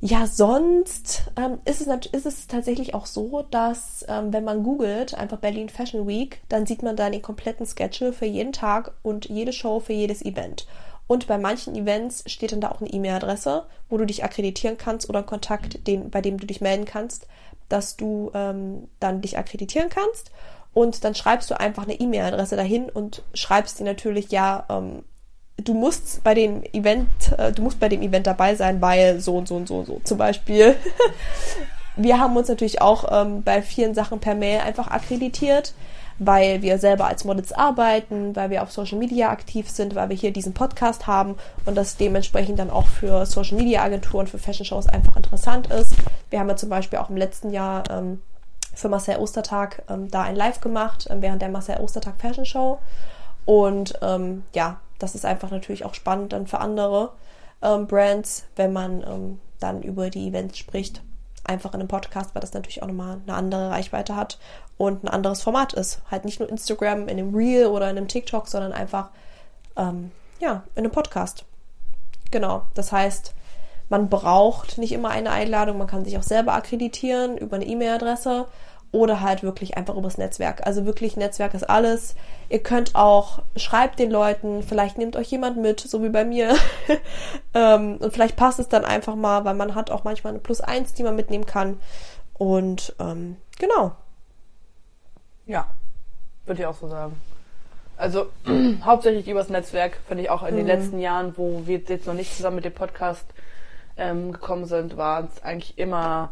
ja, 0.01 0.27
sonst 0.27 1.31
ähm, 1.37 1.59
ist, 1.63 1.81
es 1.81 2.05
ist 2.11 2.25
es 2.25 2.47
tatsächlich 2.47 2.93
auch 2.93 3.05
so, 3.05 3.43
dass 3.49 4.05
ähm, 4.09 4.33
wenn 4.33 4.43
man 4.43 4.63
googelt, 4.63 5.15
einfach 5.15 5.39
Berlin 5.39 5.69
Fashion 5.69 6.05
Week, 6.05 6.41
dann 6.49 6.65
sieht 6.65 6.83
man 6.83 6.97
da 6.97 7.09
den 7.09 7.21
kompletten 7.21 7.65
Schedule 7.65 8.11
für 8.11 8.25
jeden 8.25 8.51
Tag 8.51 8.91
und 9.01 9.29
jede 9.29 9.53
Show 9.53 9.79
für 9.79 9.93
jedes 9.93 10.23
Event. 10.23 10.67
Und 11.07 11.27
bei 11.27 11.37
manchen 11.37 11.73
Events 11.73 12.29
steht 12.29 12.51
dann 12.51 12.59
da 12.59 12.71
auch 12.71 12.81
eine 12.81 12.89
E-Mail-Adresse, 12.89 13.65
wo 13.89 13.97
du 13.97 14.05
dich 14.05 14.25
akkreditieren 14.25 14.77
kannst 14.77 15.07
oder 15.07 15.19
ein 15.19 15.25
Kontakt, 15.25 15.87
den, 15.87 16.09
bei 16.09 16.19
dem 16.19 16.37
du 16.37 16.45
dich 16.45 16.59
melden 16.59 16.85
kannst, 16.85 17.27
dass 17.69 17.95
du 17.95 18.29
ähm, 18.33 18.89
dann 18.99 19.21
dich 19.21 19.37
akkreditieren 19.37 19.89
kannst. 19.89 20.31
Und 20.73 21.05
dann 21.05 21.15
schreibst 21.15 21.49
du 21.49 21.57
einfach 21.57 21.83
eine 21.83 21.97
E-Mail-Adresse 21.97 22.57
dahin 22.57 22.89
und 22.89 23.23
schreibst 23.33 23.79
dir 23.79 23.85
natürlich, 23.85 24.31
ja, 24.31 24.65
ähm, 24.69 25.05
du 25.57 25.73
musst 25.73 26.23
bei 26.23 26.33
dem 26.33 26.63
Event, 26.73 27.07
äh, 27.37 27.51
du 27.51 27.61
musst 27.61 27.79
bei 27.79 27.89
dem 27.89 28.01
Event 28.01 28.27
dabei 28.27 28.55
sein, 28.55 28.81
weil 28.81 29.19
so 29.19 29.37
und 29.37 29.47
so 29.47 29.55
und 29.55 29.67
so 29.67 29.77
und 29.79 29.85
so. 29.85 30.01
Zum 30.03 30.17
Beispiel. 30.17 30.75
wir 31.95 32.19
haben 32.19 32.35
uns 32.35 32.47
natürlich 32.47 32.81
auch 32.81 33.05
ähm, 33.11 33.43
bei 33.43 33.61
vielen 33.61 33.93
Sachen 33.93 34.19
per 34.19 34.35
Mail 34.35 34.59
einfach 34.59 34.87
akkreditiert, 34.87 35.73
weil 36.19 36.61
wir 36.61 36.77
selber 36.77 37.07
als 37.07 37.23
Models 37.23 37.51
arbeiten, 37.53 38.35
weil 38.35 38.49
wir 38.49 38.63
auf 38.63 38.71
Social 38.71 38.97
Media 38.97 39.29
aktiv 39.29 39.69
sind, 39.69 39.95
weil 39.95 40.09
wir 40.09 40.15
hier 40.15 40.31
diesen 40.31 40.53
Podcast 40.53 41.07
haben 41.07 41.35
und 41.65 41.75
das 41.75 41.97
dementsprechend 41.97 42.59
dann 42.59 42.69
auch 42.69 42.87
für 42.87 43.25
Social 43.25 43.57
Media 43.57 43.81
Agenturen, 43.81 44.27
für 44.27 44.37
Fashion 44.37 44.65
Shows 44.65 44.87
einfach 44.87 45.15
interessant 45.15 45.67
ist. 45.67 45.95
Wir 46.29 46.39
haben 46.39 46.49
ja 46.49 46.55
zum 46.55 46.69
Beispiel 46.69 46.99
auch 46.99 47.09
im 47.09 47.17
letzten 47.17 47.51
Jahr 47.51 47.83
ähm, 47.89 48.21
für 48.73 48.89
Marcel 48.89 49.17
Ostertag 49.17 49.83
ähm, 49.89 50.11
da 50.11 50.23
ein 50.23 50.35
Live 50.35 50.59
gemacht, 50.59 51.07
ähm, 51.09 51.21
während 51.21 51.41
der 51.41 51.49
Marcel 51.49 51.77
Ostertag 51.77 52.15
Fashion 52.17 52.45
Show. 52.45 52.79
Und 53.45 53.93
ähm, 54.01 54.43
ja, 54.53 54.79
das 54.99 55.15
ist 55.15 55.25
einfach 55.25 55.51
natürlich 55.51 55.85
auch 55.85 55.93
spannend 55.93 56.33
dann 56.33 56.47
für 56.47 56.59
andere 56.59 57.11
ähm, 57.61 57.87
Brands, 57.87 58.45
wenn 58.55 58.73
man 58.73 59.03
ähm, 59.03 59.39
dann 59.59 59.81
über 59.81 60.09
die 60.09 60.27
Events 60.27 60.57
spricht. 60.57 61.01
Einfach 61.43 61.73
in 61.73 61.79
einem 61.79 61.87
Podcast, 61.87 62.33
weil 62.33 62.41
das 62.41 62.53
natürlich 62.53 62.81
auch 62.81 62.87
nochmal 62.87 63.19
eine 63.25 63.35
andere 63.35 63.69
Reichweite 63.69 64.15
hat 64.15 64.39
und 64.77 65.03
ein 65.03 65.09
anderes 65.09 65.43
Format 65.43 65.73
ist. 65.73 66.01
Halt 66.09 66.25
nicht 66.25 66.39
nur 66.39 66.49
Instagram 66.49 67.03
in 67.03 67.19
einem 67.19 67.35
Reel 67.35 67.67
oder 67.67 67.89
in 67.89 67.97
einem 67.97 68.07
TikTok, 68.07 68.47
sondern 68.47 68.73
einfach 68.73 69.09
ähm, 69.75 70.11
ja, 70.39 70.63
in 70.73 70.83
einem 70.83 70.91
Podcast. 70.91 71.45
Genau. 72.31 72.63
Das 72.73 72.91
heißt, 72.91 73.33
man 73.89 74.09
braucht 74.09 74.77
nicht 74.77 74.91
immer 74.91 75.09
eine 75.09 75.31
Einladung, 75.31 75.77
man 75.77 75.87
kann 75.87 76.05
sich 76.05 76.17
auch 76.17 76.23
selber 76.23 76.53
akkreditieren 76.53 77.37
über 77.37 77.55
eine 77.55 77.65
E-Mail-Adresse 77.65 78.47
oder 78.95 79.19
halt 79.19 79.43
wirklich 79.43 79.75
einfach 79.75 79.95
übers 79.97 80.17
Netzwerk. 80.17 80.65
Also 80.65 80.85
wirklich 80.85 81.17
Netzwerk 81.17 81.53
ist 81.53 81.69
alles. 81.69 82.15
Ihr 82.47 82.63
könnt 82.63 82.95
auch, 82.95 83.43
schreibt 83.57 83.99
den 83.99 84.09
Leuten, 84.09 84.63
vielleicht 84.63 84.97
nehmt 84.97 85.17
euch 85.17 85.29
jemand 85.29 85.57
mit, 85.57 85.81
so 85.81 86.01
wie 86.01 86.09
bei 86.09 86.23
mir. 86.23 86.55
ähm, 87.53 87.97
und 87.97 88.13
vielleicht 88.13 88.37
passt 88.37 88.57
es 88.59 88.69
dann 88.69 88.85
einfach 88.85 89.15
mal, 89.15 89.43
weil 89.43 89.53
man 89.53 89.75
hat 89.75 89.91
auch 89.91 90.05
manchmal 90.05 90.31
eine 90.31 90.39
Plus 90.39 90.61
eins, 90.61 90.93
die 90.93 91.03
man 91.03 91.17
mitnehmen 91.17 91.45
kann. 91.45 91.77
Und 92.35 92.95
ähm, 92.99 93.35
genau. 93.59 93.91
Ja, 95.45 95.67
würde 96.45 96.61
ich 96.61 96.65
auch 96.65 96.75
so 96.75 96.87
sagen. 96.87 97.19
Also 97.97 98.27
hauptsächlich 98.85 99.27
übers 99.27 99.49
Netzwerk, 99.49 99.99
finde 100.07 100.23
ich 100.23 100.29
auch 100.29 100.43
in 100.43 100.55
den 100.55 100.67
letzten 100.67 100.99
Jahren, 100.99 101.37
wo 101.37 101.63
wir 101.65 101.79
jetzt 101.79 102.07
noch 102.07 102.13
nicht 102.13 102.33
zusammen 102.33 102.55
mit 102.55 102.65
dem 102.65 102.73
Podcast 102.73 103.25
ähm, 103.97 104.31
gekommen 104.31 104.65
sind, 104.65 104.95
waren 104.95 105.27
es 105.33 105.43
eigentlich 105.43 105.77
immer 105.77 106.31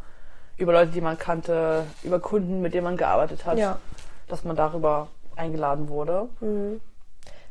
über 0.57 0.73
Leute, 0.73 0.91
die 0.91 1.01
man 1.01 1.17
kannte, 1.17 1.85
über 2.03 2.19
Kunden, 2.19 2.61
mit 2.61 2.73
denen 2.73 2.83
man 2.83 2.97
gearbeitet 2.97 3.45
hat, 3.45 3.57
Ja. 3.57 3.79
dass 4.27 4.43
man 4.43 4.55
darüber 4.55 5.07
eingeladen 5.35 5.89
wurde. 5.89 6.27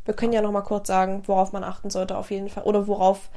Wir 0.04 0.14
können 0.14 0.32
ja 0.32 0.40
noch 0.42 0.52
mal 0.52 0.62
kurz 0.62 0.86
sagen, 0.88 1.22
worauf 1.26 1.52
man 1.52 1.64
achten 1.64 1.90
sollte 1.90 2.16
auf 2.16 2.30
jeden 2.30 2.48
Fall 2.48 2.62
oder 2.64 2.86
worauf 2.86 3.28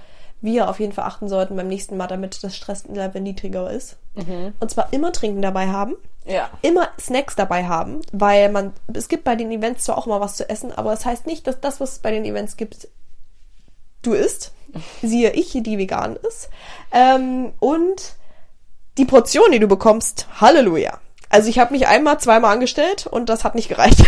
wir 0.41 0.69
auf 0.69 0.79
jeden 0.79 0.91
Fall 0.91 1.05
achten 1.05 1.27
sollten 1.29 1.55
beim 1.55 1.67
nächsten 1.67 1.97
Mal, 1.97 2.07
damit 2.07 2.43
das 2.43 2.55
Stresslevel 2.55 3.21
niedriger 3.21 3.71
ist. 3.71 3.97
Und 4.59 4.69
zwar 4.71 4.91
immer 4.93 5.11
Trinken 5.11 5.41
dabei 5.41 5.67
haben, 5.67 5.95
Ja. 6.25 6.49
immer 6.61 6.87
Snacks 6.99 7.35
dabei 7.35 7.65
haben, 7.65 8.01
weil 8.11 8.49
man 8.49 8.73
es 8.93 9.07
gibt 9.07 9.23
bei 9.23 9.35
den 9.35 9.51
Events 9.51 9.85
zwar 9.85 9.97
auch 9.97 10.05
immer 10.07 10.19
was 10.21 10.35
zu 10.35 10.47
essen, 10.49 10.71
aber 10.71 10.91
das 10.91 11.05
heißt 11.05 11.25
nicht, 11.25 11.47
dass 11.47 11.59
das, 11.59 11.79
was 11.79 11.93
es 11.93 11.99
bei 11.99 12.11
den 12.11 12.25
Events 12.25 12.57
gibt, 12.57 12.87
du 14.03 14.13
isst. 14.13 14.51
Siehe 15.01 15.31
ich, 15.31 15.51
die 15.53 15.77
vegan 15.77 16.15
ist. 16.17 16.49
Ähm, 16.91 17.53
und 17.59 18.15
die 18.97 19.05
Portion, 19.05 19.51
die 19.51 19.59
du 19.59 19.67
bekommst, 19.67 20.27
Halleluja. 20.39 20.99
Also 21.29 21.49
ich 21.49 21.59
habe 21.59 21.73
mich 21.73 21.87
einmal, 21.87 22.19
zweimal 22.19 22.53
angestellt 22.53 23.07
und 23.07 23.29
das 23.29 23.43
hat 23.43 23.55
nicht 23.55 23.67
gereicht. 23.67 24.03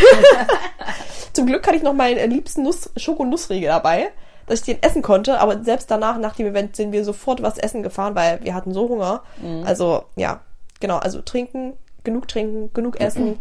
Zum 1.33 1.45
Glück 1.45 1.65
hatte 1.67 1.75
ich 1.75 1.83
noch 1.83 1.93
meinen 1.93 2.31
liebsten 2.31 2.63
Nuss, 2.63 2.89
Schokonussriegel 2.95 3.67
dabei, 3.67 4.11
dass 4.45 4.61
ich 4.61 4.65
den 4.65 4.81
essen 4.81 5.01
konnte. 5.01 5.39
Aber 5.39 5.63
selbst 5.63 5.91
danach, 5.91 6.17
nach 6.17 6.35
dem 6.35 6.47
Event, 6.47 6.75
sind 6.75 6.91
wir 6.91 7.03
sofort 7.03 7.41
was 7.41 7.57
essen 7.57 7.83
gefahren, 7.83 8.15
weil 8.15 8.43
wir 8.43 8.53
hatten 8.53 8.73
so 8.73 8.87
Hunger. 8.87 9.23
Also 9.65 10.05
ja, 10.15 10.41
genau. 10.79 10.97
Also 10.97 11.21
trinken, 11.21 11.73
genug 12.03 12.27
trinken, 12.27 12.71
genug 12.73 12.99
essen. 13.01 13.39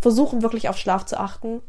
Versuchen 0.00 0.42
wirklich 0.42 0.68
auf 0.68 0.78
Schlaf 0.78 1.06
zu 1.06 1.18
achten, 1.18 1.60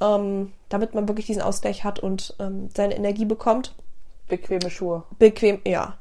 ähm, 0.00 0.52
damit 0.68 0.94
man 0.94 1.08
wirklich 1.08 1.26
diesen 1.26 1.42
Ausgleich 1.42 1.84
hat 1.84 1.98
und 1.98 2.36
ähm, 2.38 2.68
seine 2.76 2.96
Energie 2.96 3.24
bekommt. 3.24 3.74
Bequeme 4.28 4.70
Schuhe. 4.70 5.04
Bequem, 5.18 5.60
ja. 5.64 5.96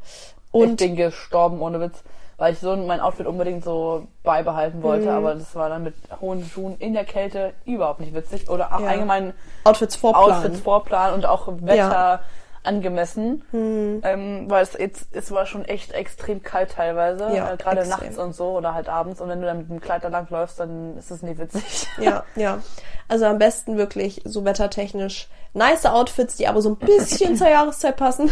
Und 0.51 0.81
ich 0.81 0.87
bin 0.87 0.95
gestorben, 0.95 1.61
ohne 1.61 1.79
Witz. 1.79 2.03
Weil 2.39 2.53
ich 2.53 2.59
so 2.59 2.75
mein 2.75 2.99
Outfit 2.99 3.25
unbedingt 3.25 3.63
so 3.63 4.05
beibehalten 4.23 4.83
wollte, 4.83 5.05
Mhm. 5.09 5.17
aber 5.17 5.33
das 5.35 5.55
war 5.55 5.69
dann 5.69 5.83
mit 5.83 5.95
hohen 6.21 6.45
Schuhen 6.45 6.75
in 6.77 6.93
der 6.93 7.03
Kälte 7.03 7.53
überhaupt 7.65 7.99
nicht 7.99 8.13
witzig. 8.13 8.47
Oder 8.49 8.75
auch 8.75 8.79
Ja. 8.79 8.89
allgemein 8.89 9.33
Outfits 9.63 9.95
vorplanen. 9.95 10.33
Outfits 10.35 10.59
vorplanen 10.59 11.15
und 11.15 11.25
auch 11.25 11.47
Wetter 11.61 11.75
Ja. 11.75 12.19
angemessen. 12.63 13.43
Mhm. 13.51 14.01
Ähm, 14.03 14.45
weil 14.49 14.61
es 14.61 14.73
jetzt, 14.77 15.07
es 15.13 15.31
war 15.31 15.45
schon 15.47 15.65
echt 15.65 15.93
extrem 15.93 16.43
kalt 16.43 16.71
teilweise. 16.73 17.27
Ja, 17.33 17.53
äh, 17.53 17.57
Gerade 17.57 17.87
nachts 17.87 18.17
und 18.19 18.35
so 18.35 18.51
oder 18.57 18.73
halt 18.75 18.87
abends. 18.89 19.19
Und 19.19 19.29
wenn 19.29 19.39
du 19.41 19.47
dann 19.47 19.57
mit 19.59 19.69
dem 19.69 19.81
Kleid 19.81 20.03
da 20.03 20.09
langläufst, 20.09 20.59
dann 20.59 20.95
ist 20.97 21.09
es 21.09 21.21
nicht 21.23 21.39
witzig. 21.39 21.87
Ja, 21.99 22.23
ja. 22.35 22.59
Also 23.07 23.25
am 23.25 23.39
besten 23.39 23.77
wirklich 23.77 24.21
so 24.25 24.43
wettertechnisch 24.45 25.27
nice 25.53 25.85
Outfits, 25.87 26.35
die 26.35 26.47
aber 26.47 26.61
so 26.61 26.69
ein 26.69 26.75
bisschen 26.75 27.35
zur 27.37 27.49
Jahreszeit 27.49 27.95
passen. 27.95 28.29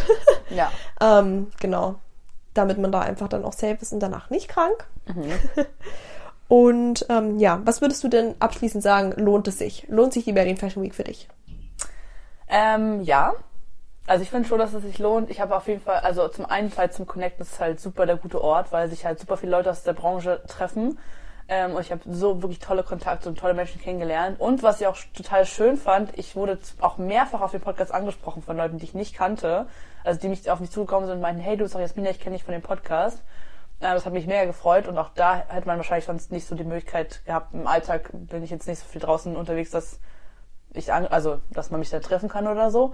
ja. 0.51 0.69
ähm, 1.01 1.49
genau. 1.59 1.95
Damit 2.55 2.79
man 2.79 2.91
da 2.91 3.01
einfach 3.01 3.27
dann 3.27 3.45
auch 3.45 3.53
safe 3.53 3.77
ist 3.79 3.93
und 3.93 3.99
danach 3.99 4.31
nicht 4.31 4.47
krank. 4.47 4.87
Mhm. 5.07 5.31
Und 6.47 7.07
ähm, 7.09 7.39
ja, 7.39 7.59
was 7.63 7.81
würdest 7.81 8.03
du 8.03 8.07
denn 8.07 8.35
abschließend 8.39 8.83
sagen, 8.83 9.13
lohnt 9.17 9.47
es 9.47 9.57
sich? 9.57 9.87
Lohnt 9.87 10.13
sich 10.13 10.25
die 10.25 10.31
Berlin 10.31 10.57
Fashion 10.57 10.83
Week 10.83 10.93
für 10.93 11.03
dich? 11.03 11.27
Ähm, 12.47 13.01
ja. 13.01 13.33
Also 14.07 14.21
ich 14.21 14.29
finde 14.29 14.47
schon, 14.47 14.59
dass 14.59 14.73
es 14.73 14.83
sich 14.83 14.99
lohnt. 14.99 15.31
Ich 15.31 15.41
habe 15.41 15.55
auf 15.55 15.67
jeden 15.67 15.81
Fall, 15.81 15.97
also 15.97 16.27
zum 16.27 16.45
einen 16.45 16.69
Fall 16.69 16.91
zum 16.91 17.07
Connecten 17.07 17.41
ist 17.41 17.59
halt 17.59 17.79
super 17.79 18.05
der 18.05 18.17
gute 18.17 18.39
Ort, 18.43 18.71
weil 18.71 18.87
sich 18.89 19.05
halt 19.05 19.19
super 19.19 19.37
viele 19.37 19.53
Leute 19.53 19.71
aus 19.71 19.81
der 19.81 19.93
Branche 19.93 20.43
treffen. 20.47 20.99
Ähm, 21.47 21.75
und 21.75 21.81
ich 21.81 21.91
habe 21.91 22.01
so 22.07 22.41
wirklich 22.43 22.59
tolle 22.59 22.83
Kontakte 22.83 23.29
und 23.29 23.39
tolle 23.39 23.55
Menschen 23.55 23.81
kennengelernt. 23.81 24.39
Und 24.39 24.61
was 24.61 24.79
ich 24.79 24.85
auch 24.85 24.97
total 25.15 25.47
schön 25.47 25.77
fand, 25.77 26.15
ich 26.17 26.35
wurde 26.35 26.59
auch 26.81 26.99
mehrfach 26.99 27.41
auf 27.41 27.51
dem 27.51 27.61
Podcast 27.61 27.91
angesprochen 27.91 28.43
von 28.43 28.57
Leuten, 28.57 28.77
die 28.77 28.85
ich 28.85 28.93
nicht 28.93 29.15
kannte. 29.15 29.65
Also 30.05 30.19
die 30.19 30.29
mich 30.29 30.49
auf 30.49 30.59
mich 30.59 30.71
zugekommen 30.71 31.07
sind 31.07 31.15
und 31.15 31.21
meinten, 31.21 31.41
hey, 31.41 31.57
du 31.57 31.63
bist 31.63 31.75
doch 31.75 31.79
Jasmina, 31.79 32.11
ich 32.11 32.19
kenne 32.19 32.35
dich 32.35 32.43
von 32.43 32.53
dem 32.53 32.61
Podcast. 32.61 33.23
Äh, 33.79 33.93
das 33.93 34.05
hat 34.05 34.13
mich 34.13 34.27
mega 34.27 34.45
gefreut 34.45 34.87
und 34.87 34.97
auch 34.97 35.09
da 35.09 35.43
hätte 35.47 35.67
man 35.67 35.77
wahrscheinlich 35.77 36.05
sonst 36.05 36.31
nicht 36.31 36.47
so 36.47 36.55
die 36.55 36.63
Möglichkeit 36.63 37.25
gehabt. 37.25 37.53
Im 37.53 37.67
Alltag 37.67 38.09
bin 38.13 38.43
ich 38.43 38.51
jetzt 38.51 38.67
nicht 38.67 38.79
so 38.79 38.85
viel 38.85 39.01
draußen 39.01 39.35
unterwegs, 39.35 39.71
dass 39.71 39.99
ich 40.73 40.93
an, 40.93 41.07
also 41.07 41.39
dass 41.51 41.71
man 41.71 41.79
mich 41.79 41.89
da 41.89 41.99
treffen 41.99 42.29
kann 42.29 42.47
oder 42.47 42.69
so. 42.69 42.93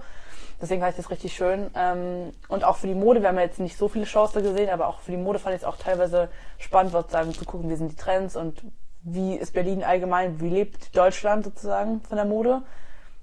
Deswegen 0.60 0.80
fand 0.80 0.92
ich 0.92 0.96
das 0.96 1.10
richtig 1.10 1.34
schön. 1.34 1.70
Ähm, 1.74 2.32
und 2.48 2.64
auch 2.64 2.76
für 2.76 2.86
die 2.86 2.94
Mode, 2.94 3.20
wir 3.20 3.28
haben 3.28 3.36
ja 3.36 3.42
jetzt 3.42 3.60
nicht 3.60 3.76
so 3.76 3.88
viele 3.88 4.06
Shows 4.06 4.32
da 4.32 4.40
gesehen, 4.40 4.70
aber 4.70 4.86
auch 4.86 5.00
für 5.00 5.10
die 5.10 5.16
Mode 5.16 5.38
fand 5.38 5.54
ich 5.54 5.62
es 5.62 5.66
auch 5.66 5.76
teilweise 5.76 6.28
spannend, 6.58 6.92
sozusagen 6.92 7.34
zu 7.34 7.44
gucken, 7.44 7.68
wie 7.68 7.76
sind 7.76 7.90
die 7.90 7.96
Trends 7.96 8.36
und 8.36 8.62
wie 9.02 9.34
ist 9.34 9.52
Berlin 9.52 9.82
allgemein, 9.82 10.40
wie 10.40 10.48
lebt 10.48 10.96
Deutschland 10.96 11.44
sozusagen 11.44 12.00
von 12.02 12.16
der 12.16 12.24
Mode. 12.24 12.62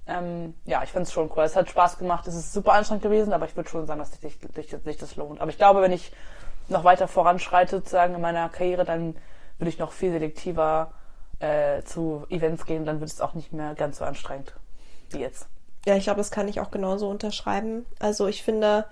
Ähm, 0.09 0.55
ja, 0.65 0.81
ich 0.83 0.89
fand 0.89 1.05
es 1.05 1.13
schon 1.13 1.29
cool. 1.35 1.43
Es 1.43 1.55
hat 1.55 1.69
Spaß 1.69 1.99
gemacht, 1.99 2.27
es 2.27 2.35
ist 2.35 2.51
super 2.51 2.73
anstrengend 2.73 3.03
gewesen, 3.03 3.31
aber 3.31 3.45
ich 3.45 3.55
würde 3.55 3.69
schon 3.69 3.85
sagen, 3.85 3.99
dass 3.99 4.11
sich, 4.11 4.39
sich, 4.55 4.75
sich 4.83 4.97
das 4.97 5.15
lohnt. 5.15 5.39
Aber 5.39 5.51
ich 5.51 5.57
glaube, 5.57 5.81
wenn 5.81 5.91
ich 5.91 6.11
noch 6.67 6.83
weiter 6.83 7.07
voranschreite 7.07 7.77
sozusagen 7.77 8.15
in 8.15 8.21
meiner 8.21 8.49
Karriere, 8.49 8.85
dann 8.85 9.15
würde 9.59 9.69
ich 9.69 9.77
noch 9.77 9.91
viel 9.91 10.11
selektiver 10.11 10.91
äh, 11.39 11.83
zu 11.83 12.25
Events 12.29 12.65
gehen, 12.65 12.85
dann 12.85 12.99
wird 12.99 13.11
es 13.11 13.21
auch 13.21 13.33
nicht 13.33 13.53
mehr 13.53 13.75
ganz 13.75 13.99
so 13.99 14.05
anstrengend 14.05 14.53
wie 15.11 15.19
jetzt. 15.19 15.47
Ja, 15.85 15.95
ich 15.95 16.03
glaube, 16.03 16.17
das 16.17 16.31
kann 16.31 16.47
ich 16.47 16.59
auch 16.59 16.71
genauso 16.71 17.09
unterschreiben. 17.09 17.85
Also 17.99 18.27
ich 18.27 18.43
finde, 18.43 18.85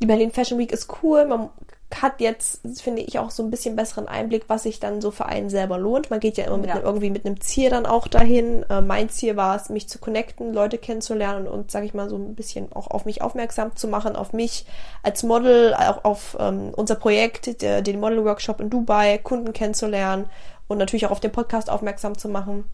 die 0.00 0.06
Berlin 0.06 0.30
Fashion 0.30 0.58
Week 0.58 0.72
ist 0.72 0.88
cool. 1.02 1.26
Man 1.26 1.50
hat 1.94 2.20
jetzt, 2.20 2.60
finde 2.82 3.00
ich, 3.00 3.18
auch 3.18 3.30
so 3.30 3.42
ein 3.42 3.50
bisschen 3.50 3.74
besseren 3.74 4.08
Einblick, 4.08 4.44
was 4.48 4.64
sich 4.64 4.78
dann 4.78 5.00
so 5.00 5.10
für 5.10 5.24
einen 5.24 5.48
selber 5.48 5.78
lohnt. 5.78 6.10
Man 6.10 6.20
geht 6.20 6.36
ja 6.36 6.44
immer 6.44 6.58
mit 6.58 6.68
Ja. 6.68 6.74
einem, 6.74 6.84
irgendwie 6.84 7.08
mit 7.08 7.24
einem 7.24 7.40
Ziel 7.40 7.70
dann 7.70 7.86
auch 7.86 8.08
dahin. 8.08 8.62
Äh, 8.68 8.82
mein 8.82 9.08
Ziel 9.08 9.36
war 9.36 9.56
es, 9.56 9.70
mich 9.70 9.88
zu 9.88 9.98
connecten, 9.98 10.52
Leute 10.52 10.76
kennenzulernen 10.76 11.48
und, 11.48 11.70
sage 11.70 11.86
ich 11.86 11.94
mal, 11.94 12.10
so 12.10 12.16
ein 12.16 12.34
bisschen 12.34 12.70
auch 12.72 12.88
auf 12.88 13.06
mich 13.06 13.22
aufmerksam 13.22 13.74
zu 13.74 13.88
machen, 13.88 14.16
auf 14.16 14.34
mich 14.34 14.66
als 15.02 15.22
Model, 15.22 15.72
auch 15.74 16.04
auf 16.04 16.36
ähm, 16.38 16.72
unser 16.76 16.94
Projekt, 16.96 17.62
der, 17.62 17.80
den 17.80 18.00
Model 18.00 18.22
Workshop 18.24 18.60
in 18.60 18.68
Dubai, 18.68 19.16
Kunden 19.16 19.54
kennenzulernen 19.54 20.26
und 20.68 20.76
natürlich 20.76 21.06
auch 21.06 21.10
auf 21.12 21.20
den 21.20 21.32
Podcast 21.32 21.70
aufmerksam 21.70 22.18
zu 22.18 22.28
machen. 22.28 22.64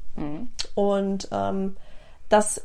Und 0.74 1.28
ähm, 1.32 1.76
das 2.28 2.62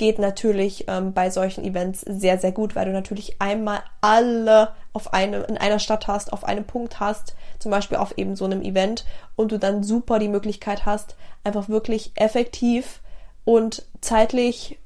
geht 0.00 0.18
natürlich 0.18 0.86
ähm, 0.88 1.12
bei 1.12 1.28
solchen 1.28 1.62
Events 1.62 2.00
sehr, 2.00 2.38
sehr 2.38 2.52
gut, 2.52 2.74
weil 2.74 2.86
du 2.86 2.92
natürlich 2.92 3.36
einmal 3.38 3.82
alle 4.00 4.70
auf 4.94 5.12
eine, 5.12 5.42
in 5.42 5.58
einer 5.58 5.78
Stadt 5.78 6.08
hast, 6.08 6.32
auf 6.32 6.42
einem 6.42 6.64
Punkt 6.64 7.00
hast, 7.00 7.36
zum 7.58 7.70
Beispiel 7.70 7.98
auf 7.98 8.16
eben 8.16 8.34
so 8.34 8.46
einem 8.46 8.62
Event 8.62 9.04
und 9.36 9.52
du 9.52 9.58
dann 9.58 9.82
super 9.82 10.18
die 10.18 10.28
Möglichkeit 10.28 10.86
hast, 10.86 11.16
einfach 11.44 11.68
wirklich 11.68 12.12
effektiv 12.14 13.00
und 13.44 13.84
zeitlich, 14.00 14.78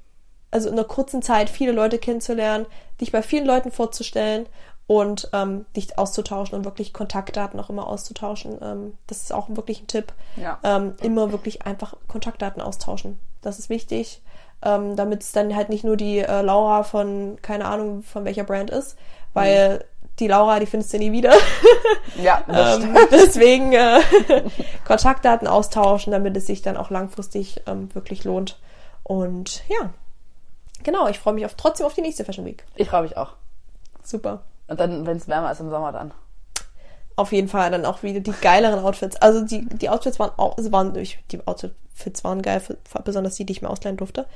also 0.50 0.68
in 0.68 0.74
einer 0.74 0.82
kurzen 0.82 1.22
Zeit 1.22 1.48
viele 1.48 1.70
Leute 1.70 1.98
kennenzulernen, 1.98 2.66
dich 3.00 3.12
bei 3.12 3.22
vielen 3.22 3.46
Leuten 3.46 3.70
vorzustellen 3.70 4.46
und 4.88 5.30
ähm, 5.32 5.64
dich 5.76 5.96
auszutauschen 5.96 6.58
und 6.58 6.64
wirklich 6.64 6.92
Kontaktdaten 6.92 7.60
auch 7.60 7.70
immer 7.70 7.86
auszutauschen. 7.86 8.58
Ähm, 8.60 8.98
das 9.06 9.22
ist 9.22 9.32
auch 9.32 9.48
wirklich 9.50 9.80
ein 9.80 9.86
Tipp. 9.86 10.12
Ja. 10.34 10.58
Ähm, 10.64 10.96
immer 11.02 11.30
wirklich 11.30 11.62
einfach 11.62 11.94
Kontaktdaten 12.08 12.60
austauschen. 12.60 13.20
Das 13.42 13.60
ist 13.60 13.70
wichtig, 13.70 14.20
ähm, 14.64 14.96
damit 14.96 15.22
es 15.22 15.32
dann 15.32 15.54
halt 15.54 15.68
nicht 15.68 15.84
nur 15.84 15.96
die 15.96 16.18
äh, 16.18 16.42
Laura 16.42 16.82
von, 16.82 17.38
keine 17.42 17.66
Ahnung, 17.66 18.02
von 18.02 18.24
welcher 18.24 18.44
Brand 18.44 18.70
ist, 18.70 18.96
weil 19.32 19.84
die 20.18 20.28
Laura, 20.28 20.60
die 20.60 20.66
findest 20.66 20.92
du 20.92 20.98
nie 20.98 21.12
wieder. 21.12 21.32
Ja, 22.22 22.42
ähm, 22.48 22.96
deswegen 23.10 23.72
äh, 23.72 24.00
Kontaktdaten 24.84 25.48
austauschen, 25.48 26.12
damit 26.12 26.36
es 26.36 26.46
sich 26.46 26.62
dann 26.62 26.76
auch 26.76 26.90
langfristig 26.90 27.62
ähm, 27.66 27.92
wirklich 27.94 28.24
lohnt. 28.24 28.58
Und 29.02 29.62
ja, 29.68 29.90
genau, 30.82 31.08
ich 31.08 31.18
freue 31.18 31.34
mich 31.34 31.44
auf, 31.44 31.54
trotzdem 31.54 31.86
auf 31.86 31.94
die 31.94 32.02
nächste 32.02 32.24
Fashion 32.24 32.46
Week. 32.46 32.64
Ich 32.76 32.88
freue 32.88 33.02
mich 33.02 33.16
auch. 33.16 33.32
Super. 34.02 34.42
Und 34.68 34.80
dann, 34.80 35.06
wenn 35.06 35.16
es 35.16 35.28
wärmer 35.28 35.50
ist 35.52 35.60
im 35.60 35.70
Sommer, 35.70 35.92
dann. 35.92 36.12
Auf 37.16 37.32
jeden 37.32 37.48
Fall 37.48 37.70
dann 37.70 37.84
auch 37.84 38.02
wieder 38.02 38.20
die 38.20 38.32
geileren 38.32 38.80
Outfits. 38.80 39.16
Also 39.16 39.44
die, 39.44 39.66
die 39.66 39.88
Outfits 39.88 40.18
waren 40.18 40.32
auch, 40.36 40.56
also 40.56 40.72
waren 40.72 40.92
die 40.94 41.46
Outfits 41.46 42.24
waren 42.24 42.42
geil, 42.42 42.60
für, 42.60 42.76
besonders 43.04 43.36
die, 43.36 43.44
die 43.44 43.52
ich 43.52 43.62
mir 43.62 43.70
ausleihen 43.70 43.96
durfte. 43.96 44.26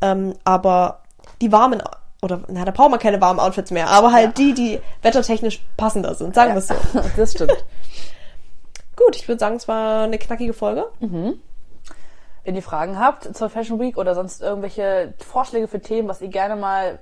Ähm, 0.00 0.34
aber 0.44 1.02
die 1.40 1.50
warmen, 1.50 1.82
oder, 2.22 2.42
na, 2.48 2.64
da 2.64 2.70
braucht 2.70 2.90
man 2.90 3.00
keine 3.00 3.20
warmen 3.20 3.40
Outfits 3.40 3.70
mehr, 3.70 3.88
aber 3.88 4.12
halt 4.12 4.38
die, 4.38 4.54
die 4.54 4.80
wettertechnisch 5.02 5.60
passender 5.76 6.14
sind, 6.14 6.34
sagen 6.34 6.52
wir 6.52 6.58
es 6.58 6.68
so. 6.68 6.74
das 7.16 7.32
stimmt. 7.32 7.64
Gut, 8.96 9.16
ich 9.16 9.26
würde 9.26 9.38
sagen, 9.38 9.56
es 9.56 9.66
war 9.66 10.04
eine 10.04 10.18
knackige 10.18 10.52
Folge. 10.52 10.86
Wenn 12.44 12.54
ihr 12.54 12.62
Fragen 12.62 12.98
habt 12.98 13.36
zur 13.36 13.50
Fashion 13.50 13.80
Week 13.80 13.96
oder 13.96 14.14
sonst 14.14 14.40
irgendwelche 14.40 15.14
Vorschläge 15.18 15.68
für 15.68 15.80
Themen, 15.80 16.08
was 16.08 16.20
ihr 16.20 16.28
gerne 16.28 16.56
mal 16.56 16.98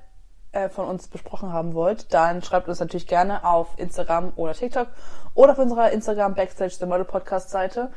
äh, 0.53 0.69
von 0.69 0.87
uns 0.87 1.09
besprochen 1.09 1.53
haben 1.53 1.75
wollt, 1.75 2.13
dann 2.13 2.43
schreibt 2.43 2.69
uns 2.69 2.81
natürlich 2.81 3.07
gerne 3.07 3.45
auf 3.45 3.69
Instagram 3.77 4.33
oder 4.37 4.55
TikTok 4.55 4.89
oder 5.35 5.53
auf 5.53 5.59
unserer 5.59 5.91
Instagram 5.91 6.35
Backstage 6.35 6.75
the 6.79 6.87
Model 6.87 7.05
Podcast 7.05 7.51
Seite, 7.51 7.91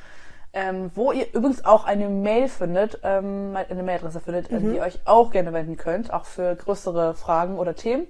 ähm, 0.54 0.92
wo 0.96 1.12
ihr 1.12 1.28
übrigens 1.34 1.64
auch 1.64 1.86
eine 1.86 2.10
Mail 2.10 2.50
findet, 2.50 3.00
ähm, 3.04 3.56
eine 3.56 3.84
Mailadresse 3.84 4.20
findet, 4.20 4.52
an 4.52 4.70
die 4.70 4.76
ihr 4.78 4.82
euch 4.82 5.00
auch 5.06 5.32
gerne 5.32 5.54
wenden 5.54 5.78
könnt, 5.78 6.12
auch 6.12 6.26
für 6.26 6.56
größere 6.56 7.14
Fragen 7.14 7.58
oder 7.58 7.76
Themen. 7.76 8.08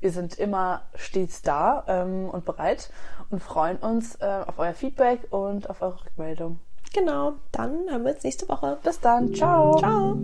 Wir 0.00 0.12
sind 0.12 0.38
immer 0.38 0.82
stets 0.94 1.42
da 1.42 1.84
ähm, 1.86 2.30
und 2.30 2.44
bereit 2.44 2.90
und 3.30 3.42
freuen 3.42 3.76
uns 3.76 4.16
äh, 4.16 4.44
auf 4.46 4.58
euer 4.58 4.72
Feedback 4.72 5.26
und 5.30 5.68
auf 5.68 5.82
eure 5.82 6.04
Rückmeldung. 6.04 6.60
Genau, 6.92 7.34
dann 7.52 7.88
hören 7.88 8.04
wir 8.04 8.14
uns 8.14 8.24
nächste 8.24 8.48
Woche. 8.48 8.78
Bis 8.82 8.98
dann, 9.00 9.34
ciao. 9.34 9.78
Ciao. 9.78 10.16